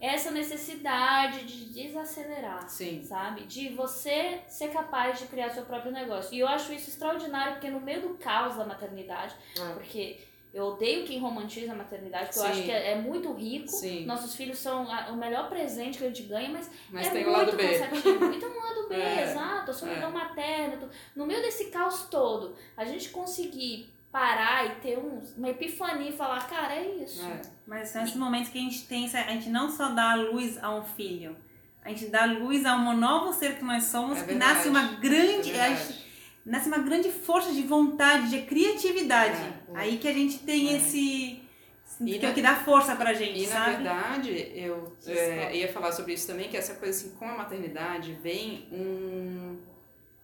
essa 0.00 0.30
necessidade 0.30 1.44
de 1.44 1.66
desacelerar 1.66 2.68
Sim. 2.68 3.02
sabe? 3.04 3.44
De 3.44 3.68
você 3.70 4.40
ser 4.48 4.68
capaz 4.68 5.18
de 5.18 5.26
criar 5.26 5.50
seu 5.50 5.64
próprio 5.64 5.92
negócio. 5.92 6.34
E 6.34 6.40
eu 6.40 6.48
acho 6.48 6.72
isso 6.72 6.90
extraordinário, 6.90 7.54
porque 7.54 7.70
no 7.70 7.80
meio 7.80 8.02
do 8.02 8.14
caos 8.14 8.56
da 8.56 8.64
maternidade, 8.66 9.34
Ah. 9.60 9.72
porque 9.74 10.20
eu 10.52 10.66
odeio 10.66 11.04
quem 11.04 11.18
romantiza 11.18 11.72
a 11.72 11.74
maternidade, 11.74 12.26
porque 12.26 12.38
eu 12.38 12.42
Sim. 12.44 12.50
acho 12.50 12.62
que 12.62 12.70
é, 12.70 12.92
é 12.92 12.94
muito 12.96 13.32
rico. 13.32 13.68
Sim. 13.68 14.04
Nossos 14.04 14.34
filhos 14.36 14.58
são 14.58 14.88
a- 14.90 15.08
o 15.10 15.16
melhor 15.16 15.48
presente 15.48 15.98
que 15.98 16.04
a 16.04 16.08
gente 16.08 16.22
ganha, 16.24 16.48
mas, 16.50 16.70
Mas 16.90 17.06
é 17.06 17.10
tem 17.10 17.24
muito 17.24 17.36
lado 17.38 17.56
B. 17.56 17.66
cansativo. 17.68 18.32
E 18.32 18.38
tem 18.38 18.48
um 18.48 18.56
lado 18.62 18.88
B, 18.88 18.94
É, 19.00 19.22
exato, 19.22 19.70
a 19.70 19.74
solidão 19.74 20.10
é. 20.10 20.12
materna. 20.12 20.88
No 21.16 21.26
meio 21.26 21.40
desse 21.42 21.70
caos 21.70 22.04
todo, 22.08 22.54
a 22.76 22.84
gente 22.84 23.08
conseguir 23.10 23.92
parar 24.14 24.64
e 24.66 24.70
ter 24.76 24.96
um, 24.96 25.20
uma 25.36 25.48
epifania 25.50 26.08
e 26.10 26.12
falar, 26.16 26.46
cara, 26.48 26.72
é 26.76 26.86
isso. 27.02 27.20
É. 27.26 27.42
Mas 27.66 27.88
são 27.88 28.04
esses 28.04 28.14
momentos 28.14 28.48
que 28.48 28.58
a 28.58 28.60
gente 28.60 28.86
tem, 28.86 29.06
a 29.12 29.32
gente 29.32 29.48
não 29.48 29.68
só 29.68 29.88
dá 29.88 30.12
a 30.12 30.14
luz 30.14 30.56
a 30.62 30.72
um 30.72 30.84
filho, 30.84 31.36
a 31.84 31.88
gente 31.88 32.06
dá 32.06 32.24
luz 32.24 32.64
a 32.64 32.76
um 32.76 32.96
novo 32.96 33.32
ser 33.32 33.56
que 33.56 33.64
nós 33.64 33.82
somos, 33.84 34.20
É 34.20 34.24
que 34.24 34.34
nasce 34.34 34.68
uma 34.68 34.82
grande, 35.00 35.50
É 35.50 35.74
gente- 35.74 36.04
nasce 36.46 36.68
uma 36.68 36.78
grande 36.78 37.10
força 37.10 37.50
de 37.50 37.62
vontade, 37.62 38.30
de 38.30 38.42
criatividade. 38.42 39.42
É, 39.42 39.78
Aí 39.80 39.98
que 39.98 40.06
a 40.06 40.12
gente 40.12 40.38
tem 40.38 40.68
É. 40.72 40.76
esse 40.76 41.40
E 42.00 42.18
que, 42.18 42.26
na- 42.26 42.32
que 42.32 42.40
dá 42.42 42.54
força 42.54 42.94
pra 42.94 43.12
gente, 43.14 43.40
E 43.42 43.46
na 43.48 43.52
sabe? 43.52 43.70
verdade, 43.82 44.52
eu 44.54 44.96
é, 45.08 45.56
ia 45.56 45.72
falar 45.72 45.90
sobre 45.90 46.12
isso 46.14 46.26
também, 46.28 46.48
que 46.48 46.56
essa 46.56 46.74
coisa 46.74 46.96
assim, 46.96 47.16
com 47.16 47.28
a 47.28 47.36
maternidade 47.36 48.12
vem 48.22 48.68
um, 48.72 49.58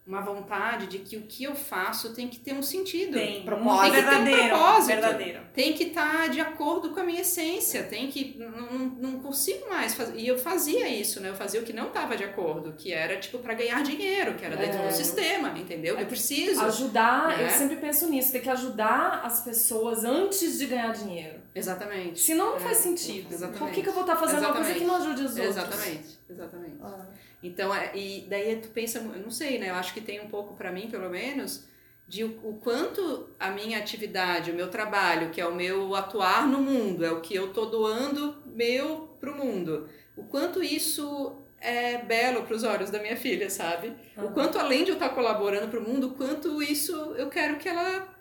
uma 0.05 0.19
vontade 0.21 0.87
de 0.87 0.97
que 0.99 1.15
o 1.15 1.21
que 1.21 1.43
eu 1.43 1.53
faço 1.53 2.11
tem 2.13 2.27
que 2.27 2.39
ter 2.39 2.53
um 2.53 2.63
sentido. 2.63 3.13
tem 3.13 3.43
propósito. 3.43 3.91
verdadeiro, 3.93 4.25
Tem 4.25 4.35
que 4.35 4.41
ter 4.41 4.45
um 4.45 4.49
propósito. 4.57 4.87
verdadeiro. 4.87 5.39
Tem 5.53 5.73
que 5.73 5.83
estar 5.83 6.29
de 6.29 6.41
acordo 6.41 6.89
com 6.89 6.99
a 6.99 7.03
minha 7.03 7.21
essência, 7.21 7.83
tem 7.83 8.07
que. 8.09 8.35
Não, 8.37 8.77
não, 8.99 9.19
consigo 9.19 9.69
mais 9.69 9.93
fazer. 9.93 10.17
E 10.17 10.27
eu 10.27 10.37
fazia 10.39 10.87
isso, 10.89 11.19
né? 11.21 11.29
Eu 11.29 11.35
fazia 11.35 11.61
o 11.61 11.63
que 11.63 11.71
não 11.71 11.87
estava 11.87 12.17
de 12.17 12.23
acordo, 12.23 12.73
que 12.73 12.91
era 12.91 13.17
tipo 13.19 13.37
para 13.39 13.53
ganhar 13.53 13.83
dinheiro, 13.83 14.33
que 14.35 14.43
era 14.43 14.57
dentro 14.57 14.79
É. 14.79 14.87
do 14.87 14.93
sistema, 14.93 15.49
entendeu? 15.57 15.97
Eu 15.99 16.05
preciso. 16.07 16.61
Ajudar, 16.63 17.39
eu 17.39 17.45
Né? 17.45 17.49
sempre 17.49 17.75
penso 17.75 18.09
nisso, 18.09 18.31
tem 18.31 18.41
que 18.41 18.49
ajudar 18.49 19.21
as 19.23 19.41
pessoas 19.41 20.03
antes 20.03 20.57
de 20.57 20.65
ganhar 20.65 20.91
dinheiro. 20.93 21.39
Exatamente. 21.53 22.19
Senão 22.19 22.51
não 22.51 22.55
É, 22.57 22.59
faz 22.59 22.77
sentido. 22.77 23.27
exatamente. 23.31 23.59
Por 23.59 23.69
que, 23.71 23.81
que 23.83 23.89
eu 23.89 23.93
vou 23.93 24.01
estar 24.01 24.15
fazendo 24.15 24.39
uma 24.39 24.53
coisa 24.53 24.73
que 24.73 24.83
não 24.83 24.95
ajude 24.95 25.23
os 25.23 25.31
outros? 25.37 25.47
Exatamente, 25.57 26.19
exatamente. 26.29 26.75
Ah. 26.81 27.05
Então, 27.43 27.73
é, 27.73 27.91
e 27.95 28.27
daí 28.29 28.55
tu 28.57 28.69
pensa, 28.69 28.99
eu 28.99 29.23
não 29.23 29.31
sei, 29.31 29.57
né? 29.57 29.69
Eu 29.69 29.75
acho 29.75 29.93
que 29.93 30.01
tem 30.01 30.19
um 30.21 30.27
pouco 30.27 30.53
pra 30.55 30.71
mim, 30.71 30.89
pelo 30.89 31.09
menos, 31.09 31.67
de 32.07 32.23
o, 32.23 32.39
o 32.43 32.59
quanto 32.61 33.29
a 33.39 33.49
minha 33.51 33.77
atividade, 33.77 34.51
o 34.51 34.55
meu 34.55 34.69
trabalho, 34.69 35.31
que 35.31 35.41
é 35.41 35.47
o 35.47 35.55
meu 35.55 35.95
atuar 35.95 36.47
no 36.47 36.59
mundo, 36.59 37.03
é 37.03 37.11
o 37.11 37.21
que 37.21 37.33
eu 37.33 37.51
tô 37.51 37.65
doando 37.65 38.43
meu 38.45 39.15
pro 39.19 39.35
mundo. 39.35 39.89
O 40.15 40.23
quanto 40.23 40.61
isso 40.61 41.37
é 41.59 41.99
belo 41.99 42.43
pros 42.43 42.63
olhos 42.63 42.89
da 42.89 42.99
minha 42.99 43.15
filha, 43.15 43.49
sabe? 43.49 43.93
O 44.17 44.31
quanto 44.31 44.59
além 44.59 44.83
de 44.83 44.91
eu 44.91 44.95
estar 44.95 45.09
colaborando 45.09 45.67
pro 45.67 45.81
mundo, 45.81 46.07
o 46.07 46.13
quanto 46.15 46.61
isso 46.61 46.93
eu 47.15 47.29
quero 47.29 47.57
que 47.57 47.69
ela 47.69 48.11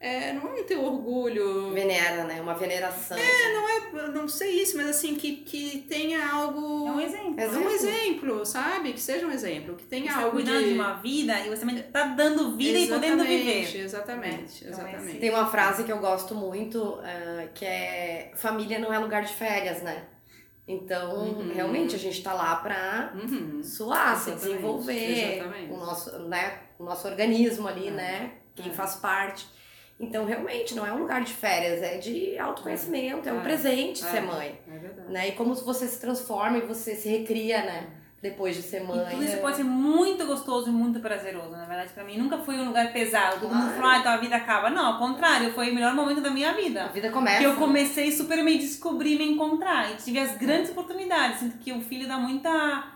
é, 0.00 0.32
não 0.32 0.48
é 0.48 0.60
um 0.62 0.64
ter 0.64 0.78
orgulho, 0.78 1.72
Venera, 1.72 2.24
né? 2.24 2.40
Uma 2.40 2.54
veneração. 2.54 3.18
eu 3.92 4.12
não 4.12 4.26
sei 4.26 4.62
isso, 4.62 4.78
mas 4.78 4.88
assim, 4.88 5.14
que, 5.14 5.36
que 5.36 5.84
tenha 5.86 6.26
algo. 6.26 6.88
É 6.88 6.92
um 6.92 7.00
exemplo. 7.44 7.64
É 7.64 7.66
um 7.66 7.70
exemplo, 7.70 8.46
sabe? 8.46 8.92
Que 8.92 9.00
seja 9.00 9.26
um 9.26 9.30
exemplo, 9.30 9.76
que 9.76 9.84
tenha 9.84 10.06
Você 10.12 10.18
tá 10.18 10.24
algo 10.24 10.32
cuidando 10.36 10.58
de... 10.62 10.68
de 10.68 10.74
uma 10.74 10.94
vida 10.94 11.38
e 11.40 11.48
você 11.48 11.60
também 11.60 11.82
tá 11.82 12.04
dando 12.04 12.56
vida 12.56 12.78
e 12.78 12.88
podendo 12.88 13.24
viver. 13.24 13.76
Exatamente, 13.80 14.64
Então, 14.66 14.80
é 14.86 14.90
exatamente. 14.90 15.18
Tem 15.18 15.30
uma 15.30 15.46
frase 15.46 15.84
que 15.84 15.92
eu 15.92 15.98
gosto 15.98 16.34
muito, 16.34 16.98
ah, 17.02 17.46
que 17.54 17.64
é 17.64 18.32
família 18.36 18.78
não 18.78 18.92
é 18.92 18.98
lugar 18.98 19.22
de 19.24 19.32
férias, 19.32 19.82
né? 19.82 20.04
Então, 20.68 21.16
Uhum. 21.30 21.52
realmente, 21.52 21.96
a 21.96 21.98
gente 21.98 22.22
tá 22.22 22.32
lá 22.32 22.54
pra 22.56 23.12
Uhum. 23.14 23.60
suar, 23.62 24.16
se 24.16 24.30
Exatamente, 24.30 24.56
desenvolver, 24.56 25.34
exatamente. 25.34 25.72
o 25.72 25.76
nosso, 25.76 26.18
né, 26.28 26.58
o 26.78 26.84
nosso 26.84 27.08
organismo 27.08 27.66
ali, 27.66 27.88
É. 27.88 27.90
né? 27.90 28.32
Quem 28.54 28.70
É. 28.70 28.74
faz 28.74 28.96
parte. 28.96 29.48
Então, 30.00 30.24
realmente, 30.24 30.74
não 30.74 30.86
é 30.86 30.92
um 30.92 30.98
lugar 31.00 31.22
de 31.22 31.32
férias, 31.34 31.82
é 31.82 31.98
de 31.98 32.38
autoconhecimento, 32.38 33.28
é, 33.28 33.32
um 33.32 33.40
É. 33.40 33.42
presente 33.42 34.02
É. 34.02 34.06
ser 34.10 34.20
mãe, 34.22 34.58
É 34.66 34.78
verdade. 34.78 35.12
né? 35.12 35.28
E 35.28 35.32
como 35.32 35.54
você 35.54 35.86
se 35.86 36.00
transforma 36.00 36.56
e 36.56 36.62
você 36.62 36.94
se 36.96 37.06
recria, 37.08 37.58
né? 37.62 37.86
Depois 38.22 38.54
de 38.54 38.60
ser 38.62 38.82
mãe. 38.82 38.98
E 39.06 39.10
tudo 39.10 39.24
isso 39.24 39.38
pode 39.38 39.56
ser 39.56 39.64
muito 39.64 40.26
gostoso 40.26 40.68
e 40.68 40.72
muito 40.72 41.00
prazeroso. 41.00 41.52
Na 41.52 41.64
verdade, 41.64 41.90
pra 41.94 42.04
mim 42.04 42.18
nunca 42.18 42.36
foi 42.38 42.54
um 42.58 42.66
lugar 42.66 42.92
pesado. 42.92 43.40
Todo 43.40 43.54
mundo 43.54 43.72
falou, 43.72 43.90
ah, 43.90 43.98
então 43.98 44.12
a 44.12 44.16
vida 44.18 44.36
acaba. 44.36 44.68
Não, 44.68 44.84
ao 44.92 44.98
contrário, 44.98 45.52
foi 45.54 45.70
o 45.70 45.74
melhor 45.74 45.94
momento 45.94 46.20
da 46.20 46.28
minha 46.30 46.50
A 46.50 46.54
vida. 46.54 46.88
vida 46.88 47.10
começa. 47.10 47.38
Que 47.38 47.44
eu 47.44 47.56
comecei 47.56 48.12
super 48.12 48.42
me 48.44 48.58
descobrir, 48.58 49.16
me 49.16 49.24
encontrar. 49.26 49.90
E 49.92 49.96
tive 49.96 50.18
as 50.18 50.36
grandes 50.36 50.70
oportunidades. 50.70 51.40
Sinto 51.40 51.56
que 51.58 51.72
o 51.72 51.80
filho 51.80 52.06
dá 52.06 52.18
muita, 52.18 52.88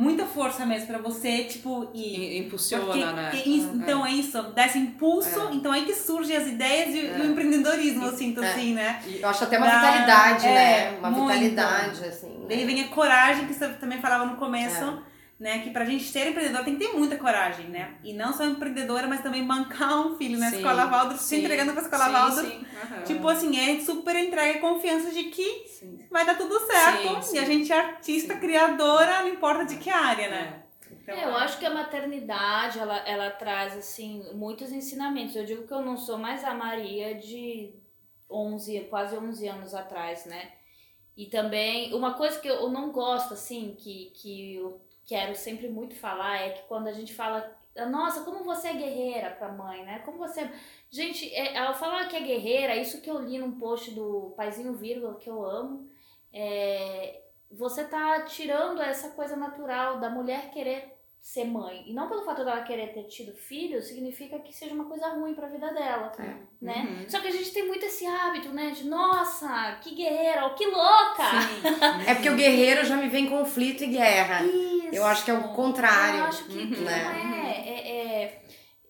muita 0.00 0.24
força 0.24 0.64
mesmo 0.64 0.86
pra 0.86 0.98
você, 0.98 1.44
tipo. 1.44 1.90
I- 1.92 2.38
Impulsiona, 2.38 2.84
Porque- 2.84 3.04
né? 3.04 3.30
isso- 3.44 3.70
então 3.74 4.06
é 4.06 4.12
isso, 4.12 4.40
dá 4.54 4.64
esse 4.66 4.78
impulso, 4.78 5.48
então 5.52 5.74
é 5.74 5.80
que 5.82 5.92
surgem 5.94 6.36
as 6.36 6.46
ideias 6.46 6.94
e, 6.94 6.98
e 6.98 7.20
o 7.20 7.30
empreendedorismo, 7.32 8.04
eu 8.06 8.16
sinto 8.16 8.42
É. 8.42 8.50
assim, 8.52 8.74
né? 8.74 9.02
Eu 9.06 9.28
acho 9.28 9.42
até 9.44 9.58
uma 9.58 9.66
Dá- 9.66 9.78
vitalidade, 9.80 10.46
é, 10.46 10.52
né? 10.92 10.96
Uma 10.98 11.10
muito. 11.10 11.28
vitalidade, 11.40 12.04
assim. 12.04 12.28
né? 12.38 12.46
Daí 12.48 12.64
vem 12.64 12.80
a 12.82 12.88
coragem, 12.88 13.46
que 13.46 13.54
você 13.54 13.68
também 13.70 14.00
falava 14.00 14.24
no 14.24 14.36
começo, 14.36 14.84
É. 14.84 15.17
né? 15.38 15.60
Que 15.60 15.70
pra 15.70 15.84
gente 15.84 16.04
ser 16.04 16.28
empreendedor 16.28 16.64
tem 16.64 16.76
que 16.76 16.84
ter 16.86 16.96
muita 16.96 17.16
coragem, 17.16 17.66
né? 17.68 17.96
E 18.02 18.12
não 18.12 18.32
só 18.32 18.44
empreendedora, 18.44 19.06
mas 19.06 19.22
também 19.22 19.46
bancar 19.46 20.06
um 20.06 20.16
filho, 20.16 20.38
né? 20.38 20.50
Sim, 20.50 20.56
Escola 20.56 20.86
Waldorf, 20.86 21.22
se 21.22 21.36
entregando 21.36 21.72
pra 21.72 21.82
Escola 21.82 22.04
sim, 22.06 22.12
Waldorf. 22.12 22.48
sim, 22.48 22.66
aham. 22.76 23.04
Tipo 23.04 23.28
assim, 23.28 23.56
é 23.58 23.80
super 23.80 24.16
entrega 24.16 24.58
e 24.58 24.60
confiança 24.60 25.10
de 25.10 25.24
que 25.24 25.64
Sim. 25.68 26.00
vai 26.10 26.26
dar 26.26 26.36
tudo 26.36 26.58
certo. 26.60 27.22
Sim, 27.22 27.36
E 27.36 27.38
a 27.38 27.44
gente 27.44 27.72
é 27.72 27.78
artista, 27.78 28.34
Sim. 28.34 28.40
criadora, 28.40 29.20
não 29.22 29.28
importa 29.28 29.64
de 29.64 29.76
que 29.76 29.90
área, 29.90 30.28
né? 30.28 30.62
Então, 30.90 31.16
É, 31.16 31.24
eu 31.24 31.36
acho 31.36 31.58
que 31.58 31.66
a 31.66 31.70
maternidade, 31.72 32.78
ela, 32.78 32.96
ela 32.98 33.30
traz, 33.30 33.76
assim, 33.76 34.24
muitos 34.34 34.72
ensinamentos. 34.72 35.36
Eu 35.36 35.44
digo 35.44 35.66
que 35.66 35.72
eu 35.72 35.82
não 35.82 35.96
sou 35.96 36.18
mais 36.18 36.44
a 36.44 36.52
Maria 36.52 37.14
de 37.14 37.74
11, 38.30 38.80
quase 38.90 39.16
11 39.16 39.46
anos 39.48 39.72
atrás, 39.74 40.26
né? 40.26 40.52
E 41.16 41.26
também, 41.26 41.94
uma 41.94 42.14
coisa 42.14 42.38
que 42.38 42.48
eu 42.48 42.68
não 42.70 42.92
gosto, 42.92 43.34
assim, 43.34 43.74
que, 43.78 44.12
que 44.14 44.56
eu 44.56 44.80
quero 45.08 45.34
sempre 45.34 45.68
muito 45.68 45.96
falar, 45.96 46.36
é 46.36 46.50
que 46.50 46.68
quando 46.68 46.86
a 46.86 46.92
gente 46.92 47.14
fala, 47.14 47.50
nossa, 47.90 48.22
como 48.24 48.44
você 48.44 48.68
é 48.68 48.74
guerreira 48.74 49.30
pra 49.30 49.50
mãe, 49.50 49.82
né? 49.84 50.00
Como 50.00 50.18
você. 50.18 50.48
Gente, 50.90 51.32
é, 51.34 51.56
ao 51.58 51.74
falar 51.74 52.08
que 52.08 52.16
é 52.16 52.20
guerreira, 52.20 52.76
isso 52.76 53.00
que 53.00 53.10
eu 53.10 53.18
li 53.18 53.38
num 53.38 53.58
post 53.58 53.90
do 53.92 54.34
Paizinho 54.36 54.74
Vírgula, 54.74 55.14
que 55.14 55.30
eu 55.30 55.42
amo, 55.42 55.88
é, 56.30 57.22
você 57.50 57.84
tá 57.84 58.22
tirando 58.22 58.82
essa 58.82 59.10
coisa 59.10 59.34
natural 59.34 59.98
da 59.98 60.10
mulher 60.10 60.50
querer 60.50 60.97
ser 61.20 61.44
mãe. 61.44 61.84
E 61.86 61.92
não 61.92 62.08
pelo 62.08 62.24
fato 62.24 62.44
dela 62.44 62.62
querer 62.62 62.92
ter 62.92 63.04
tido 63.04 63.36
filho, 63.36 63.82
significa 63.82 64.38
que 64.38 64.52
seja 64.52 64.74
uma 64.74 64.86
coisa 64.86 65.08
ruim 65.08 65.34
pra 65.34 65.48
vida 65.48 65.72
dela, 65.72 66.12
é. 66.18 66.36
né? 66.60 66.86
Uhum. 66.88 67.10
Só 67.10 67.20
que 67.20 67.28
a 67.28 67.32
gente 67.32 67.52
tem 67.52 67.66
muito 67.66 67.84
esse 67.84 68.06
hábito, 68.06 68.48
né? 68.50 68.70
De, 68.70 68.86
nossa, 68.86 69.78
que 69.82 69.94
guerreira, 69.94 70.44
ou 70.44 70.54
que 70.54 70.66
louca! 70.66 71.24
é 72.06 72.14
porque 72.14 72.30
o 72.30 72.36
guerreiro 72.36 72.84
já 72.84 72.96
me 72.96 73.08
vem 73.08 73.28
conflito 73.28 73.84
e 73.84 73.88
guerra. 73.88 74.44
Isso. 74.44 74.88
Eu 74.92 75.04
acho 75.04 75.24
que 75.24 75.30
é 75.30 75.34
o 75.34 75.52
contrário. 75.52 76.20
Eu 76.20 76.24
acho 76.24 76.44
que 76.46 76.58
uhum. 76.58 76.82
não 76.82 76.90
é. 76.90 77.64
é, 77.66 78.22
é 78.22 78.42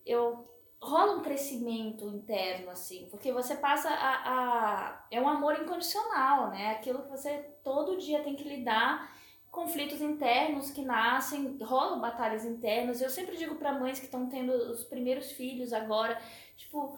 eu, 0.05 0.47
rola 0.81 1.17
um 1.17 1.21
crescimento 1.21 2.07
interno, 2.07 2.71
assim, 2.71 3.07
porque 3.11 3.31
você 3.31 3.55
passa 3.55 3.89
a, 3.89 4.13
a... 4.25 5.05
É 5.11 5.19
um 5.19 5.27
amor 5.27 5.59
incondicional, 5.59 6.49
né? 6.51 6.71
Aquilo 6.71 7.03
que 7.03 7.09
você 7.09 7.37
todo 7.63 7.97
dia 7.97 8.23
tem 8.23 8.35
que 8.35 8.47
lidar 8.47 9.19
conflitos 9.51 10.01
internos 10.01 10.71
que 10.71 10.81
nascem, 10.81 11.57
rolam 11.61 11.99
batalhas 11.99 12.45
internas. 12.45 13.01
Eu 13.01 13.09
sempre 13.09 13.37
digo 13.37 13.55
para 13.55 13.73
mães 13.73 13.99
que 13.99 14.05
estão 14.05 14.27
tendo 14.27 14.51
os 14.51 14.83
primeiros 14.83 15.31
filhos 15.31 15.73
agora, 15.73 16.19
tipo, 16.55 16.97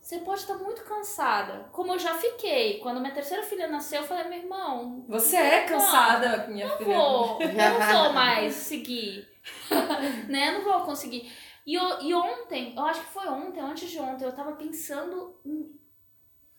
você 0.00 0.18
pode 0.20 0.40
estar 0.40 0.54
muito 0.54 0.82
cansada, 0.84 1.68
como 1.70 1.92
eu 1.92 1.98
já 1.98 2.14
fiquei. 2.14 2.78
Quando 2.78 3.00
minha 3.00 3.12
terceira 3.12 3.42
filha 3.42 3.68
nasceu, 3.68 4.00
eu 4.00 4.06
falei, 4.06 4.24
meu 4.28 4.38
irmão. 4.38 5.04
Você 5.06 5.36
é 5.36 5.64
cansada, 5.64 6.46
minha 6.48 6.66
não 6.66 6.76
filha. 6.78 6.96
Vou, 6.96 7.38
não 7.52 8.02
vou 8.04 8.12
mais 8.14 8.54
seguir. 8.54 9.28
né? 10.28 10.52
Não 10.52 10.64
vou 10.64 10.80
conseguir. 10.80 11.30
E, 11.66 11.74
eu, 11.74 12.00
e 12.00 12.14
ontem, 12.14 12.74
eu 12.74 12.82
acho 12.86 13.00
que 13.00 13.12
foi 13.12 13.28
ontem, 13.28 13.60
antes 13.60 13.90
de 13.90 14.00
ontem, 14.00 14.24
eu 14.24 14.34
tava 14.34 14.52
pensando 14.52 15.38
em 15.44 15.77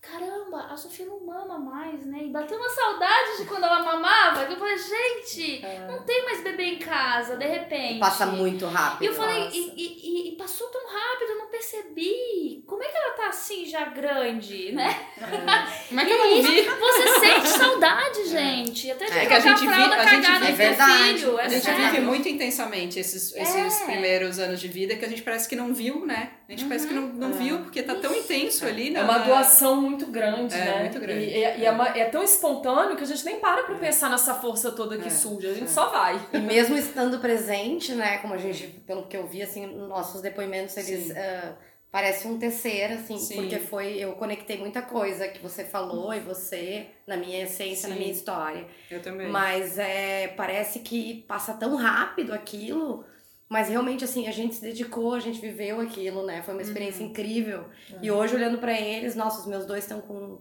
caramba, 0.02 0.68
a 0.72 0.78
Sofia 0.78 1.06
não 1.06 1.20
mama 1.26 1.60
mais, 1.60 2.06
né? 2.06 2.24
E 2.24 2.30
bateu 2.32 2.58
uma 2.58 2.70
saudade 2.70 3.38
de 3.38 3.45
quando 3.45 3.66
ela 3.66 3.84
mamava, 3.84 4.45
que 4.45 4.54
eu 4.54 4.58
falei, 4.58 4.78
gente, 4.78 5.64
é. 5.64 5.88
não 5.88 6.04
tem 6.04 6.24
mais 6.24 6.41
bebê 6.41 6.64
em 6.64 6.80
casa, 6.80 7.36
de 7.36 7.45
repente. 7.45 8.00
Passa 8.00 8.26
muito 8.26 8.66
rápido. 8.66 9.04
E 9.04 9.08
eu 9.08 9.14
falei, 9.14 9.50
e, 9.50 9.74
e, 9.76 10.30
e, 10.30 10.38
passou 10.38 10.68
tão 10.68 10.82
rápido, 10.88 11.32
eu 11.32 11.38
não 11.39 11.47
percebi. 11.47 12.64
Como 12.66 12.82
é 12.82 12.88
que 12.88 12.97
ela 12.97 13.12
tá 13.12 13.28
assim 13.28 13.66
já 13.66 13.86
grande, 13.86 14.72
né? 14.72 15.08
É. 15.18 15.88
Como 15.89 16.00
é 16.00 16.06
que 16.06 16.12
eu 16.12 16.18
não 16.18 16.43
vi? 16.43 16.62
Você 16.62 17.20
sente 17.20 17.47
saudade, 17.50 18.26
gente. 18.30 18.91
Até 18.91 19.06
de 19.06 19.18
é 19.18 19.26
que 19.26 19.34
a 19.34 19.39
gente 19.39 19.60
vive, 19.60 19.93
a 19.93 20.06
gente 20.06 20.28
é 20.28 20.52
verdade. 20.52 21.20
Filho, 21.20 21.39
é 21.39 21.45
a 21.45 21.50
gente 21.50 21.64
sério. 21.64 21.86
vive 21.86 22.02
muito 22.02 22.30
intensamente 22.30 23.00
esses, 23.00 23.36
esses 23.36 23.82
é. 23.82 23.86
primeiros 23.86 24.39
anos 24.39 24.60
de 24.60 24.68
vida 24.68 24.95
que 24.95 25.06
a 25.06 25.10
gente 25.10 25.22
parece 25.22 25.47
que 25.47 25.56
não 25.56 25.74
viu, 25.74 26.06
né? 26.06 26.38
A 26.50 26.52
gente 26.52 26.64
uhum. 26.64 26.70
parece 26.70 26.88
que 26.88 26.93
não, 26.95 27.08
não 27.10 27.32
viu, 27.32 27.60
porque 27.60 27.84
tá 27.84 27.93
tão 27.93 28.12
intenso 28.12 28.66
ali. 28.66 28.95
É 28.95 29.04
uma 29.04 29.20
doação 29.20 29.80
muito 29.80 30.08
grande, 30.08 30.56
é, 30.56 30.66
né? 30.66 30.80
Muito 30.80 31.00
grande. 31.00 31.26
E, 31.26 31.36
e, 31.36 31.60
e 31.60 31.66
é, 31.66 32.00
é, 32.00 32.06
tão 32.06 32.24
espontâneo 32.24 32.97
que 32.97 33.04
a 33.04 33.06
gente 33.06 33.24
nem 33.24 33.39
para 33.39 33.62
pra 33.62 33.76
é. 33.76 33.78
pensar 33.78 34.10
nessa 34.10 34.34
força 34.34 34.72
toda 34.72 34.97
que 34.97 35.10
é, 35.10 35.12
surge, 35.12 35.45
a 35.45 35.54
gente 35.54 35.66
é. 35.66 35.68
só 35.68 35.89
vai. 35.89 36.20
E 36.34 36.39
mesmo 36.39 36.76
estando 36.76 37.20
presente, 37.20 37.93
né? 37.93 38.18
Como 38.18 38.34
a 38.34 38.38
gente, 38.38 38.66
pelo 38.88 39.06
que 39.06 39.16
eu 39.16 39.28
vi, 39.28 39.43
assim, 39.43 39.68
nossos 39.68 40.22
depoimentos, 40.24 40.76
eles. 40.76 41.12
Uh, 41.12 41.54
parece 41.91 42.28
um 42.28 42.39
tecer, 42.39 42.93
assim, 42.93 43.20
Sim. 43.20 43.36
porque 43.36 43.60
foi. 43.60 43.97
Eu 43.97 44.14
conectei 44.14 44.58
muita 44.58 44.82
coisa 44.82 45.28
que 45.28 45.39
você 45.39 45.64
falou 45.64 46.12
e 46.16 46.20
você, 46.20 46.88
na 47.06 47.16
minha 47.16 47.43
essência, 47.43 47.88
Sim. 47.88 47.89
na 47.89 47.95
minha 47.95 48.12
história. 48.12 48.66
Eu 48.89 49.04
também. 49.04 49.28
Mas 49.28 49.78
é, 49.78 50.30
parece 50.30 50.80
que 50.80 51.24
passa 51.28 51.54
tão 51.54 51.76
rápido 51.76 52.34
aquilo. 52.34 53.06
Mas 53.50 53.68
realmente, 53.68 54.04
assim, 54.04 54.28
a 54.28 54.32
gente 54.32 54.54
se 54.54 54.62
dedicou, 54.62 55.16
a 55.16 55.20
gente 55.20 55.41
viveu 55.41 55.82
aquilo, 55.82 56.24
né? 56.24 56.43
Foi 56.43 56.54
uma 56.54 56.62
experiência 56.62 57.04
uhum. 57.04 57.10
incrível. 57.10 57.66
Uhum. 57.89 58.00
E 58.04 58.12
hoje, 58.12 58.36
olhando 58.36 58.60
para 58.60 58.80
eles, 58.80 59.16
nossa, 59.16 59.39
os 59.39 59.47
meus 59.47 59.66
dois 59.66 59.84
estão 59.84 60.00
com 60.00 60.39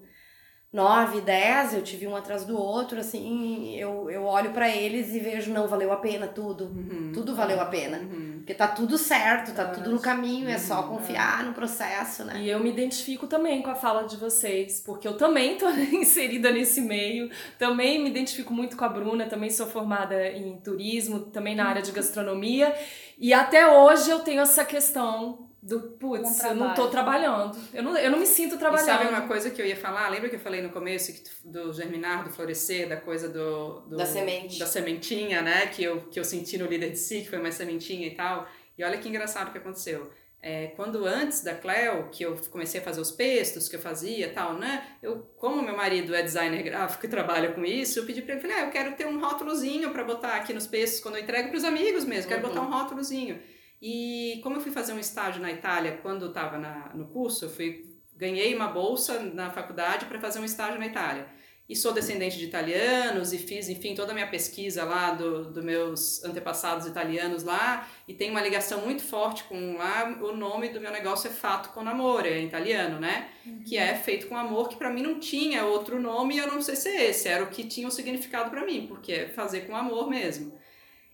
9, 0.71 1.23
10, 1.23 1.75
eu 1.75 1.83
tive 1.83 2.07
um 2.07 2.15
atrás 2.15 2.45
do 2.45 2.55
outro, 2.55 3.01
assim, 3.01 3.75
eu, 3.77 4.11
eu 4.11 4.25
olho 4.25 4.51
para 4.51 4.69
eles 4.69 5.15
e 5.15 5.19
vejo, 5.19 5.51
não, 5.51 5.67
valeu 5.67 5.91
a 5.91 5.97
pena 5.97 6.27
tudo. 6.27 6.65
Uhum. 6.65 7.11
Tudo 7.15 7.35
valeu 7.35 7.59
a 7.59 7.65
pena. 7.65 7.97
Uhum. 7.97 8.35
Porque 8.41 8.53
tá 8.53 8.69
tudo 8.69 8.99
certo, 8.99 9.55
tá 9.55 9.65
tudo 9.65 9.91
no 9.91 9.99
caminho, 9.99 10.47
é 10.47 10.59
só 10.59 10.83
uhum. 10.83 10.97
confiar 10.97 11.43
no 11.43 11.55
processo, 11.55 12.23
né? 12.23 12.43
E 12.43 12.51
eu 12.51 12.61
me 12.61 12.69
identifico 12.69 13.27
também 13.27 13.63
com 13.63 13.71
a 13.71 13.75
fala 13.75 14.03
de 14.03 14.19
vocês, 14.19 14.79
porque 14.85 15.09
eu 15.09 15.17
também 15.17 15.57
tô 15.57 15.71
inserida 15.91 16.51
nesse 16.51 16.83
meio, 16.83 17.31
também 17.59 18.03
me 18.03 18.11
identifico 18.11 18.53
muito 18.53 18.77
com 18.77 18.85
a 18.85 18.91
Bruna, 18.91 19.25
também 19.25 19.49
sou 19.49 19.67
formada 19.67 20.29
em 20.29 20.61
turismo, 20.61 21.21
também 21.21 21.57
na 21.57 21.67
área 21.67 21.81
de 21.81 21.93
gastronomia, 21.93 22.75
e 23.19 23.33
até 23.33 23.67
hoje 23.67 24.11
eu 24.11 24.19
tenho 24.19 24.43
essa 24.43 24.67
questão 24.67 25.48
do 25.61 25.81
putz, 25.81 26.43
eu 26.45 26.55
não 26.55 26.73
tô 26.75 26.89
trabalhando. 26.89 27.59
Eu 27.75 27.83
não, 27.83 27.97
eu 27.97 28.11
não 28.11 28.19
me 28.19 28.27
sinto 28.27 28.57
trabalhando. 28.57 28.89
E 28.89 28.91
sabe 28.91 29.09
uma 29.09 29.27
coisa 29.27 29.51
que 29.51 29.61
eu 29.61 29.67
ia 29.67 29.77
falar? 29.77 30.09
Lembra 30.09 30.29
que 30.29 30.37
eu 30.37 30.41
falei 30.41 30.63
no 30.63 30.71
começo 30.71 31.13
que, 31.13 31.23
do 31.45 31.73
germinar, 31.73 32.25
do 32.25 32.31
florescer, 32.31 32.89
da 32.89 32.97
coisa 32.97 33.29
do, 33.29 33.81
do, 33.81 33.97
da 33.97 34.07
semente. 34.07 34.59
Da 34.59 34.67
sementinha, 34.67 35.43
né? 35.43 35.67
Que 35.67 35.83
eu, 35.83 36.03
que 36.03 36.19
eu 36.19 36.25
senti 36.25 36.57
no 36.57 36.67
líder 36.67 36.91
de 36.91 36.99
si, 36.99 37.23
que 37.23 37.29
foi 37.29 37.41
uma 37.41 37.51
sementinha 37.51 38.07
e 38.07 38.15
tal. 38.15 38.49
E 38.77 38.85
olha 38.85 38.99
que 38.99 39.09
engraçado 39.09 39.51
que 39.51 39.59
aconteceu. 39.59 40.11
É, 40.41 40.69
quando 40.77 41.05
antes 41.05 41.43
da 41.43 41.53
Cleo, 41.53 42.09
que 42.13 42.23
eu 42.23 42.37
comecei 42.51 42.81
a 42.81 42.85
fazer 42.85 43.01
os 43.01 43.11
pestos 43.11 43.69
que 43.69 43.75
eu 43.75 43.81
fazia 43.81 44.33
tal, 44.33 44.55
né? 44.55 44.87
Eu, 45.03 45.29
como 45.37 45.61
meu 45.61 45.77
marido 45.77 46.15
é 46.15 46.23
designer 46.23 46.63
gráfico 46.63 47.05
e 47.05 47.09
trabalha 47.09 47.53
com 47.53 47.65
isso, 47.65 47.99
eu 47.99 48.07
pedi 48.07 48.23
para 48.23 48.35
ele, 48.35 48.43
falei, 48.43 48.57
ah, 48.57 48.65
eu 48.67 48.71
quero 48.71 48.95
ter 48.95 49.07
um 49.07 49.19
rótulozinho 49.19 49.91
para 49.91 50.05
botar 50.05 50.37
aqui 50.37 50.53
nos 50.53 50.69
pestos 50.69 51.01
quando 51.01 51.17
eu 51.17 51.23
entrego 51.23 51.49
para 51.49 51.57
os 51.57 51.65
amigos 51.65 52.05
mesmo, 52.05 52.29
quero 52.29 52.41
uhum. 52.47 52.55
botar 52.55 52.61
um 52.61 52.71
rótulozinho. 52.71 53.41
E 53.81 54.41
como 54.43 54.57
eu 54.57 54.61
fui 54.61 54.73
fazer 54.73 54.93
um 54.93 54.99
estágio 54.99 55.41
na 55.41 55.51
Itália 55.53 55.99
quando 56.03 56.23
eu 56.23 56.29
estava 56.29 56.59
no 56.95 57.07
curso, 57.07 57.45
eu 57.45 57.51
fui, 57.51 57.97
ganhei 58.17 58.55
uma 58.55 58.69
bolsa 58.69 59.21
na 59.21 59.51
faculdade 59.51 60.07
para 60.07 60.19
fazer 60.19 60.41
um 60.41 60.45
estágio 60.45 60.79
na 60.79 60.87
Itália. 60.87 61.27
E 61.69 61.77
sou 61.77 61.93
descendente 61.93 62.39
de 62.39 62.47
italianos 62.47 63.35
e 63.35 63.39
fiz, 63.39 63.69
enfim, 63.69 63.95
toda 63.95 64.13
a 64.13 64.15
minha 64.15 64.27
pesquisa 64.27 64.85
lá 64.85 65.11
dos 65.11 65.49
do 65.49 65.63
meus 65.63 66.25
antepassados 66.25 66.87
italianos 66.87 67.45
lá 67.45 67.87
e 68.09 68.15
tem 68.15 68.31
uma 68.31 68.41
ligação 68.41 68.81
muito 68.81 69.03
forte 69.03 69.45
com 69.45 69.77
lá, 69.77 70.19
o 70.23 70.35
nome 70.35 70.71
do 70.71 70.81
meu 70.81 70.91
negócio 70.91 71.29
é 71.29 71.31
Fato 71.31 71.69
com 71.75 71.81
Amore, 71.81 72.31
é 72.31 72.41
italiano, 72.41 72.99
né? 72.99 73.29
Uhum. 73.45 73.63
Que 73.65 73.77
é 73.77 73.95
feito 73.95 74.29
com 74.29 74.37
amor, 74.37 74.71
que 74.71 74.77
para 74.77 74.89
mim 74.89 75.03
não 75.03 75.21
tinha 75.21 75.67
outro 75.67 76.01
nome 76.01 76.37
e 76.37 76.39
eu 76.39 76.47
não 76.47 76.63
sei 76.63 76.75
se 76.75 76.89
é 76.89 77.11
esse, 77.11 77.29
era 77.29 77.45
o 77.45 77.51
que 77.51 77.65
tinha 77.65 77.87
o 77.87 77.89
um 77.89 77.93
significado 77.93 78.49
para 78.49 78.65
mim, 78.65 78.87
porque 78.87 79.13
é 79.13 79.29
fazer 79.29 79.67
com 79.67 79.77
amor 79.77 80.09
mesmo. 80.09 80.58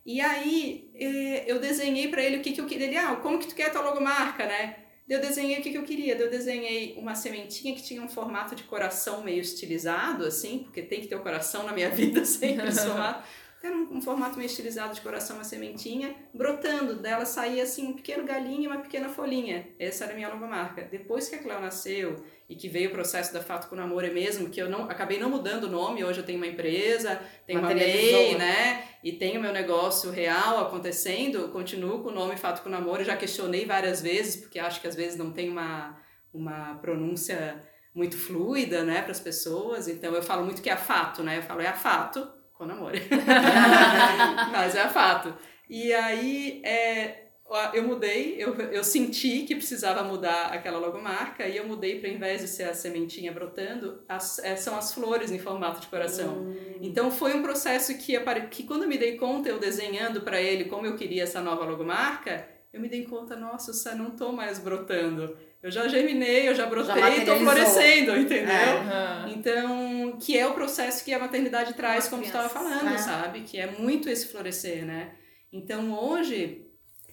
E 0.04 0.20
aí 0.20 0.90
eh, 0.94 1.44
eu 1.46 1.58
desenhei 1.58 2.08
para 2.08 2.22
ele 2.22 2.38
o 2.38 2.40
que, 2.42 2.52
que 2.52 2.60
eu 2.60 2.66
queria. 2.66 2.86
Ele, 2.86 2.96
ah, 2.96 3.16
como 3.16 3.38
que 3.38 3.46
tu 3.46 3.54
quer 3.54 3.68
a 3.68 3.70
tua 3.70 3.82
logomarca, 3.82 4.44
né? 4.46 4.76
Eu 5.08 5.20
desenhei 5.20 5.58
o 5.58 5.62
que, 5.62 5.70
que 5.70 5.78
eu 5.78 5.82
queria. 5.82 6.16
Eu 6.16 6.30
desenhei 6.30 6.94
uma 6.96 7.14
sementinha 7.14 7.74
que 7.74 7.82
tinha 7.82 8.02
um 8.02 8.08
formato 8.08 8.54
de 8.54 8.62
coração 8.64 9.22
meio 9.22 9.40
estilizado, 9.40 10.24
assim, 10.24 10.60
porque 10.60 10.82
tem 10.82 11.00
que 11.00 11.08
ter 11.08 11.16
o 11.16 11.22
coração 11.22 11.64
na 11.64 11.72
minha 11.72 11.88
vida 11.90 12.24
sempre 12.24 12.70
formato. 12.72 13.26
Era 13.64 13.74
um, 13.74 13.96
um, 13.96 14.02
formato 14.02 14.36
meio 14.36 14.46
estilizado 14.46 14.92
de 14.92 15.00
coração, 15.00 15.36
uma 15.36 15.42
sementinha, 15.42 16.14
brotando. 16.34 16.96
Dela 16.96 17.24
saía 17.24 17.62
assim 17.62 17.86
um 17.86 17.92
pequeno 17.94 18.22
galinho 18.22 18.64
e 18.64 18.66
uma 18.66 18.82
pequena 18.82 19.08
folhinha. 19.08 19.66
Essa 19.78 20.04
era 20.04 20.12
a 20.12 20.16
minha 20.16 20.28
logomarca. 20.28 20.82
Depois 20.82 21.30
que 21.30 21.36
a 21.36 21.38
Cléo 21.38 21.62
nasceu 21.62 22.22
e 22.46 22.54
que 22.54 22.68
veio 22.68 22.90
o 22.90 22.92
processo 22.92 23.32
da 23.32 23.40
Fato 23.40 23.70
com 23.70 23.74
Namoro 23.74 24.04
é 24.04 24.10
mesmo, 24.10 24.50
que 24.50 24.60
eu 24.60 24.68
não 24.68 24.82
acabei 24.82 25.18
não 25.18 25.30
mudando 25.30 25.64
o 25.64 25.70
nome, 25.70 26.04
hoje 26.04 26.20
eu 26.20 26.26
tenho 26.26 26.36
uma 26.36 26.46
empresa, 26.46 27.18
tenho 27.46 27.60
uma 27.60 27.72
MEI, 27.72 28.36
né? 28.36 28.84
E 29.02 29.12
tenho 29.12 29.40
meu 29.40 29.50
negócio 29.50 30.10
real 30.10 30.58
acontecendo, 30.58 31.48
continuo 31.48 32.02
com 32.02 32.10
o 32.10 32.14
nome 32.14 32.36
Fato 32.36 32.62
com 32.62 32.68
Namoro, 32.68 33.02
já 33.02 33.16
questionei 33.16 33.64
várias 33.64 34.02
vezes, 34.02 34.36
porque 34.36 34.58
acho 34.58 34.78
que 34.78 34.88
às 34.88 34.94
vezes 34.94 35.16
não 35.16 35.32
tem 35.32 35.48
uma, 35.48 35.98
uma 36.34 36.74
pronúncia 36.82 37.64
muito 37.94 38.18
fluida, 38.18 38.84
né, 38.84 39.00
para 39.00 39.12
as 39.12 39.20
pessoas. 39.20 39.88
Então 39.88 40.14
eu 40.14 40.22
falo 40.22 40.44
muito 40.44 40.60
que 40.60 40.68
é 40.68 40.74
a 40.74 40.76
fato, 40.76 41.22
né? 41.22 41.38
Eu 41.38 41.42
falo 41.42 41.62
é 41.62 41.68
a 41.68 41.72
fato 41.72 42.43
com 42.64 42.66
namoro. 42.66 42.96
Mas 44.50 44.74
é 44.74 44.88
fato. 44.88 45.34
E 45.68 45.92
aí 45.92 46.62
é, 46.64 47.24
eu 47.72 47.82
mudei, 47.84 48.36
eu, 48.38 48.54
eu 48.54 48.82
senti 48.82 49.42
que 49.42 49.54
precisava 49.54 50.02
mudar 50.02 50.46
aquela 50.46 50.78
logomarca 50.78 51.46
e 51.46 51.56
eu 51.56 51.66
mudei 51.66 52.00
para, 52.00 52.08
ao 52.08 52.14
invés 52.16 52.40
de 52.40 52.48
ser 52.48 52.64
a 52.64 52.74
sementinha 52.74 53.32
brotando, 53.32 54.02
as, 54.08 54.38
é, 54.40 54.56
são 54.56 54.76
as 54.76 54.92
flores 54.92 55.30
em 55.30 55.38
formato 55.38 55.80
de 55.80 55.86
coração. 55.86 56.38
Hum. 56.38 56.78
Então 56.80 57.10
foi 57.10 57.34
um 57.34 57.42
processo 57.42 57.96
que, 57.98 58.18
que 58.50 58.64
quando 58.64 58.82
eu 58.82 58.88
me 58.88 58.98
dei 58.98 59.16
conta, 59.16 59.48
eu 59.48 59.58
desenhando 59.58 60.22
para 60.22 60.40
ele 60.40 60.64
como 60.64 60.86
eu 60.86 60.96
queria 60.96 61.22
essa 61.22 61.40
nova 61.40 61.64
logomarca, 61.64 62.48
eu 62.72 62.80
me 62.80 62.88
dei 62.88 63.04
conta, 63.04 63.36
nossa, 63.36 63.90
eu 63.90 63.96
não 63.96 64.10
tô 64.10 64.32
mais 64.32 64.58
brotando. 64.58 65.36
Eu 65.64 65.70
já 65.70 65.88
germinei, 65.88 66.46
eu 66.46 66.54
já 66.54 66.66
brotei, 66.66 66.94
já 66.94 67.24
tô 67.24 67.36
florescendo, 67.36 68.14
entendeu? 68.18 68.52
É. 68.52 69.30
Então, 69.30 70.18
que 70.20 70.36
é 70.36 70.46
o 70.46 70.52
processo 70.52 71.02
que 71.02 71.10
a 71.10 71.18
maternidade 71.18 71.72
traz, 71.72 72.06
como 72.06 72.20
tu 72.20 72.26
estava 72.26 72.50
falando, 72.50 72.86
é. 72.92 72.98
sabe? 72.98 73.40
Que 73.40 73.58
é 73.58 73.70
muito 73.70 74.10
esse 74.10 74.28
florescer, 74.28 74.84
né? 74.84 75.14
Então, 75.50 75.98
hoje, 75.98 76.66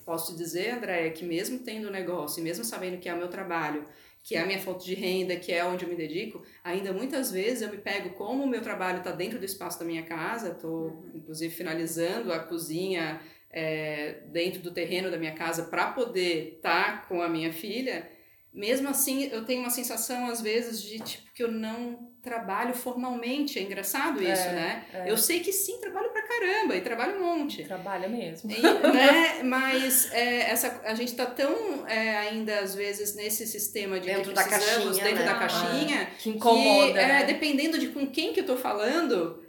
posso 0.06 0.34
te 0.34 0.38
dizer, 0.38 0.72
Andréia, 0.72 1.10
que 1.12 1.24
mesmo 1.24 1.60
tendo 1.60 1.90
negócio 1.90 2.42
e 2.42 2.44
mesmo 2.44 2.66
sabendo 2.66 2.98
que 2.98 3.08
é 3.08 3.14
o 3.14 3.18
meu 3.18 3.30
trabalho, 3.30 3.86
que 4.22 4.36
é 4.36 4.42
a 4.42 4.46
minha 4.46 4.60
fonte 4.60 4.84
de 4.84 4.96
renda, 4.96 5.34
que 5.38 5.54
é 5.54 5.64
onde 5.64 5.86
eu 5.86 5.90
me 5.90 5.96
dedico, 5.96 6.44
ainda 6.62 6.92
muitas 6.92 7.32
vezes 7.32 7.62
eu 7.62 7.70
me 7.70 7.78
pego 7.78 8.10
como 8.16 8.44
o 8.44 8.48
meu 8.48 8.62
trabalho 8.62 8.98
está 8.98 9.14
dentro 9.14 9.40
do 9.40 9.46
espaço 9.46 9.80
da 9.80 9.86
minha 9.86 10.04
casa, 10.04 10.52
estou 10.52 10.88
uhum. 10.88 11.12
inclusive 11.16 11.56
finalizando 11.56 12.34
a 12.34 12.40
cozinha 12.40 13.22
é, 13.50 14.24
dentro 14.28 14.62
do 14.62 14.72
terreno 14.72 15.10
da 15.10 15.18
minha 15.18 15.36
casa 15.36 15.64
para 15.64 15.88
poder 15.94 16.56
estar 16.58 17.02
tá 17.02 17.08
com 17.08 17.22
a 17.22 17.30
minha 17.30 17.54
filha. 17.54 18.20
Mesmo 18.54 18.90
assim, 18.90 19.30
eu 19.32 19.46
tenho 19.46 19.62
uma 19.62 19.70
sensação 19.70 20.28
às 20.28 20.42
vezes 20.42 20.82
de 20.82 21.00
tipo 21.00 21.32
que 21.34 21.42
eu 21.42 21.52
não 21.52 22.12
trabalho 22.22 22.74
formalmente. 22.74 23.58
É 23.58 23.62
engraçado 23.62 24.22
isso, 24.22 24.44
é, 24.44 24.52
né? 24.52 24.86
É. 24.94 25.10
Eu 25.10 25.18
sei 25.18 25.40
que 25.40 25.52
sim, 25.52 25.80
trabalho 25.80 26.10
pra 26.12 26.22
caramba 26.22 26.76
e 26.76 26.82
trabalho 26.82 27.18
um 27.18 27.38
monte. 27.38 27.64
Trabalha 27.64 28.08
mesmo. 28.08 28.52
E, 28.52 28.62
né? 28.62 29.44
Mas 29.44 30.12
é, 30.12 30.52
essa, 30.52 30.82
a 30.84 30.94
gente 30.94 31.16
tá 31.16 31.26
tão 31.26 31.88
é, 31.88 32.18
ainda, 32.18 32.60
às 32.60 32.76
vezes, 32.76 33.16
nesse 33.16 33.48
sistema 33.48 34.00
de 34.00 34.08
dentro 34.08 34.34
da 34.34 34.44
caixinha, 34.44 35.04
dentro 35.04 35.24
né? 35.24 35.26
da 35.26 35.36
caixinha, 35.36 36.08
que 36.20 36.30
incomoda. 36.30 36.94
Que, 36.94 37.00
é, 37.00 37.08
né? 37.08 37.24
dependendo 37.24 37.80
de 37.80 37.88
com 37.88 38.06
quem 38.06 38.34
que 38.34 38.42
eu 38.42 38.46
tô 38.46 38.58
falando, 38.58 39.42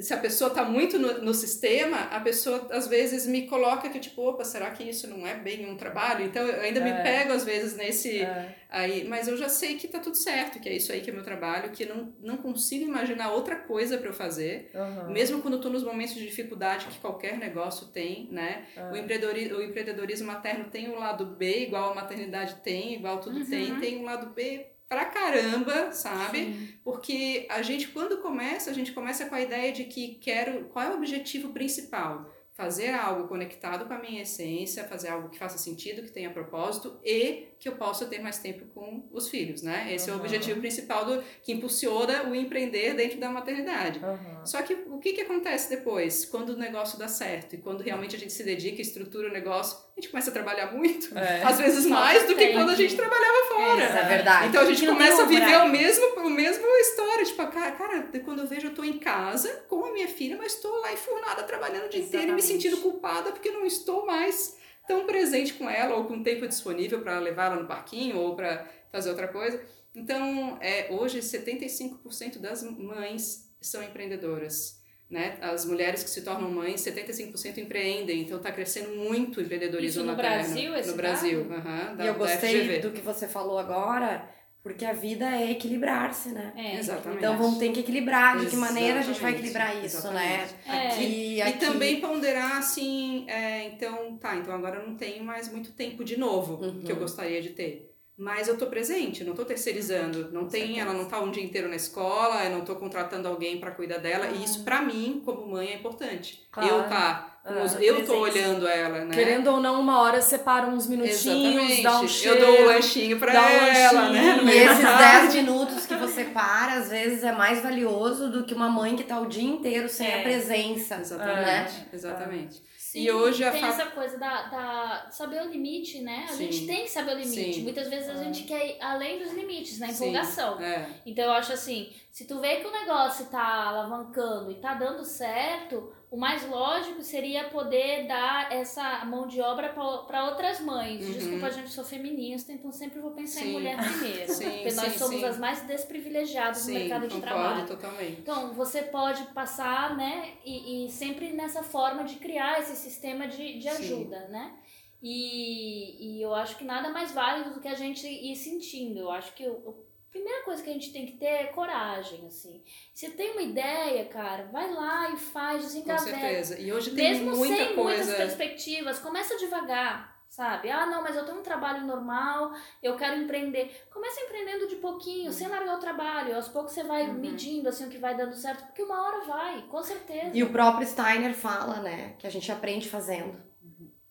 se 0.00 0.14
a 0.14 0.16
pessoa 0.16 0.48
está 0.48 0.64
muito 0.64 0.98
no, 0.98 1.20
no, 1.20 1.34
sistema, 1.34 2.04
a 2.10 2.20
pessoa 2.20 2.68
às 2.70 2.86
vezes 2.86 3.26
me 3.26 3.46
coloca 3.46 3.88
que 3.88 3.98
tipo, 3.98 4.22
opa, 4.22 4.44
será 4.44 4.70
que 4.70 4.82
isso 4.82 5.06
não 5.08 5.26
é 5.26 5.34
bem 5.34 5.68
um 5.68 5.76
trabalho? 5.76 6.24
Então 6.24 6.46
eu 6.46 6.60
ainda 6.60 6.80
é. 6.80 6.84
me 6.84 7.02
pego 7.02 7.32
às 7.32 7.44
vezes 7.44 7.76
nesse 7.76 8.22
é. 8.22 8.54
aí, 8.70 9.04
mas 9.04 9.28
eu 9.28 9.36
já 9.36 9.48
sei 9.48 9.76
que 9.76 9.86
tá 9.86 9.98
tudo 9.98 10.16
certo, 10.16 10.58
que 10.58 10.68
é 10.68 10.72
isso 10.74 10.92
aí 10.92 11.00
que 11.00 11.10
é 11.10 11.12
meu 11.12 11.22
trabalho, 11.22 11.70
que 11.70 11.84
não, 11.84 12.12
não 12.20 12.36
consigo 12.36 12.84
imaginar 12.84 13.32
outra 13.32 13.56
coisa 13.56 13.98
para 13.98 14.08
eu 14.08 14.14
fazer, 14.14 14.70
uhum. 14.74 15.12
mesmo 15.12 15.42
quando 15.42 15.54
eu 15.54 15.60
tô 15.60 15.68
nos 15.68 15.84
momentos 15.84 16.14
de 16.14 16.26
dificuldade 16.26 16.86
que 16.86 16.98
qualquer 16.98 17.36
negócio 17.36 17.88
tem, 17.88 18.28
né? 18.30 18.64
Uhum. 18.76 18.92
O, 18.92 18.96
empreendedorismo, 18.96 19.58
o 19.58 19.62
empreendedorismo 19.62 20.26
materno 20.26 20.64
tem 20.70 20.88
o 20.88 20.98
lado 20.98 21.26
B, 21.26 21.64
igual 21.64 21.92
a 21.92 21.94
maternidade 21.94 22.56
tem, 22.62 22.94
igual 22.94 23.20
tudo 23.20 23.38
uhum. 23.38 23.46
tem, 23.46 23.78
tem 23.80 23.98
um 23.98 24.04
lado 24.04 24.30
B 24.30 24.73
pra 24.88 25.06
caramba, 25.06 25.92
sabe? 25.92 26.38
Sim. 26.38 26.68
Porque 26.82 27.46
a 27.50 27.62
gente, 27.62 27.88
quando 27.88 28.18
começa, 28.20 28.70
a 28.70 28.74
gente 28.74 28.92
começa 28.92 29.26
com 29.26 29.34
a 29.34 29.40
ideia 29.40 29.72
de 29.72 29.84
que 29.84 30.16
quero. 30.16 30.64
Qual 30.66 30.84
é 30.84 30.90
o 30.90 30.96
objetivo 30.96 31.52
principal? 31.52 32.30
Fazer 32.52 32.90
algo 32.90 33.26
conectado 33.26 33.86
com 33.86 33.94
a 33.94 33.98
minha 33.98 34.22
essência, 34.22 34.84
fazer 34.84 35.08
algo 35.08 35.28
que 35.28 35.38
faça 35.38 35.58
sentido, 35.58 36.02
que 36.02 36.12
tenha 36.12 36.32
propósito 36.32 37.00
e 37.04 37.48
que 37.64 37.68
eu 37.70 37.76
possa 37.76 38.04
ter 38.04 38.20
mais 38.20 38.38
tempo 38.40 38.66
com 38.74 39.08
os 39.10 39.30
filhos, 39.30 39.62
né? 39.62 39.88
Esse 39.90 40.10
uhum. 40.10 40.16
é 40.16 40.18
o 40.18 40.20
objetivo 40.20 40.60
principal 40.60 41.06
do 41.06 41.24
que 41.42 41.50
impulsiona 41.50 42.24
o 42.24 42.34
empreender 42.34 42.92
dentro 42.92 43.18
da 43.18 43.30
maternidade. 43.30 44.00
Uhum. 44.04 44.44
Só 44.44 44.60
que 44.60 44.74
o 44.74 44.98
que, 44.98 45.14
que 45.14 45.22
acontece 45.22 45.70
depois, 45.70 46.26
quando 46.26 46.50
o 46.50 46.58
negócio 46.58 46.98
dá 46.98 47.08
certo 47.08 47.54
e 47.54 47.56
quando 47.56 47.80
realmente 47.80 48.16
a 48.16 48.18
gente 48.18 48.34
se 48.34 48.44
dedica, 48.44 48.82
estrutura 48.82 49.30
o 49.30 49.32
negócio, 49.32 49.78
a 49.96 49.98
gente 49.98 50.10
começa 50.10 50.28
a 50.28 50.32
trabalhar 50.34 50.74
muito, 50.74 51.16
é. 51.16 51.42
às 51.42 51.56
vezes 51.56 51.86
mais 51.86 52.26
do 52.26 52.36
que 52.36 52.48
quando 52.48 52.68
a 52.68 52.74
gente 52.74 52.94
trabalhava 52.94 53.48
fora. 53.48 53.82
É, 53.82 53.98
é 53.98 54.08
verdade. 54.08 54.48
Então 54.48 54.60
a 54.60 54.66
gente 54.66 54.86
começa 54.86 55.22
a 55.22 55.24
viver 55.24 55.56
o 55.56 55.68
mesmo, 55.70 56.04
o 56.18 56.28
mesmo 56.28 56.66
história, 56.66 57.24
tipo, 57.24 57.46
cara, 57.46 57.72
cara, 57.72 58.10
quando 58.22 58.40
eu 58.40 58.46
vejo 58.46 58.66
eu 58.66 58.74
tô 58.74 58.84
em 58.84 58.98
casa 58.98 59.64
com 59.70 59.86
a 59.86 59.90
minha 59.90 60.08
filha, 60.08 60.36
mas 60.36 60.52
estou 60.52 60.80
lá 60.80 60.92
enfurnada 60.92 61.42
trabalhando 61.44 61.86
o 61.86 61.88
dia 61.88 62.00
Exatamente. 62.00 62.08
inteiro 62.08 62.32
e 62.32 62.34
me 62.34 62.42
sentindo 62.42 62.76
culpada 62.82 63.32
porque 63.32 63.50
não 63.50 63.64
estou 63.64 64.04
mais 64.04 64.62
tão 64.86 65.06
presente 65.06 65.54
com 65.54 65.68
ela 65.68 65.96
ou 65.96 66.04
com 66.04 66.22
tempo 66.22 66.46
disponível 66.46 67.00
para 67.00 67.18
levar 67.18 67.46
ela 67.46 67.62
no 67.62 67.68
parquinho 67.68 68.18
ou 68.18 68.36
para 68.36 68.68
fazer 68.90 69.10
outra 69.10 69.28
coisa. 69.28 69.60
Então, 69.94 70.58
é, 70.60 70.88
hoje 70.90 71.20
75% 71.20 72.38
das 72.38 72.62
mães 72.62 73.50
são 73.60 73.82
empreendedoras. 73.82 74.82
Né? 75.08 75.38
As 75.40 75.64
mulheres 75.64 76.02
que 76.02 76.10
se 76.10 76.22
tornam 76.22 76.50
mães, 76.50 76.80
75% 76.80 77.58
empreendem, 77.58 78.22
então 78.22 78.38
está 78.38 78.50
crescendo 78.50 78.96
muito 78.96 79.38
o 79.38 79.42
empreendedorismo 79.42 80.00
Isso 80.00 80.10
no 80.10 80.16
materno. 80.16 80.44
Brasil, 80.44 80.74
esse 80.74 80.90
No 80.90 80.96
Brasil, 80.96 81.40
uhum, 81.40 81.96
da, 81.96 82.04
e 82.04 82.06
eu 82.08 82.14
gostei 82.14 82.80
do 82.80 82.90
que 82.90 83.00
você 83.00 83.28
falou 83.28 83.58
agora, 83.58 84.28
porque 84.64 84.86
a 84.86 84.94
vida 84.94 85.26
é 85.26 85.50
equilibrar-se, 85.50 86.30
né? 86.30 86.54
É, 86.56 86.78
Exatamente. 86.78 87.18
Então 87.18 87.36
vamos 87.36 87.58
ter 87.58 87.70
que 87.70 87.80
equilibrar. 87.80 88.38
De 88.38 88.46
que 88.46 88.56
maneira 88.56 89.00
a 89.00 89.02
gente 89.02 89.20
vai 89.20 89.32
equilibrar 89.32 89.84
isso, 89.84 90.10
né? 90.10 90.42
Exatamente. 90.42 90.54
né? 90.66 90.84
É. 90.86 90.88
Aqui, 90.88 91.42
aqui... 91.42 91.50
E 91.50 91.58
também 91.58 92.00
ponderar 92.00 92.56
assim, 92.56 93.26
é, 93.28 93.66
então, 93.66 94.16
tá, 94.16 94.34
então 94.36 94.54
agora 94.54 94.80
eu 94.80 94.88
não 94.88 94.96
tenho 94.96 95.22
mais 95.22 95.52
muito 95.52 95.72
tempo 95.72 96.02
de 96.02 96.18
novo 96.18 96.64
uhum. 96.64 96.80
que 96.80 96.90
eu 96.90 96.96
gostaria 96.96 97.42
de 97.42 97.50
ter. 97.50 97.94
Mas 98.16 98.48
eu 98.48 98.56
tô 98.56 98.66
presente, 98.68 99.22
não 99.22 99.34
tô 99.34 99.44
terceirizando. 99.44 100.32
Não 100.32 100.48
tem, 100.48 100.80
ela 100.80 100.94
não 100.94 101.08
tá 101.08 101.20
um 101.20 101.30
dia 101.30 101.44
inteiro 101.44 101.68
na 101.68 101.76
escola, 101.76 102.42
eu 102.44 102.50
não 102.50 102.64
tô 102.64 102.74
contratando 102.76 103.28
alguém 103.28 103.60
para 103.60 103.72
cuidar 103.72 103.98
dela. 103.98 104.28
E 104.28 104.44
isso, 104.44 104.64
para 104.64 104.80
mim, 104.80 105.20
como 105.26 105.46
mãe, 105.46 105.72
é 105.72 105.74
importante. 105.74 106.46
Claro. 106.50 106.70
Eu 106.70 106.88
tá 106.88 107.33
ah, 107.46 107.66
eu 107.78 108.06
tô 108.06 108.20
olhando 108.20 108.66
ela, 108.66 109.04
né? 109.04 109.14
Querendo 109.14 109.48
ou 109.48 109.60
não, 109.60 109.78
uma 109.78 110.00
hora 110.00 110.22
separa 110.22 110.66
uns 110.66 110.86
minutinhos, 110.86 111.24
Exatamente. 111.26 111.82
dá 111.82 112.00
um 112.00 112.08
cheiro. 112.08 112.38
Eu 112.38 112.46
dou 112.46 112.62
o 112.62 112.66
lanchinho 112.68 113.18
pra 113.18 113.32
ela, 113.34 114.08
um 114.08 114.12
né? 114.12 114.38
E 114.44 114.50
esses 114.50 114.82
10 114.82 115.34
minutos 115.34 115.84
que 115.84 115.94
você 115.94 116.24
para, 116.24 116.72
às 116.72 116.88
vezes 116.88 117.22
é 117.22 117.32
mais 117.32 117.62
valioso 117.62 118.30
do 118.30 118.44
que 118.44 118.54
uma 118.54 118.70
mãe 118.70 118.96
que 118.96 119.04
tá 119.04 119.20
o 119.20 119.26
dia 119.26 119.44
inteiro 119.44 119.90
sem 119.90 120.06
é. 120.06 120.20
a 120.20 120.22
presença. 120.22 120.96
Exatamente. 120.96 121.44
Né? 121.44 121.86
Exatamente. 121.92 122.62
Sim, 122.78 123.00
e 123.00 123.10
hoje 123.10 123.42
a 123.42 123.50
tem 123.50 123.60
fa... 123.60 123.66
essa 123.66 123.86
coisa 123.86 124.16
da, 124.16 124.42
da 124.44 125.06
saber 125.10 125.42
o 125.42 125.50
limite, 125.50 126.00
né? 126.00 126.26
A 126.28 126.32
Sim. 126.32 126.50
gente 126.50 126.66
tem 126.66 126.84
que 126.84 126.90
saber 126.90 127.16
o 127.16 127.18
limite. 127.18 127.54
Sim. 127.54 127.62
Muitas 127.62 127.88
vezes 127.88 128.08
a 128.08 128.14
gente 128.22 128.44
quer 128.44 128.66
ir 128.68 128.76
além 128.80 129.18
dos 129.18 129.34
limites, 129.34 129.80
na 129.80 129.88
empolgação. 129.88 130.58
É. 130.60 130.88
Então 131.04 131.24
eu 131.24 131.32
acho 131.32 131.52
assim, 131.52 131.92
se 132.10 132.24
tu 132.24 132.40
vê 132.40 132.56
que 132.56 132.68
o 132.68 132.72
negócio 132.72 133.26
tá 133.26 133.66
alavancando 133.66 134.50
e 134.50 134.54
tá 134.54 134.74
dando 134.74 135.04
certo, 135.04 135.92
o 136.14 136.16
mais 136.16 136.48
lógico 136.48 137.02
seria 137.02 137.48
poder 137.48 138.06
dar 138.06 138.52
essa 138.52 139.04
mão 139.04 139.26
de 139.26 139.40
obra 139.40 139.70
para 139.70 140.26
outras 140.26 140.60
mães. 140.60 141.04
Uhum. 141.04 141.12
Desculpa, 141.12 141.46
a 141.46 141.50
gente, 141.50 141.70
sou 141.70 141.82
feminista, 141.82 142.52
então 142.52 142.70
sempre 142.70 143.00
vou 143.00 143.10
pensar 143.10 143.40
sim. 143.40 143.48
em 143.48 143.52
mulher 143.52 143.76
primeiro. 143.76 144.30
sim, 144.32 144.48
porque 144.48 144.70
sim, 144.70 144.76
nós 144.76 144.92
somos 144.94 145.24
as 145.24 145.38
mais 145.40 145.62
desprivilegiadas 145.62 146.68
no 146.68 146.72
mercado 146.72 147.08
de 147.08 147.20
trabalho. 147.20 147.66
Totalmente. 147.66 148.20
Então, 148.20 148.54
você 148.54 148.82
pode 148.82 149.24
passar, 149.32 149.96
né, 149.96 150.34
e, 150.44 150.86
e, 150.86 150.88
sempre 150.88 151.32
nessa 151.32 151.64
forma 151.64 152.04
de 152.04 152.14
criar 152.14 152.60
esse 152.60 152.76
sistema 152.76 153.26
de, 153.26 153.58
de 153.58 153.68
ajuda, 153.68 154.28
né? 154.28 154.54
E, 155.02 156.18
e 156.18 156.22
eu 156.22 156.32
acho 156.32 156.56
que 156.56 156.64
nada 156.64 156.90
mais 156.90 157.10
válido 157.10 157.54
do 157.54 157.60
que 157.60 157.66
a 157.66 157.74
gente 157.74 158.06
ir 158.06 158.36
sentindo. 158.36 159.00
Eu 159.00 159.10
acho 159.10 159.34
que 159.34 159.48
o 159.48 159.84
primeira 160.14 160.44
coisa 160.44 160.62
que 160.62 160.70
a 160.70 160.72
gente 160.72 160.92
tem 160.92 161.04
que 161.04 161.14
ter 161.14 161.26
é 161.26 161.44
coragem, 161.46 162.24
assim. 162.28 162.62
Você 162.94 163.10
tem 163.10 163.32
uma 163.32 163.42
ideia, 163.42 164.04
cara, 164.04 164.44
vai 164.44 164.72
lá 164.72 165.10
e 165.10 165.16
faz, 165.16 165.64
desengaveta. 165.64 166.12
Com 166.12 166.20
certeza. 166.20 166.60
E 166.60 166.72
hoje 166.72 166.92
tem 166.92 167.10
Mesmo 167.10 167.36
muita 167.36 167.56
sem 167.56 167.74
coisa... 167.74 168.04
muitas 168.04 168.14
perspectivas, 168.14 169.00
começa 169.00 169.36
devagar, 169.36 170.16
sabe? 170.28 170.70
Ah, 170.70 170.86
não, 170.86 171.02
mas 171.02 171.16
eu 171.16 171.24
tenho 171.24 171.40
um 171.40 171.42
trabalho 171.42 171.84
normal, 171.84 172.52
eu 172.80 172.96
quero 172.96 173.20
empreender. 173.20 173.84
Começa 173.90 174.20
empreendendo 174.20 174.68
de 174.68 174.76
pouquinho, 174.76 175.26
uhum. 175.26 175.32
sem 175.32 175.48
largar 175.48 175.76
o 175.76 175.80
trabalho. 175.80 176.36
Aos 176.36 176.46
poucos 176.46 176.72
você 176.72 176.84
vai 176.84 177.08
uhum. 177.08 177.14
medindo, 177.14 177.68
assim, 177.68 177.86
o 177.86 177.90
que 177.90 177.98
vai 177.98 178.16
dando 178.16 178.36
certo, 178.36 178.66
porque 178.66 178.84
uma 178.84 179.04
hora 179.04 179.24
vai, 179.24 179.62
com 179.62 179.82
certeza. 179.82 180.30
E 180.32 180.44
o 180.44 180.50
próprio 180.50 180.86
Steiner 180.86 181.34
fala, 181.34 181.80
né, 181.80 182.14
que 182.20 182.26
a 182.26 182.30
gente 182.30 182.52
aprende 182.52 182.88
fazendo. 182.88 183.36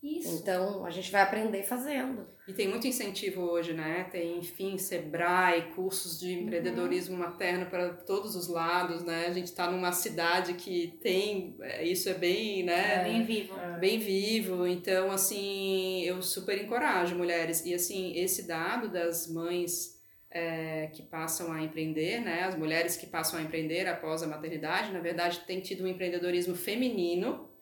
Isso. 0.04 0.36
Então, 0.36 0.84
a 0.84 0.90
gente 0.90 1.10
vai 1.10 1.22
aprender 1.22 1.62
fazendo. 1.62 2.28
E 2.46 2.52
tem 2.52 2.68
muito 2.68 2.86
incentivo 2.86 3.40
hoje, 3.40 3.72
né? 3.72 4.04
Tem, 4.12 4.36
enfim, 4.36 4.76
Sebrae, 4.76 5.72
cursos 5.74 6.20
de 6.20 6.34
empreendedorismo 6.34 7.14
uhum. 7.14 7.22
materno 7.22 7.64
para 7.70 7.88
todos 7.94 8.36
os 8.36 8.46
lados, 8.46 9.02
né? 9.02 9.24
A 9.26 9.32
gente 9.32 9.46
está 9.46 9.70
numa 9.70 9.92
cidade 9.92 10.52
que 10.52 10.98
tem, 11.00 11.56
é, 11.62 11.82
isso 11.82 12.10
é 12.10 12.14
bem, 12.14 12.62
né? 12.64 13.00
É, 13.00 13.04
bem 13.04 13.24
vivo. 13.24 13.58
É. 13.58 13.78
Bem 13.78 13.98
vivo. 13.98 14.66
Então, 14.66 15.10
assim, 15.10 16.02
eu 16.04 16.20
super 16.20 16.62
encorajo 16.62 17.16
mulheres. 17.16 17.64
E, 17.64 17.72
assim, 17.72 18.12
esse 18.14 18.46
dado 18.46 18.90
das 18.90 19.26
mães 19.26 19.98
é, 20.30 20.88
que 20.88 21.02
passam 21.02 21.50
a 21.50 21.62
empreender, 21.62 22.20
né? 22.20 22.42
As 22.42 22.54
mulheres 22.54 22.94
que 22.94 23.06
passam 23.06 23.38
a 23.38 23.42
empreender 23.42 23.88
após 23.88 24.22
a 24.22 24.26
maternidade, 24.26 24.92
na 24.92 25.00
verdade, 25.00 25.40
tem 25.46 25.60
tido 25.60 25.84
um 25.84 25.88
empreendedorismo 25.88 26.54
feminino 26.54 27.53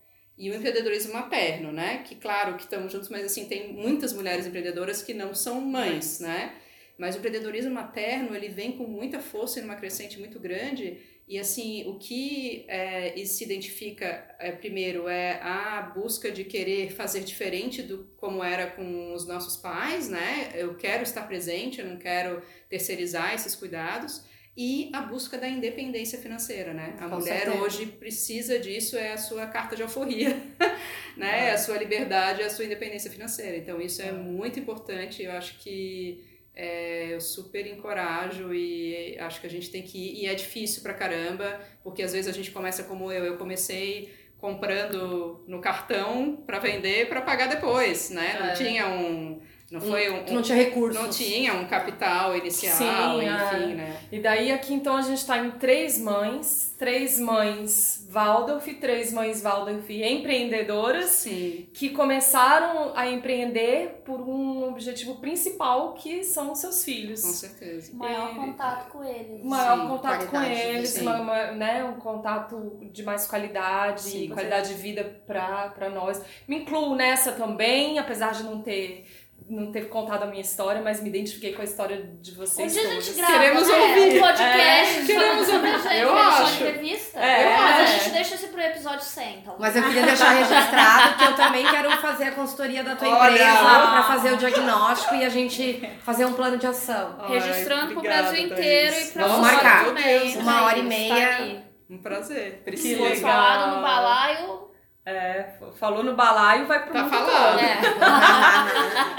e 0.43 0.51
o 0.51 0.57
empreendedorismo 0.57 1.13
materno, 1.13 1.71
né? 1.71 1.99
Que 1.99 2.17
claro 2.17 2.57
que 2.57 2.65
estamos 2.65 2.93
juntos, 2.93 3.09
mas 3.09 3.25
assim 3.25 3.45
tem 3.45 3.73
muitas 3.73 4.13
mulheres 4.13 4.45
empreendedoras 4.45 5.01
que 5.01 5.15
não 5.15 5.33
são 5.37 5.61
mães, 5.61 6.19
né? 6.19 6.57
Mas 6.99 7.15
o 7.15 7.19
empreendedorismo 7.19 7.73
materno 7.73 8.35
ele 8.35 8.49
vem 8.49 8.73
com 8.73 8.83
muita 8.83 9.21
força 9.21 9.61
e 9.61 9.63
numa 9.63 9.77
crescente 9.77 10.19
muito 10.19 10.41
grande 10.41 10.99
e 11.29 11.39
assim 11.39 11.89
o 11.89 11.97
que 11.97 12.65
é, 12.67 13.15
se 13.25 13.45
identifica 13.45 14.35
é, 14.41 14.51
primeiro 14.51 15.07
é 15.07 15.41
a 15.41 15.81
busca 15.95 16.29
de 16.29 16.43
querer 16.43 16.91
fazer 16.91 17.21
diferente 17.21 17.81
do 17.81 18.11
como 18.17 18.43
era 18.43 18.67
com 18.67 19.15
os 19.15 19.25
nossos 19.25 19.57
pais, 19.57 20.09
né? 20.09 20.51
Eu 20.57 20.75
quero 20.75 21.05
estar 21.05 21.23
presente, 21.23 21.81
eu 21.81 21.87
não 21.87 21.99
quero 21.99 22.43
terceirizar 22.69 23.33
esses 23.33 23.55
cuidados 23.55 24.25
e 24.57 24.91
a 24.93 25.01
busca 25.01 25.39
da 25.39 25.49
independência 25.49 26.19
financeira, 26.19 26.75
né? 26.75 26.95
A 26.99 27.09
Com 27.09 27.17
mulher 27.17 27.45
certeza. 27.45 27.63
hoje 27.63 27.87
precisa 27.87 28.59
disso, 28.59 28.97
é 28.97 29.13
a 29.13 29.17
sua 29.17 29.47
carta 29.47 29.75
de 29.75 29.83
alforria, 29.83 30.37
né? 31.17 31.49
É. 31.49 31.53
A 31.53 31.59
sua 31.59 31.79
liberdade, 31.79 32.43
a 32.43 32.51
sua 32.51 32.67
independência 32.67 33.11
financeira. 33.11 33.57
Então 33.57 33.81
isso 33.81 34.03
é, 34.03 34.09
é 34.09 34.13
muito 34.13 34.61
importante, 34.61 35.23
eu 35.23 35.33
acho 35.33 35.59
que 35.59 36.23
é, 36.55 37.15
eu 37.15 37.21
super 37.21 37.67
encorajo 37.67 38.53
e 38.53 39.17
acho 39.19 39.41
que 39.41 39.47
a 39.47 39.51
gente 39.51 39.71
tem 39.71 39.83
que 39.83 39.97
ir, 39.97 40.25
e 40.25 40.27
é 40.27 40.35
difícil 40.35 40.83
pra 40.83 40.93
caramba, 40.93 41.59
porque 41.83 42.03
às 42.03 42.13
vezes 42.13 42.29
a 42.29 42.33
gente 42.33 42.51
começa 42.51 42.85
como 42.85 43.11
eu, 43.11 43.25
eu 43.25 43.39
comecei 43.39 44.13
comprando 44.37 45.45
no 45.47 45.61
cartão 45.61 46.37
para 46.45 46.59
vender 46.59 47.09
para 47.09 47.23
pagar 47.23 47.47
depois, 47.49 48.11
né? 48.11 48.37
Não 48.39 48.47
é. 48.49 48.53
tinha 48.53 48.89
um 48.89 49.41
Não 49.73 49.81
foi 49.81 50.11
um, 50.11 50.25
Tu 50.25 50.35
não 50.35 50.43
tinha 50.43 50.59
recursos. 50.59 51.03
não 51.03 51.09
tinha 51.11 51.55
um 51.55 51.67
capital 51.67 52.37
inicial, 52.37 52.77
Sim, 52.77 53.25
enfim, 53.27 53.73
é. 53.73 53.75
né? 53.75 53.97
E 54.13 54.21
daí 54.21 54.53
aqui 54.53 54.75
então 54.75 54.97
a 54.97 55.03
gente 55.03 55.25
tá 55.27 55.39
em 55.39 55.51
três 55.53 55.99
mães, 55.99 56.75
três 56.79 57.19
mães 57.19 58.07
Waldorf, 58.11 58.67
três 58.75 59.11
mães 59.13 59.41
Waldorf 59.43 59.89
empreendedoras 59.91 61.07
Sim. 61.07 61.67
que 61.73 61.91
começaram 61.91 62.93
a 62.95 63.09
empreender 63.09 64.03
por 64.05 64.21
um 64.21 64.69
objetivo 64.69 65.15
principal 65.17 65.95
que 65.95 66.23
são 66.23 66.53
os 66.53 66.59
seus 66.59 66.85
filhos. 66.85 67.23
Com 67.23 67.29
certeza. 67.33 67.91
Maior 67.95 68.33
E- 68.33 68.35
contato 68.35 68.91
com 68.91 69.03
eles. 69.05 69.43
maior 69.45 69.81
Sim, 69.81 69.89
contato 69.89 70.27
com 70.27 70.43
eles, 70.43 70.99
uma- 71.01 71.21
uma- 71.21 71.53
né, 71.53 71.85
um 71.85 71.95
contato 72.01 72.79
de 72.93 73.03
mais 73.03 73.27
qualidade, 73.27 74.03
Sim, 74.03 74.29
qualidade 74.29 74.69
de 74.69 74.75
vida 74.75 75.05
para 75.27 75.89
nós. 75.91 76.21
Me 76.47 76.59
incluo 76.59 76.95
nessa 76.95 77.33
também, 77.33 77.99
apesar 77.99 78.33
de 78.33 78.43
não 78.43 78.61
ter 78.61 79.07
não 79.55 79.71
ter 79.71 79.89
contado 79.89 80.23
a 80.23 80.27
minha 80.27 80.41
história, 80.41 80.81
mas 80.83 81.03
me 81.03 81.09
identifiquei 81.11 81.53
com 81.53 81.61
a 81.61 81.65
história 81.65 82.11
de 82.21 82.33
Um 82.33 82.37
vocês 82.37 82.73
dia 82.73 82.83
a 82.89 82.91
gente 82.95 83.13
grava, 83.13 83.33
Queremos 83.33 83.69
né? 83.69 83.75
ouvir. 83.79 84.17
Um 84.17 84.21
podcast 84.21 84.99
É, 85.01 85.05
queremos 85.07 85.49
a 85.49 85.53
gente, 85.53 85.97
Eu 86.01 86.15
né? 86.15 86.21
Acho. 86.23 86.55
entrevista. 86.65 87.19
É. 87.21 87.57
Mas 87.59 87.77
a 87.77 87.83
É. 87.83 87.87
gente 87.99 88.11
deixa 88.11 88.35
esse 88.35 88.47
pro 88.49 88.61
episódio 88.61 89.03
100, 89.05 89.39
então. 89.39 89.57
Mas 89.59 89.77
eu 89.77 89.83
queria 89.83 90.03
deixar 90.03 90.31
registrado 90.31 91.17
que 91.19 91.25
eu 91.25 91.35
também 91.37 91.67
quero 91.67 91.91
fazer 91.99 92.25
a 92.25 92.33
consultoria 92.33 92.83
da 92.83 92.97
tua 92.97 93.09
Olha! 93.09 93.31
empresa 93.33 93.59
pra 93.91 94.03
fazer 94.05 94.33
o 94.33 94.37
diagnóstico 94.37 95.15
e 95.15 95.25
a 95.25 95.29
gente 95.29 95.89
fazer 96.03 96.25
um 96.25 96.33
plano 96.33 96.57
de 96.57 96.67
ação. 96.67 97.17
Registrando 97.29 97.93
pro 97.93 98.01
Brasil 98.03 98.47
inteiro 98.47 98.97
e 98.97 99.05
pra 99.13 99.27
Vamos 99.27 99.41
marcar. 99.47 99.85
também. 99.85 100.37
Uma 100.39 100.63
hora 100.65 100.79
e 100.79 100.83
tá 100.83 100.89
meia. 100.89 101.37
aí. 101.37 101.61
Um 101.91 101.99
prazer. 101.99 102.63
Legal. 102.67 103.17
falado 103.17 103.77
no 103.77 103.83
balaio, 103.83 104.69
É, 105.05 105.47
falou 105.81 106.05
no 106.05 106.15
balaio, 106.15 106.65
vai 106.69 106.85
pro 106.85 106.93
Tá 106.93 107.03
mundo 107.03 107.11
falando. 107.11 107.59
todo. 107.59 107.61
é. 107.61 107.77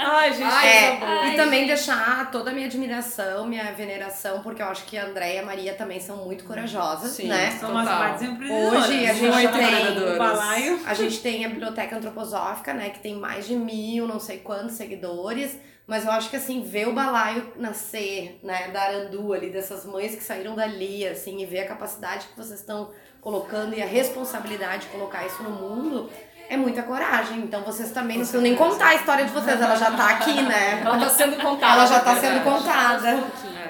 Ai, 0.00 0.32
gente, 0.32 0.42
Ai, 0.50 0.68
É, 0.68 0.96
boa. 0.96 1.26
e 1.26 1.36
também 1.36 1.66
deixar 1.66 2.30
toda 2.30 2.50
a 2.50 2.54
minha 2.54 2.66
admiração, 2.66 3.46
minha 3.46 3.70
veneração, 3.72 4.42
porque 4.42 4.62
eu 4.62 4.66
acho 4.68 4.84
que 4.86 4.96
a 4.96 5.04
Andréia 5.04 5.36
e 5.36 5.38
a 5.40 5.44
Maria 5.44 5.74
também 5.74 6.00
são 6.00 6.16
muito 6.24 6.44
corajosas, 6.44 7.10
Sim. 7.10 7.28
né? 7.28 7.50
São 7.60 7.70
umas 7.70 7.86
partes 7.86 8.22
empreendedoras. 8.22 8.84
Hoje 8.84 9.06
a 9.06 9.12
gente 9.12 9.30
Muito 9.34 9.52
tem 9.58 10.14
o 10.14 10.18
balaio. 10.18 10.80
A 10.86 10.94
gente 10.94 11.20
tem 11.20 11.44
a 11.44 11.48
Biblioteca 11.50 11.96
Antroposófica, 11.96 12.72
né? 12.72 12.88
Que 12.88 13.00
tem 13.00 13.16
mais 13.16 13.46
de 13.46 13.54
mil, 13.54 14.08
não 14.08 14.18
sei 14.18 14.38
quantos 14.38 14.76
seguidores. 14.76 15.58
Mas 15.86 16.04
eu 16.04 16.10
acho 16.12 16.30
que, 16.30 16.36
assim, 16.36 16.62
ver 16.62 16.88
o 16.88 16.94
balaio 16.94 17.52
nascer, 17.56 18.40
né? 18.42 18.68
Da 18.68 18.82
Arandu 18.82 19.34
ali, 19.34 19.50
dessas 19.50 19.84
mães 19.84 20.14
que 20.14 20.22
saíram 20.22 20.54
dali, 20.54 21.06
assim, 21.06 21.42
e 21.42 21.46
ver 21.46 21.60
a 21.60 21.68
capacidade 21.68 22.26
que 22.28 22.36
vocês 22.36 22.60
estão 22.60 22.90
colocando 23.20 23.74
e 23.74 23.82
a 23.82 23.86
responsabilidade 23.86 24.82
de 24.84 24.88
colocar 24.88 25.26
isso 25.26 25.42
no 25.42 25.50
mundo, 25.50 26.10
é 26.48 26.56
muita 26.56 26.82
coragem. 26.82 27.40
Então 27.40 27.62
vocês 27.62 27.90
também 27.90 28.16
não 28.16 28.22
precisam 28.22 28.42
nem 28.42 28.54
contar 28.54 28.88
a 28.88 28.94
história 28.94 29.24
de 29.24 29.32
vocês, 29.32 29.60
ela 29.60 29.76
já 29.76 29.90
tá 29.90 30.10
aqui, 30.10 30.42
né? 30.42 30.82
Ela 30.84 30.98
tá 30.98 31.08
sendo 31.10 31.36
contada. 31.36 31.72
Ela 31.72 31.86
já 31.86 32.00
tá 32.00 32.16
sendo 32.16 32.44
contada. 32.44 33.24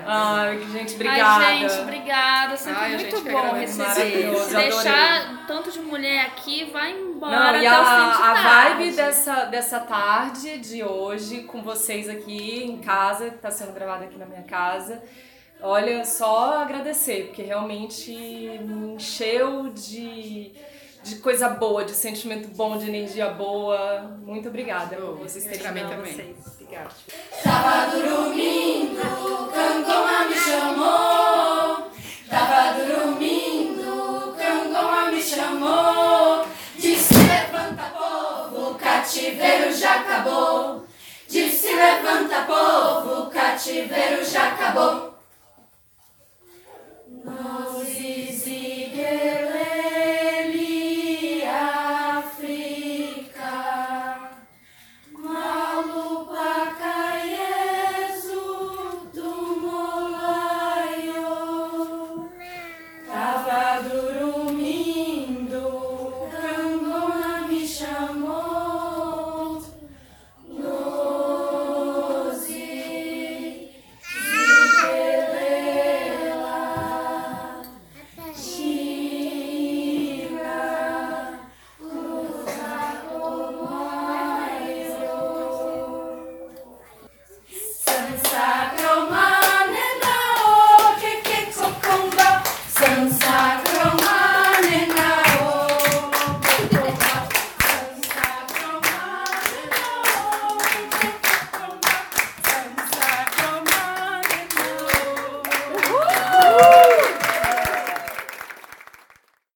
Ai, 0.06 0.60
gente, 0.72 0.94
obrigada. 0.94 1.44
Ai, 1.44 1.58
gente, 1.68 1.80
obrigada. 1.80 2.56
Sempre 2.56 2.80
Ai, 2.80 2.96
muito 2.96 3.20
bom 3.22 3.52
receber. 3.54 4.36
Se 4.36 4.54
deixar 4.54 5.46
tanto 5.46 5.70
de 5.70 5.80
mulher 5.80 6.26
aqui, 6.26 6.70
vai 6.70 6.92
embora 6.92 7.32
Não, 7.32 7.46
até 7.48 7.58
e 7.58 7.68
o 7.68 7.70
fim 7.70 8.16
de 8.16 8.22
a, 8.22 8.30
a 8.30 8.34
tarde. 8.34 8.74
vibe 8.74 8.96
dessa, 8.96 9.44
dessa 9.46 9.80
tarde 9.80 10.58
de 10.58 10.82
hoje 10.82 11.42
com 11.44 11.62
vocês 11.62 12.08
aqui 12.08 12.64
em 12.64 12.78
casa, 12.78 13.30
que 13.30 13.38
tá 13.38 13.50
sendo 13.50 13.72
gravada 13.72 14.04
aqui 14.04 14.18
na 14.18 14.26
minha 14.26 14.42
casa. 14.42 15.02
Olha, 15.60 16.04
só 16.04 16.58
agradecer, 16.58 17.26
porque 17.26 17.42
realmente 17.42 18.12
me 18.12 18.94
encheu 18.94 19.70
de, 19.70 20.52
de 21.02 21.16
coisa 21.16 21.48
boa, 21.48 21.84
de 21.84 21.92
sentimento 21.92 22.48
bom, 22.48 22.76
de 22.76 22.86
energia 22.88 23.30
boa. 23.30 24.18
Muito 24.26 24.48
obrigada 24.48 24.96
por 24.96 25.16
vocês 25.16 25.44
terem 25.44 25.86
também. 25.88 26.12
vocês 26.12 26.53
cigarros. 26.64 26.94
Sábado, 27.42 28.02
domingo, 28.02 29.50
Cangoma 29.52 30.24
me 30.28 30.34
chamou. 30.34 31.90
Tava 32.28 32.72
domingo, 32.82 34.34
Cangoma 34.36 35.10
me 35.10 35.22
chamou. 35.22 36.46
Disse 36.76 37.14
levanta 37.14 37.84
povo, 37.96 38.70
o 38.70 38.74
cativeiro 38.76 39.72
já 39.72 40.00
acabou. 40.00 40.86
Disse 41.28 41.74
levanta 41.74 42.42
povo, 42.42 43.22
o 43.22 43.30
cativeiro 43.30 44.24
já 44.24 44.48
acabou. 44.48 45.14
Nós 47.24 47.88
exigimos. 47.88 49.53